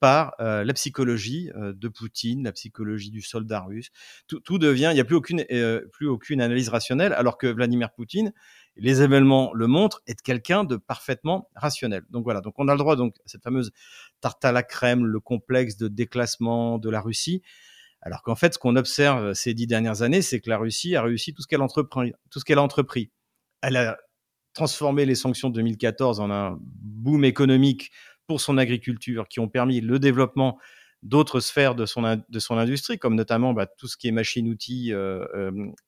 par 0.00 0.34
la 0.38 0.72
psychologie 0.72 1.50
de 1.54 1.88
Poutine, 1.88 2.44
la 2.44 2.52
psychologie 2.52 3.10
du 3.10 3.20
soldat 3.20 3.60
russe. 3.60 3.90
Tout, 4.26 4.40
tout 4.40 4.58
devient, 4.58 4.88
il 4.90 4.94
n'y 4.94 5.00
a 5.00 5.04
plus 5.04 5.16
aucune, 5.16 5.44
plus 5.92 6.08
aucune 6.08 6.40
analyse 6.40 6.70
rationnelle, 6.70 7.12
alors 7.12 7.36
que 7.36 7.46
Vladimir 7.46 7.92
Poutine, 7.92 8.32
les 8.76 9.02
événements 9.02 9.52
le 9.54 9.66
montrent, 9.66 10.02
est 10.06 10.20
quelqu'un 10.20 10.64
de 10.64 10.76
parfaitement 10.76 11.48
rationnel. 11.54 12.02
Donc 12.10 12.24
voilà, 12.24 12.40
donc 12.40 12.54
on 12.58 12.68
a 12.68 12.72
le 12.72 12.78
droit 12.78 12.96
donc 12.96 13.16
à 13.18 13.22
cette 13.28 13.42
fameuse 13.42 13.72
tarte 14.20 14.44
à 14.44 14.52
la 14.52 14.62
crème, 14.62 15.04
le 15.04 15.20
complexe 15.20 15.76
de 15.76 15.88
déclassement 15.88 16.78
de 16.78 16.90
la 16.90 17.00
Russie. 17.00 17.42
Alors 18.02 18.22
qu'en 18.22 18.34
fait, 18.34 18.54
ce 18.54 18.58
qu'on 18.58 18.76
observe 18.76 19.32
ces 19.32 19.54
dix 19.54 19.66
dernières 19.66 20.02
années, 20.02 20.22
c'est 20.22 20.40
que 20.40 20.50
la 20.50 20.58
Russie 20.58 20.94
a 20.94 21.02
réussi 21.02 21.32
tout 21.32 21.42
ce 21.42 21.48
qu'elle 21.48 21.60
tout 22.30 22.38
ce 22.38 22.44
qu'elle 22.44 22.58
a 22.58 22.62
entrepris. 22.62 23.10
Elle 23.62 23.76
a 23.76 23.96
transformé 24.52 25.06
les 25.06 25.14
sanctions 25.14 25.50
de 25.50 25.54
2014 25.54 26.20
en 26.20 26.30
un 26.30 26.58
boom 26.60 27.24
économique 27.24 27.90
pour 28.26 28.40
son 28.40 28.58
agriculture, 28.58 29.28
qui 29.28 29.40
ont 29.40 29.48
permis 29.48 29.80
le 29.80 29.98
développement 29.98 30.58
d'autres 31.02 31.40
sphères 31.40 31.74
de 31.74 31.86
son, 31.86 32.22
de 32.28 32.38
son 32.38 32.56
industrie, 32.56 32.98
comme 32.98 33.14
notamment 33.14 33.52
bah, 33.52 33.66
tout 33.66 33.86
ce 33.86 33.96
qui 33.96 34.08
est 34.08 34.12
machine-outils 34.12 34.92
euh, 34.92 35.24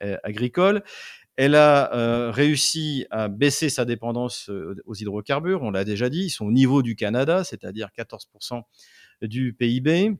euh, 0.03 0.17
agricoles. 0.23 0.83
Elle 1.39 1.55
a 1.55 1.95
euh, 1.95 2.33
réussi 2.33 3.07
à 3.13 3.29
baisser 3.29 3.69
sa 3.69 3.85
dépendance 3.85 4.51
aux 4.87 4.95
hydrocarbures, 4.95 5.63
on 5.63 5.71
l'a 5.71 5.85
déjà 5.85 6.11
dit, 6.11 6.25
ils 6.25 6.31
sont 6.31 6.47
au 6.47 6.51
niveau 6.51 6.83
du 6.83 6.97
Canada, 6.97 7.45
c'est-à-dire 7.45 7.91
14% 7.97 8.63
du 9.23 9.53
PIB. 9.53 10.17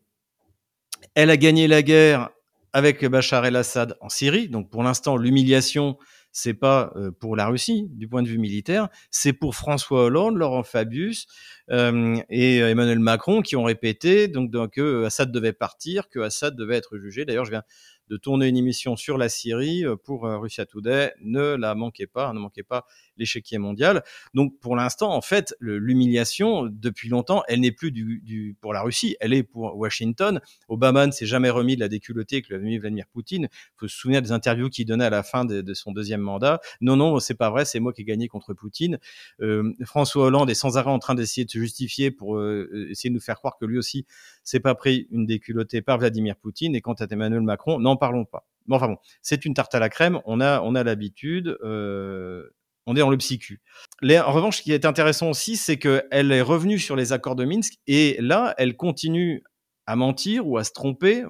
Elle 1.17 1.31
a 1.31 1.37
gagné 1.37 1.67
la 1.67 1.83
guerre 1.83 2.31
avec 2.73 3.05
Bachar 3.05 3.45
el-Assad 3.45 3.97
en 4.01 4.09
Syrie, 4.09 4.49
donc 4.49 4.71
pour 4.71 4.85
l'instant 4.85 5.17
l'humiliation 5.17 5.99
c'est 6.31 6.55
pas 6.55 6.93
euh, 6.95 7.11
pour 7.11 7.35
la 7.35 7.49
Russie 7.49 7.89
du 7.91 8.07
point 8.07 8.23
de 8.23 8.29
vue 8.29 8.39
militaire, 8.39 8.89
c'est 9.11 9.33
pour 9.33 9.57
François 9.57 10.05
Hollande, 10.05 10.37
Laurent 10.37 10.63
Fabius 10.63 11.27
euh, 11.71 12.17
et 12.31 12.59
Emmanuel 12.59 13.01
Macron 13.01 13.43
qui 13.43 13.57
ont 13.57 13.65
répété 13.65 14.31
que 14.71 15.05
Assad 15.05 15.33
devait 15.33 15.53
partir, 15.53 16.09
que 16.09 16.21
Assad 16.21 16.55
devait 16.55 16.77
être 16.77 16.97
jugé. 16.99 17.25
D'ailleurs, 17.25 17.45
je 17.45 17.51
viens 17.51 17.65
de 18.09 18.17
tourner 18.17 18.49
une 18.49 18.57
émission 18.57 18.97
sur 18.97 19.19
la 19.19 19.29
Syrie 19.29 19.85
euh, 19.85 19.97
pour 19.97 20.23
Russia 20.25 20.67
Today. 20.67 21.13
Ne 21.23 21.57
la 21.57 21.75
manquez 21.75 22.07
pas, 22.07 22.33
ne 22.33 22.39
manquez 22.39 22.63
pas 22.63 22.87
l'échiquier 23.19 23.59
mondial. 23.59 24.03
Donc 24.35 24.59
pour 24.61 24.77
l'instant, 24.77 25.13
en 25.13 25.21
fait, 25.21 25.55
l'humiliation, 25.61 26.67
depuis 26.67 27.09
longtemps, 27.09 27.43
elle 27.49 27.61
n'est 27.61 27.73
plus 27.73 27.91
du, 27.91 28.57
pour 28.61 28.73
la 28.73 28.83
Russie, 28.83 29.17
elle 29.21 29.33
est 29.33 29.43
pour 29.43 29.77
Washington. 29.77 30.41
Obama 30.69 31.07
ne 31.07 31.13
s'est 31.13 31.27
jamais 31.27 31.51
remis 31.51 31.75
de 31.75 31.81
la 31.81 31.89
déculottée 31.89 32.43
que 32.43 32.49
lui 32.49 32.55
avait 32.57 32.65
mis 32.65 32.79
Vladimir 32.79 33.07
Poutine. 33.13 33.49
Il 33.53 33.79
faut 33.79 33.89
se 33.89 33.97
souvenir 33.97 34.23
des 34.23 34.33
interviews 34.33 34.69
qu'il 34.69 34.87
donnait 34.87 35.05
à 35.05 35.11
la 35.11 35.23
fin 35.23 35.45
de, 35.45 35.75
son 35.75 35.93
deuxième 35.93 36.21
mandat. 36.21 36.61
Non, 36.81 36.97
non, 36.97 37.19
c'est 37.21 37.35
pas 37.35 37.51
vrai, 37.51 37.65
c'est 37.65 37.81
moi 37.81 37.93
qui 37.93 38.03
ai 38.03 38.05
gagné 38.05 38.29
contre 38.29 38.55
Poutine. 38.55 38.99
Euh, 39.41 39.73
François 39.85 40.27
Hollande 40.27 40.51
est 40.51 40.55
sans 40.55 40.79
arrêt 40.79 40.91
en 40.91 40.99
train 40.99 41.15
d'essayer 41.15 41.45
de 41.45 41.51
se 41.51 41.59
justifier 41.59 42.11
pour 42.11 42.37
euh, 42.37 42.89
essayer 42.91 43.11
de 43.11 43.15
nous 43.15 43.21
faire 43.21 43.37
croire 43.37 43.59
que 43.59 43.67
lui 43.67 43.79
aussi 43.79 44.07
s'est 44.45 44.61
pas 44.61 44.75
pris 44.75 45.07
une 45.11 45.27
déculottée 45.27 45.83
par 45.83 45.99
Vladimir 45.99 46.37
Poutine. 46.37 46.75
Et 46.75 46.81
quant 46.81 46.95
à 46.95 47.07
Emmanuel 47.11 47.43
Macron, 47.43 47.79
n'en 47.79 47.97
parlons 47.99 48.25
pas. 48.25 48.47
Bon, 48.67 48.77
enfin 48.77 48.89
bon, 48.89 48.97
c'est 49.23 49.45
une 49.45 49.55
tarte 49.55 49.75
à 49.75 49.79
la 49.79 49.89
crème. 49.89 50.21
On 50.25 50.41
a, 50.41 50.61
on 50.63 50.75
a 50.75 50.85
l'habitude. 50.85 51.57
Euh, 51.63 52.49
on 52.87 52.97
est 52.97 53.01
dans 53.01 53.11
le 53.11 53.19
psychu. 53.19 53.61
en 54.03 54.33
revanche, 54.33 54.59
ce 54.59 54.63
qui 54.63 54.73
est 54.73 54.87
intéressant 54.87 55.29
aussi, 55.29 55.57
c'est 55.57 55.79
qu'elle 55.79 56.33
est 56.33 56.41
revenue 56.41 56.79
sur 56.79 56.97
les 56.97 57.13
accords 57.13 57.37
de 57.37 57.45
Minsk 57.45 57.75
et 57.87 58.17
là, 58.19 58.55
elle 58.57 58.77
continue 58.77 59.43
à 59.89 59.95
mentir 59.97 60.47
ou 60.47 60.59
à 60.59 60.65
se 60.65 60.73
tromper. 60.73 61.25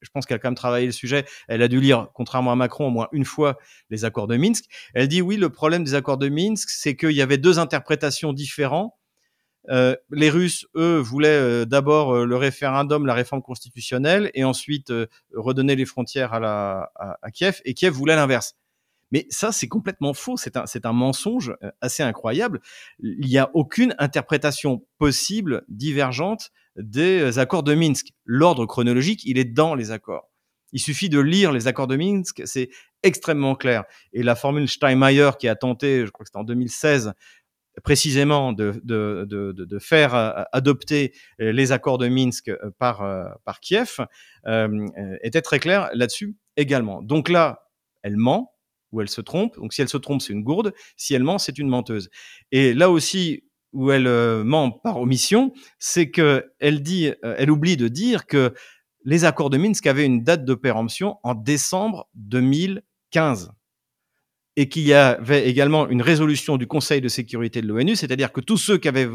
Je 0.00 0.08
pense 0.12 0.24
qu'elle 0.24 0.36
a 0.36 0.38
quand 0.38 0.48
même 0.48 0.54
travaillé 0.54 0.86
le 0.86 0.92
sujet. 0.92 1.24
Elle 1.48 1.62
a 1.62 1.68
dû 1.68 1.80
lire, 1.80 2.08
contrairement 2.14 2.52
à 2.52 2.56
Macron, 2.56 2.86
au 2.86 2.90
moins 2.90 3.08
une 3.12 3.26
fois 3.26 3.58
les 3.90 4.06
accords 4.06 4.26
de 4.26 4.36
Minsk. 4.36 4.64
Elle 4.94 5.08
dit 5.08 5.20
oui, 5.20 5.36
le 5.36 5.50
problème 5.50 5.84
des 5.84 5.94
accords 5.94 6.16
de 6.18 6.28
Minsk, 6.28 6.70
c'est 6.70 6.96
qu'il 6.96 7.12
y 7.12 7.22
avait 7.22 7.36
deux 7.38 7.58
interprétations 7.58 8.32
différentes. 8.32 8.92
Euh, 9.68 9.94
les 10.10 10.30
Russes, 10.30 10.66
eux, 10.74 10.98
voulaient 10.98 11.28
euh, 11.28 11.64
d'abord 11.64 12.14
euh, 12.14 12.24
le 12.24 12.36
référendum, 12.36 13.06
la 13.06 13.14
réforme 13.14 13.42
constitutionnelle, 13.42 14.30
et 14.34 14.44
ensuite 14.44 14.92
redonner 15.34 15.76
les 15.76 15.84
frontières 15.84 16.32
à, 16.32 17.30
Kiev, 17.32 17.60
et 17.64 17.74
Kiev 17.74 17.92
voulait 17.92 18.16
l'inverse. 18.16 18.56
Mais 19.12 19.26
ça, 19.28 19.50
c'est 19.50 19.66
complètement 19.66 20.14
faux. 20.14 20.36
C'est 20.36 20.56
un, 20.56 20.64
un 20.84 20.92
mensonge 20.92 21.52
assez 21.80 22.02
incroyable. 22.02 22.60
Il 23.00 23.26
n'y 23.26 23.38
a 23.38 23.50
aucune 23.54 23.94
interprétation 23.98 24.86
possible 24.98 25.64
divergente 25.68 26.52
des 26.76 27.40
accords 27.40 27.64
de 27.64 27.74
Minsk. 27.74 28.12
L'ordre 28.24 28.66
chronologique, 28.66 29.22
il 29.24 29.36
est 29.36 29.44
dans 29.44 29.74
les 29.74 29.90
accords. 29.90 30.30
Il 30.72 30.78
suffit 30.78 31.08
de 31.08 31.18
lire 31.18 31.50
les 31.50 31.66
accords 31.66 31.88
de 31.88 31.96
Minsk, 31.96 32.42
c'est 32.44 32.70
extrêmement 33.02 33.54
clair. 33.54 33.84
Et 34.12 34.22
la 34.22 34.34
formule 34.34 34.68
Steinmeier 34.68 35.30
qui 35.38 35.48
a 35.48 35.56
tenté, 35.56 36.06
je 36.06 36.10
crois 36.10 36.24
que 36.24 36.28
c'était 36.28 36.38
en 36.38 36.44
2016, 36.44 37.12
précisément 37.82 38.52
de, 38.52 38.80
faire 39.80 40.14
euh, 40.14 40.42
adopter 40.52 41.12
les 41.38 41.72
accords 41.72 41.98
de 41.98 42.08
Minsk 42.08 42.48
euh, 42.48 42.70
par, 42.78 43.60
Kiev, 43.60 43.98
euh, 44.46 44.86
était 45.22 45.42
très 45.42 45.58
clair 45.58 45.90
là-dessus 45.94 46.36
également. 46.56 47.02
Donc 47.02 47.28
là, 47.28 47.68
elle 48.02 48.16
ment, 48.16 48.54
où 48.92 49.00
elle 49.00 49.08
se 49.08 49.20
trompe. 49.20 49.56
Donc 49.56 49.72
si 49.72 49.82
elle 49.82 49.88
se 49.88 49.96
trompe, 49.96 50.20
c'est 50.20 50.32
une 50.32 50.42
gourde. 50.42 50.72
Si 50.96 51.14
elle 51.14 51.22
ment, 51.22 51.38
c'est 51.38 51.58
une 51.58 51.68
menteuse. 51.68 52.10
Et 52.52 52.74
là 52.74 52.90
aussi 52.90 53.44
où 53.72 53.90
elle 53.90 54.06
euh, 54.06 54.44
ment 54.44 54.70
par 54.70 54.98
omission, 54.98 55.52
c'est 55.78 56.10
que 56.10 56.52
elle 56.58 56.82
dit, 56.82 57.08
euh, 57.24 57.34
elle 57.38 57.50
oublie 57.50 57.76
de 57.76 57.88
dire 57.88 58.26
que 58.26 58.54
les 59.04 59.24
accords 59.24 59.50
de 59.50 59.58
Minsk 59.58 59.86
avaient 59.86 60.04
une 60.04 60.22
date 60.22 60.44
de 60.44 60.54
péremption 60.54 61.18
en 61.22 61.34
décembre 61.34 62.08
2015 62.14 63.52
et 64.60 64.68
qu'il 64.68 64.82
y 64.82 64.92
avait 64.92 65.48
également 65.48 65.88
une 65.88 66.02
résolution 66.02 66.58
du 66.58 66.66
Conseil 66.66 67.00
de 67.00 67.08
sécurité 67.08 67.62
de 67.62 67.66
l'ONU, 67.66 67.96
c'est-à-dire 67.96 68.30
que 68.30 68.42
tous 68.42 68.58
ceux 68.58 68.76
qui 68.76 68.88
avaient 68.88 69.08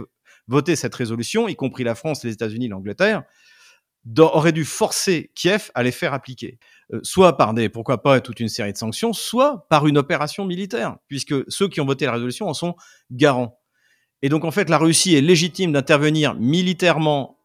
voté 0.48 0.76
cette 0.76 0.96
résolution, 0.96 1.48
y 1.48 1.56
compris 1.56 1.84
la 1.84 1.94
France, 1.94 2.24
les 2.24 2.34
États-Unis, 2.34 2.68
l'Angleterre, 2.68 3.22
auraient 4.18 4.54
dû 4.54 4.66
forcer 4.66 5.32
Kiev 5.36 5.70
à 5.76 5.84
les 5.84 5.92
faire 5.92 6.16
appliquer. 6.16 6.58
Euh, 6.94 7.00
soit 7.04 7.38
par 7.38 7.54
des, 7.54 7.70
pourquoi 7.70 8.02
pas, 8.02 8.22
toute 8.22 8.40
une 8.40 8.50
série 8.50 8.74
de 8.74 8.78
sanctions, 8.78 9.14
soit 9.14 9.68
par 9.70 9.86
une 9.86 10.00
opération 10.00 10.46
militaire, 10.46 10.98
puisque 11.10 11.36
ceux 11.48 11.68
qui 11.68 11.80
ont 11.80 11.86
voté 11.86 12.06
la 12.06 12.14
résolution 12.14 12.48
en 12.48 12.56
sont 12.56 12.76
garants. 13.12 13.60
Et 14.24 14.30
donc, 14.30 14.46
en 14.46 14.52
fait, 14.52 14.68
la 14.68 14.80
Russie 14.80 15.14
est 15.14 15.22
légitime 15.22 15.74
d'intervenir 15.74 16.34
militairement 16.34 17.40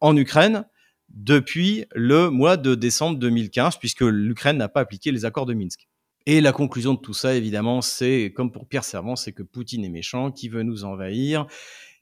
en 0.00 0.16
Ukraine 0.16 0.64
depuis 1.10 1.84
le 1.94 2.30
mois 2.30 2.56
de 2.56 2.74
décembre 2.74 3.18
2015, 3.18 3.76
puisque 3.76 4.00
l'Ukraine 4.00 4.56
n'a 4.56 4.70
pas 4.70 4.80
appliqué 4.80 5.12
les 5.12 5.26
accords 5.26 5.44
de 5.44 5.52
Minsk. 5.52 5.86
Et 6.26 6.40
la 6.40 6.52
conclusion 6.52 6.94
de 6.94 6.98
tout 6.98 7.14
ça, 7.14 7.34
évidemment, 7.34 7.80
c'est, 7.80 8.32
comme 8.34 8.52
pour 8.52 8.68
Pierre 8.68 8.84
Servant, 8.84 9.16
c'est 9.16 9.32
que 9.32 9.42
Poutine 9.42 9.84
est 9.84 9.90
méchant, 9.90 10.30
qui 10.30 10.48
veut 10.48 10.62
nous 10.62 10.84
envahir, 10.84 11.46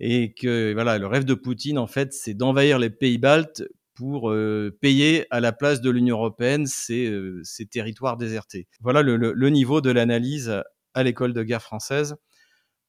et 0.01 0.35
que 0.35 0.73
voilà, 0.73 0.99
le 0.99 1.07
rêve 1.07 1.25
de 1.25 1.35
Poutine, 1.35 1.79
en 1.79 1.87
fait, 1.87 2.13
c'est 2.13 2.35
d'envahir 2.35 2.79
les 2.79 2.91
pays 2.91 3.19
baltes 3.19 3.63
pour 3.95 4.31
euh, 4.31 4.77
payer 4.81 5.27
à 5.31 5.41
la 5.41 5.53
place 5.53 5.81
de 5.81 5.91
l'Union 5.91 6.17
européenne 6.17 6.67
ces, 6.67 7.07
euh, 7.07 7.41
ces, 7.43 7.67
territoires 7.67 8.17
désertés. 8.17 8.69
Voilà 8.81 9.03
le, 9.03 9.49
niveau 9.51 9.81
de 9.81 9.91
l'analyse 9.91 10.63
à 10.95 11.03
l'école 11.03 11.33
de 11.33 11.43
guerre 11.43 11.63
française. 11.63 12.15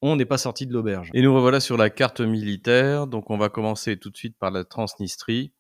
On 0.02 0.16
n'est 0.16 0.26
pas 0.26 0.38
sorti 0.38 0.68
de 0.68 0.74
l'auberge. 0.74 1.10
Et 1.16 1.24
nous 1.24 1.34
revoilà 1.34 1.60
sur 1.60 1.78
la 1.78 1.90
carte 1.90 2.22
militaire. 2.22 3.08
Donc 3.08 3.32
on 3.32 3.38
va 3.38 3.50
commencer 3.50 3.98
tout 3.98 4.12
de 4.12 4.18
suite 4.18 4.38
par 4.38 4.52
la 4.52 4.64
Transnistrie. 4.64 5.52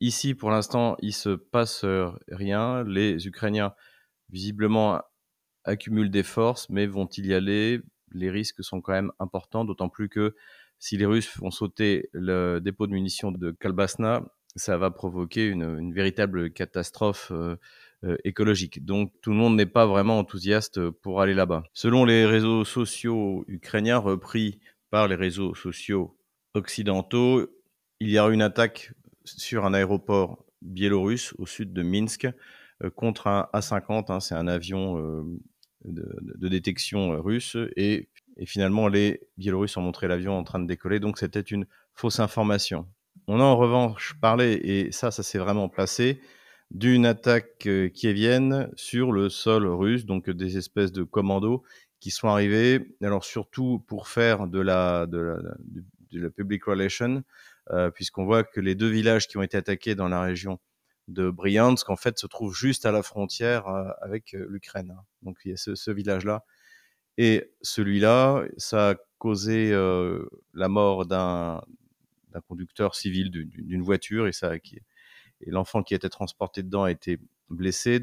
Ici, 0.00 0.34
pour 0.34 0.50
l'instant, 0.50 0.96
il 1.00 1.12
se 1.12 1.30
passe 1.30 1.84
rien. 2.28 2.84
Les 2.84 3.26
Ukrainiens, 3.26 3.74
visiblement, 4.30 5.00
accumulent 5.64 6.10
des 6.10 6.22
forces, 6.22 6.68
mais 6.70 6.86
vont-ils 6.86 7.26
y 7.26 7.34
aller? 7.34 7.80
Les 8.12 8.30
risques 8.30 8.64
sont 8.64 8.80
quand 8.80 8.92
même 8.92 9.12
importants, 9.18 9.64
d'autant 9.64 9.88
plus 9.88 10.08
que 10.08 10.34
si 10.78 10.96
les 10.96 11.06
Russes 11.06 11.26
font 11.26 11.50
sauter 11.50 12.08
le 12.12 12.60
dépôt 12.60 12.86
de 12.86 12.92
munitions 12.92 13.32
de 13.32 13.50
Kalbasna, 13.50 14.22
ça 14.56 14.78
va 14.78 14.90
provoquer 14.90 15.46
une, 15.46 15.92
véritable 15.92 16.50
catastrophe 16.50 17.32
euh, 17.32 18.16
écologique. 18.24 18.84
Donc 18.84 19.12
tout 19.20 19.30
le 19.30 19.36
monde 19.36 19.56
n'est 19.56 19.66
pas 19.66 19.86
vraiment 19.86 20.18
enthousiaste 20.18 20.90
pour 20.90 21.20
aller 21.20 21.34
là-bas. 21.34 21.64
Selon 21.74 22.04
les 22.04 22.26
réseaux 22.26 22.64
sociaux 22.64 23.44
ukrainiens 23.48 23.98
repris 23.98 24.60
par 24.90 25.08
les 25.08 25.16
réseaux 25.16 25.54
sociaux 25.54 26.16
occidentaux, 26.54 27.46
il 28.00 28.10
y 28.10 28.18
a 28.18 28.26
une 28.26 28.42
attaque 28.42 28.92
sur 29.24 29.66
un 29.66 29.74
aéroport 29.74 30.44
biélorusse 30.62 31.34
au 31.38 31.46
sud 31.46 31.72
de 31.72 31.82
Minsk 31.82 32.28
contre 32.94 33.26
un 33.26 33.48
A-50, 33.52 34.12
hein, 34.12 34.20
c'est 34.20 34.34
un 34.34 34.46
avion 34.46 34.96
de, 35.84 36.48
détection 36.48 37.20
russe, 37.20 37.56
et, 37.76 38.08
finalement 38.44 38.86
les 38.86 39.20
Biélorusses 39.36 39.76
ont 39.76 39.82
montré 39.82 40.06
l'avion 40.06 40.38
en 40.38 40.44
train 40.44 40.60
de 40.60 40.66
décoller, 40.66 41.00
donc 41.00 41.18
c'était 41.18 41.40
une 41.40 41.66
fausse 41.94 42.20
information. 42.20 42.86
On 43.26 43.40
a 43.40 43.44
en 43.44 43.56
revanche 43.56 44.14
parlé, 44.20 44.52
et 44.62 44.92
ça, 44.92 45.10
ça 45.10 45.22
s'est 45.22 45.38
vraiment 45.38 45.68
placé, 45.68 46.20
d'une 46.70 47.06
attaque 47.06 47.66
euh, 47.66 47.90
vienne 47.94 48.70
sur 48.76 49.12
le 49.12 49.28
sol 49.28 49.66
russe, 49.66 50.04
donc 50.04 50.30
des 50.30 50.56
espèces 50.56 50.92
de 50.92 51.02
commandos 51.02 51.62
qui 52.00 52.10
sont 52.10 52.28
arrivés, 52.28 52.94
alors 53.02 53.24
surtout 53.24 53.84
pour 53.88 54.08
faire 54.08 54.46
de 54.46 54.60
la, 54.60 55.06
de 55.06 55.36
la, 56.12 56.30
public 56.30 56.64
relation, 56.64 57.22
euh, 57.70 57.90
puisqu'on 57.90 58.24
voit 58.24 58.44
que 58.44 58.60
les 58.60 58.74
deux 58.74 58.88
villages 58.88 59.26
qui 59.26 59.36
ont 59.36 59.42
été 59.42 59.56
attaqués 59.56 59.94
dans 59.94 60.08
la 60.08 60.22
région 60.22 60.58
de 61.08 61.30
Bryansk, 61.30 61.90
en 61.90 61.96
fait, 61.96 62.18
se 62.18 62.26
trouvent 62.26 62.54
juste 62.54 62.86
à 62.86 62.92
la 62.92 63.02
frontière 63.02 63.66
euh, 63.68 63.90
avec 64.00 64.32
l'Ukraine. 64.32 64.96
Donc 65.22 65.38
il 65.44 65.50
y 65.50 65.54
a 65.54 65.56
ce, 65.56 65.90
village-là. 65.90 66.44
Et 67.16 67.52
celui-là, 67.62 68.44
ça 68.58 68.90
a 68.90 68.94
causé 69.18 69.72
la 70.54 70.68
mort 70.68 71.04
d'un 71.04 71.60
conducteur 72.46 72.94
civil 72.94 73.30
d'une 73.32 73.82
voiture 73.82 74.28
et 74.28 74.32
et 75.40 75.50
l'enfant 75.50 75.82
qui 75.82 75.94
était 75.94 76.08
transporté 76.08 76.62
dedans 76.62 76.84
a 76.84 76.90
été 76.90 77.18
blessé. 77.48 78.00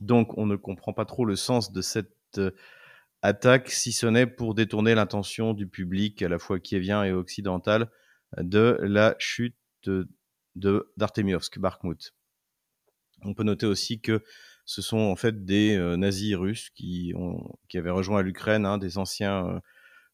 Donc, 0.00 0.36
on 0.36 0.46
ne 0.46 0.56
comprend 0.56 0.92
pas 0.92 1.04
trop 1.04 1.24
le 1.24 1.36
sens 1.36 1.72
de 1.72 1.80
cette 1.80 2.12
euh, 2.38 2.50
attaque, 3.22 3.70
si 3.70 3.92
ce 3.92 4.06
n'est 4.06 4.26
pour 4.26 4.54
détourner 4.54 4.94
l'intention 4.94 5.54
du 5.54 5.66
public, 5.66 6.22
à 6.22 6.28
la 6.28 6.38
fois 6.38 6.60
kievien 6.60 7.02
et 7.04 7.12
occidental, 7.12 7.90
de 8.36 8.78
la 8.82 9.14
chute 9.18 9.56
d'Artemiovsk, 10.54 11.58
Bakhmut. 11.58 12.14
On 13.26 13.34
peut 13.34 13.44
noter 13.44 13.66
aussi 13.66 14.00
que 14.00 14.22
ce 14.66 14.82
sont 14.82 14.98
en 14.98 15.16
fait 15.16 15.44
des 15.44 15.76
euh, 15.76 15.96
nazis 15.96 16.34
russes 16.34 16.70
qui, 16.70 17.14
avaient 17.74 17.90
rejoint 17.90 18.22
l'Ukraine, 18.22 18.66
hein, 18.66 18.78
des 18.78 18.98
anciens 18.98 19.46
euh, 19.46 19.60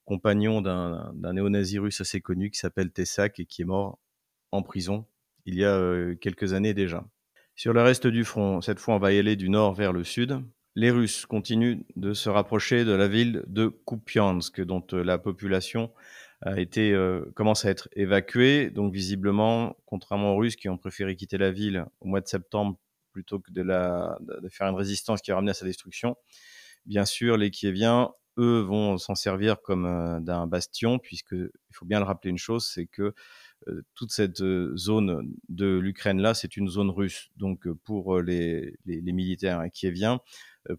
compagnons 0.04 0.60
d'un 0.60 1.12
néo-nazi 1.14 1.78
russe 1.78 2.00
assez 2.00 2.20
connu 2.20 2.50
qui 2.50 2.58
s'appelle 2.58 2.90
Tessak 2.92 3.40
et 3.40 3.46
qui 3.46 3.62
est 3.62 3.66
mort 3.66 3.98
en 4.50 4.62
prison 4.62 5.06
il 5.44 5.56
y 5.56 5.64
a 5.64 6.14
quelques 6.20 6.52
années 6.52 6.72
déjà. 6.72 7.04
Sur 7.56 7.72
le 7.72 7.82
reste 7.82 8.06
du 8.06 8.24
front, 8.24 8.60
cette 8.60 8.78
fois 8.78 8.94
on 8.94 8.98
va 8.98 9.12
y 9.12 9.18
aller 9.18 9.34
du 9.34 9.48
nord 9.48 9.74
vers 9.74 9.92
le 9.92 10.04
sud. 10.04 10.38
Les 10.76 10.90
Russes 10.90 11.26
continuent 11.26 11.82
de 11.96 12.12
se 12.12 12.28
rapprocher 12.28 12.84
de 12.84 12.92
la 12.92 13.08
ville 13.08 13.42
de 13.48 13.66
Kupiansk, 13.86 14.60
dont 14.60 14.84
la 14.92 15.18
population 15.18 15.90
a 16.42 16.60
été, 16.60 16.96
commence 17.34 17.64
à 17.64 17.70
être 17.70 17.88
évacuée. 17.96 18.70
Donc 18.70 18.92
visiblement, 18.92 19.76
contrairement 19.86 20.34
aux 20.34 20.36
Russes 20.36 20.54
qui 20.54 20.68
ont 20.68 20.78
préféré 20.78 21.16
quitter 21.16 21.38
la 21.38 21.50
ville 21.50 21.86
au 22.00 22.06
mois 22.06 22.20
de 22.20 22.28
septembre 22.28 22.78
plutôt 23.12 23.38
que 23.38 23.50
de, 23.50 23.62
la, 23.62 24.18
de 24.20 24.48
faire 24.48 24.68
une 24.68 24.76
résistance 24.76 25.22
qui 25.22 25.30
a 25.30 25.34
ramené 25.34 25.50
à 25.50 25.54
sa 25.54 25.64
destruction, 25.64 26.16
bien 26.86 27.04
sûr, 27.04 27.36
les 27.36 27.50
Kieviens, 27.50 28.10
eux, 28.38 28.60
vont 28.60 28.98
s'en 28.98 29.14
servir 29.14 29.60
comme 29.60 30.20
d'un 30.24 30.46
bastion, 30.46 30.98
puisque 30.98 31.32
il 31.32 31.74
faut 31.74 31.84
bien 31.84 31.98
le 31.98 32.06
rappeler 32.06 32.30
une 32.30 32.38
chose, 32.38 32.66
c'est 32.66 32.86
que 32.86 33.14
euh, 33.68 33.82
toute 33.94 34.10
cette 34.10 34.40
euh, 34.40 34.76
zone 34.76 35.34
de 35.48 35.78
l'Ukraine-là, 35.78 36.34
c'est 36.34 36.56
une 36.56 36.68
zone 36.68 36.90
russe. 36.90 37.30
Donc 37.36 37.66
euh, 37.66 37.74
pour 37.84 38.20
les, 38.20 38.74
les, 38.86 39.12
militaires 39.12 39.62
kieviens, 39.72 40.20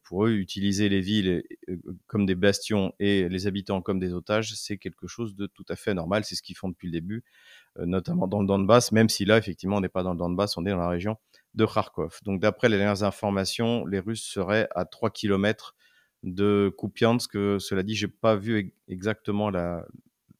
pour 0.03 0.25
eux, 0.25 0.31
utiliser 0.31 0.87
les 0.89 1.01
villes 1.01 1.43
comme 2.07 2.25
des 2.25 2.35
bastions 2.35 2.93
et 2.99 3.27
les 3.27 3.47
habitants 3.47 3.81
comme 3.81 3.99
des 3.99 4.13
otages, 4.13 4.53
c'est 4.55 4.77
quelque 4.77 5.07
chose 5.07 5.35
de 5.35 5.45
tout 5.45 5.65
à 5.69 5.75
fait 5.75 5.93
normal. 5.93 6.23
C'est 6.23 6.35
ce 6.35 6.41
qu'ils 6.41 6.55
font 6.55 6.69
depuis 6.69 6.87
le 6.87 6.93
début, 6.93 7.23
notamment 7.77 8.27
dans 8.27 8.39
le 8.39 8.47
Donbass, 8.47 8.93
même 8.93 9.09
si 9.09 9.25
là, 9.25 9.37
effectivement, 9.37 9.77
on 9.77 9.81
n'est 9.81 9.89
pas 9.89 10.03
dans 10.03 10.13
le 10.13 10.17
Donbass, 10.19 10.55
on 10.57 10.65
est 10.65 10.69
dans 10.69 10.77
la 10.77 10.87
région 10.87 11.17
de 11.53 11.65
Kharkov. 11.65 12.19
Donc 12.23 12.39
d'après 12.39 12.69
les 12.69 12.77
dernières 12.77 13.03
informations, 13.03 13.85
les 13.85 13.99
Russes 13.99 14.23
seraient 14.23 14.67
à 14.75 14.85
3 14.85 15.11
km 15.11 15.75
de 16.23 16.73
Kupiansk. 16.77 17.33
Cela 17.33 17.83
dit, 17.83 17.95
j'ai 17.95 18.07
pas 18.07 18.35
vu 18.35 18.73
exactement 18.87 19.51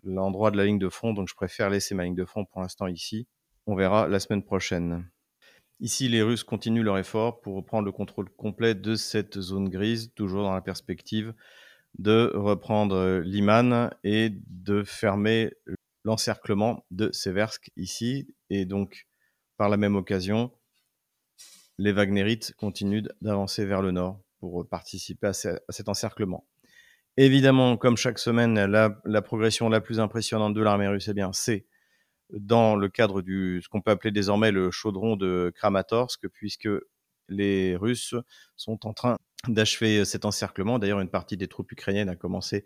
l'endroit 0.03 0.51
de 0.51 0.57
la 0.57 0.65
ligne 0.65 0.79
de 0.79 0.89
front, 0.89 1.13
donc 1.13 1.27
je 1.27 1.35
préfère 1.35 1.69
laisser 1.69 1.95
ma 1.95 2.03
ligne 2.03 2.15
de 2.15 2.25
front 2.25 2.45
pour 2.45 2.61
l'instant 2.61 2.87
ici. 2.87 3.27
On 3.67 3.75
verra 3.75 4.07
la 4.07 4.19
semaine 4.19 4.43
prochaine. 4.43 5.09
Ici, 5.79 6.07
les 6.07 6.21
Russes 6.21 6.43
continuent 6.43 6.83
leur 6.83 6.97
effort 6.97 7.41
pour 7.41 7.55
reprendre 7.55 7.85
le 7.85 7.91
contrôle 7.91 8.29
complet 8.29 8.75
de 8.75 8.95
cette 8.95 9.39
zone 9.39 9.69
grise, 9.69 10.13
toujours 10.15 10.43
dans 10.43 10.53
la 10.53 10.61
perspective 10.61 11.33
de 11.99 12.31
reprendre 12.33 13.19
Liman 13.19 13.91
et 14.03 14.31
de 14.47 14.83
fermer 14.83 15.53
l'encerclement 16.03 16.85
de 16.89 17.11
Seversk 17.11 17.69
ici. 17.75 18.33
Et 18.49 18.65
donc, 18.65 19.05
par 19.57 19.69
la 19.69 19.77
même 19.77 19.95
occasion, 19.95 20.51
les 21.77 21.91
Wagnerites 21.91 22.53
continuent 22.57 23.07
d'avancer 23.21 23.65
vers 23.65 23.81
le 23.81 23.91
nord 23.91 24.19
pour 24.39 24.67
participer 24.67 25.27
à 25.27 25.33
cet 25.33 25.87
encerclement. 25.89 26.45
Évidemment, 27.17 27.77
comme 27.77 27.95
chaque 27.95 28.17
semaine, 28.17 28.65
la, 28.65 29.21
progression 29.21 29.69
la 29.69 29.81
plus 29.81 29.99
impressionnante 29.99 30.53
de 30.53 30.61
l'armée 30.61 30.87
russe, 30.87 31.07
eh 31.07 31.13
bien, 31.13 31.31
c'est 31.31 31.65
dans 32.31 32.75
le 32.75 32.89
cadre 32.89 33.21
du 33.21 33.61
ce 33.63 33.69
qu'on 33.69 33.81
peut 33.81 33.91
appeler 33.91 34.11
désormais 34.11 34.51
le 34.51 34.71
chaudron 34.71 35.15
de 35.15 35.51
Kramatorsk, 35.55 36.27
puisque 36.29 36.69
les 37.29 37.75
Russes 37.75 38.15
sont 38.55 38.87
en 38.87 38.93
train 38.93 39.17
d'achever 39.47 40.05
cet 40.05 40.25
encerclement. 40.25 40.79
D'ailleurs, 40.79 41.01
une 41.01 41.09
partie 41.09 41.37
des 41.37 41.47
troupes 41.47 41.71
ukrainiennes 41.71 42.09
a 42.09 42.15
commencé 42.15 42.65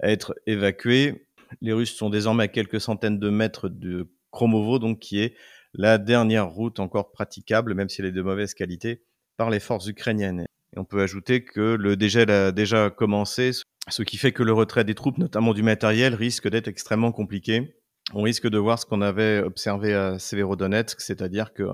à 0.00 0.08
être 0.08 0.34
évacuée. 0.46 1.28
Les 1.60 1.72
Russes 1.72 1.94
sont 1.94 2.08
désormais 2.08 2.44
à 2.44 2.48
quelques 2.48 2.80
centaines 2.80 3.18
de 3.18 3.28
mètres 3.28 3.68
de 3.68 4.10
Kromovo, 4.30 4.78
donc 4.78 5.00
qui 5.00 5.20
est 5.20 5.36
la 5.74 5.98
dernière 5.98 6.48
route 6.48 6.80
encore 6.80 7.12
praticable, 7.12 7.74
même 7.74 7.88
si 7.88 8.00
elle 8.00 8.08
est 8.08 8.12
de 8.12 8.22
mauvaise 8.22 8.54
qualité, 8.54 9.02
par 9.36 9.50
les 9.50 9.60
forces 9.60 9.86
ukrainiennes. 9.86 10.46
Et 10.74 10.78
on 10.78 10.84
peut 10.84 11.02
ajouter 11.02 11.44
que 11.44 11.76
le 11.76 11.96
dégel 11.96 12.30
a 12.30 12.52
déjà 12.52 12.90
commencé 12.90 13.52
ce 13.88 14.02
qui 14.02 14.16
fait 14.16 14.32
que 14.32 14.42
le 14.42 14.52
retrait 14.52 14.84
des 14.84 14.94
troupes, 14.94 15.18
notamment 15.18 15.54
du 15.54 15.62
matériel, 15.62 16.14
risque 16.14 16.48
d'être 16.48 16.68
extrêmement 16.68 17.12
compliqué. 17.12 17.76
On 18.14 18.22
risque 18.22 18.48
de 18.48 18.58
voir 18.58 18.78
ce 18.78 18.86
qu'on 18.86 19.00
avait 19.00 19.40
observé 19.40 19.94
à 19.94 20.18
Severodonetsk, 20.18 21.00
c'est-à-dire 21.00 21.52
que 21.52 21.64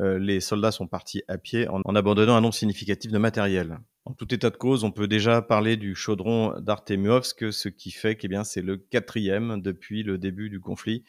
euh, 0.00 0.18
les 0.18 0.40
soldats 0.40 0.72
sont 0.72 0.86
partis 0.86 1.22
à 1.26 1.38
pied 1.38 1.68
en, 1.68 1.80
abandonnant 1.94 2.36
un 2.36 2.40
nombre 2.40 2.54
significatif 2.54 3.10
de 3.10 3.18
matériel. 3.18 3.78
En 4.04 4.12
tout 4.12 4.32
état 4.32 4.50
de 4.50 4.56
cause, 4.56 4.84
on 4.84 4.92
peut 4.92 5.08
déjà 5.08 5.42
parler 5.42 5.76
du 5.76 5.94
chaudron 5.94 6.58
d'Artemiovsk, 6.60 7.52
ce 7.52 7.68
qui 7.68 7.90
fait 7.90 8.16
que 8.16 8.26
eh 8.30 8.44
c'est 8.44 8.62
le 8.62 8.76
quatrième 8.76 9.60
depuis 9.60 10.02
le 10.02 10.18
début 10.18 10.50
du 10.50 10.60
conflit 10.60 11.04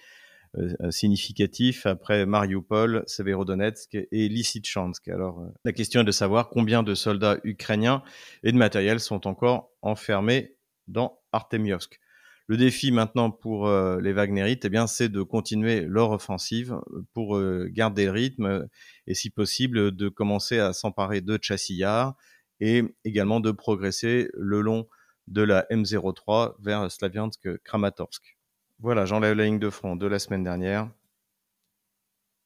significatif 0.90 1.86
après 1.86 2.26
Mariupol, 2.26 3.04
Severodonetsk 3.08 3.96
et 3.96 4.28
Lysychansk. 4.28 5.08
Alors, 5.08 5.40
euh, 5.40 5.48
la 5.64 5.72
question 5.72 6.02
est 6.02 6.06
de 6.06 6.12
savoir 6.12 6.50
combien 6.50 6.84
de 6.84 6.94
soldats 6.94 7.38
ukrainiens 7.44 8.04
et 8.44 8.52
de 8.52 8.58
matériel 8.58 9.00
sont 9.00 9.28
encore 9.28 9.72
enfermés 9.82 10.56
dans 10.88 11.20
Artemiovsk. 11.32 12.00
Le 12.48 12.58
défi 12.58 12.92
maintenant 12.92 13.32
pour 13.32 13.70
les 13.70 14.12
Wagnerites, 14.12 14.66
eh 14.66 14.70
bien, 14.70 14.86
c'est 14.86 15.08
de 15.08 15.22
continuer 15.22 15.82
leur 15.82 16.12
offensive 16.12 16.76
pour 17.14 17.40
garder 17.68 18.06
le 18.06 18.12
rythme 18.12 18.68
et, 19.08 19.14
si 19.14 19.30
possible, 19.30 19.96
de 19.96 20.10
commencer 20.10 20.60
à 20.60 20.74
s'emparer 20.74 21.22
de 21.22 21.40
Chassillar 21.42 22.18
et 22.60 22.84
également 23.06 23.40
de 23.40 23.52
progresser 23.52 24.28
le 24.34 24.60
long 24.60 24.90
de 25.28 25.44
la 25.44 25.66
M03 25.72 26.56
vers 26.60 26.92
Slaviansk-Kramatorsk. 26.92 28.41
Voilà, 28.82 29.06
j'enlève 29.06 29.36
la 29.36 29.46
ligne 29.46 29.60
de 29.60 29.70
front 29.70 29.96
de 29.96 30.08
la 30.08 30.18
semaine 30.18 30.44
dernière. 30.44 30.90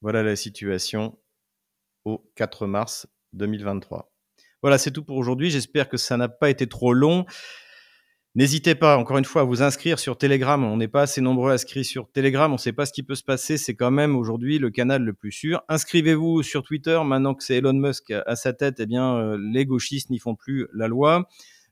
Voilà 0.02 0.21
la 0.21 0.36
situation 0.36 1.17
au 2.04 2.30
4 2.36 2.67
mars 2.67 3.08
2023. 3.32 4.12
Voilà, 4.62 4.78
c'est 4.78 4.91
tout 4.91 5.04
pour 5.04 5.15
aujourd'hui. 5.15 5.50
J'espère 5.50 5.88
que 5.88 5.95
ça 5.95 6.17
n'a 6.17 6.28
pas 6.28 6.50
été 6.50 6.67
trop 6.67 6.94
long. 6.94 7.25
N'hésitez 8.36 8.75
pas, 8.75 8.98
encore 8.98 9.17
une 9.17 9.23
fois, 9.23 9.44
à 9.44 9.46
vous 9.46 9.63
inscrire 9.63 9.98
sur 9.98 10.17
Telegram. 10.17 10.62
On 10.62 10.75
n'est 10.75 10.90
pas 10.90 11.04
assez 11.04 11.21
nombreux 11.21 11.54
inscrits 11.54 11.86
sur 11.86 12.12
Telegram. 12.12 12.52
On 12.52 12.56
ne 12.56 12.60
sait 12.60 12.73
pas 12.73 12.86
ce 12.86 12.92
qui 12.92 13.02
peut 13.02 13.15
se 13.15 13.23
passer. 13.23 13.58
C'est 13.58 13.75
quand 13.75 13.92
même 13.92 14.17
aujourd'hui 14.17 14.60
le 14.60 14.71
canal 14.71 15.04
le 15.04 15.13
plus 15.13 15.31
sûr. 15.31 15.63
Inscrivez-vous 15.69 16.44
sur 16.44 16.63
Twitter. 16.63 17.00
Maintenant 17.06 17.33
que 17.33 17.46
c'est 17.46 17.56
Elon 17.56 17.71
Musk 17.71 18.12
à 18.12 18.36
sa 18.36 18.52
tête, 18.52 18.81
eh 18.81 18.86
bien, 18.86 19.15
euh, 19.15 19.38
les 19.54 19.65
gauchistes 19.65 20.10
n'y 20.10 20.19
font 20.19 20.36
plus 20.36 20.67
la 20.73 20.90
loi. 20.90 21.29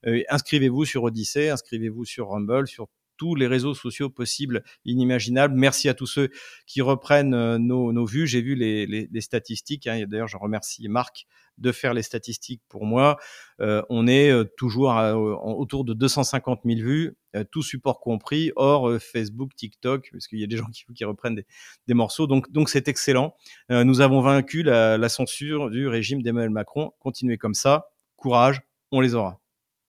Euh, 0.07 0.23
inscrivez-vous 0.29 0.85
sur 0.85 1.03
Odyssey. 1.03 1.49
Inscrivez-vous 1.49 2.05
sur 2.05 2.29
Rumble, 2.29 2.65
sur 2.65 2.87
tous 3.17 3.35
les 3.35 3.47
réseaux 3.47 3.73
sociaux 3.73 4.09
possibles, 4.09 4.63
inimaginables. 4.85 5.55
Merci 5.55 5.89
à 5.89 5.93
tous 5.93 6.07
ceux 6.07 6.29
qui 6.65 6.81
reprennent 6.81 7.33
euh, 7.33 7.57
nos, 7.57 8.05
vues. 8.05 8.27
J'ai 8.27 8.41
vu 8.41 8.55
les, 8.55 9.21
statistiques. 9.21 9.87
Hein. 9.87 10.05
D'ailleurs, 10.07 10.27
je 10.27 10.37
remercie 10.37 10.87
Marc 10.87 11.25
de 11.59 11.71
faire 11.71 11.93
les 11.93 12.01
statistiques 12.01 12.63
pour 12.67 12.85
moi. 12.85 13.17
Euh, 13.61 13.83
on 13.89 14.07
est 14.07 14.31
euh, 14.31 14.43
toujours 14.57 14.95
autour 15.43 15.85
de 15.85 15.93
250 15.93 16.61
000 16.65 16.79
vues, 16.79 17.15
tout 17.51 17.61
support 17.61 17.99
compris, 17.99 18.51
hors 18.55 18.99
Facebook, 18.99 19.55
TikTok, 19.55 20.09
parce 20.11 20.27
qu'il 20.27 20.39
y 20.39 20.43
a 20.43 20.47
des 20.47 20.57
gens 20.57 20.67
qui, 20.95 21.05
reprennent 21.05 21.41
des, 21.87 21.93
morceaux. 21.93 22.27
Donc, 22.27 22.69
c'est 22.69 22.87
excellent. 22.87 23.35
Nous 23.69 24.01
avons 24.01 24.21
vaincu 24.21 24.63
la 24.63 25.09
censure 25.09 25.69
du 25.69 25.87
régime 25.87 26.21
d'Emmanuel 26.21 26.51
Macron. 26.51 26.91
Continuez 26.99 27.37
comme 27.37 27.55
ça. 27.55 27.87
Courage, 28.15 28.61
on 28.91 29.01
les 29.01 29.15
aura. 29.15 29.42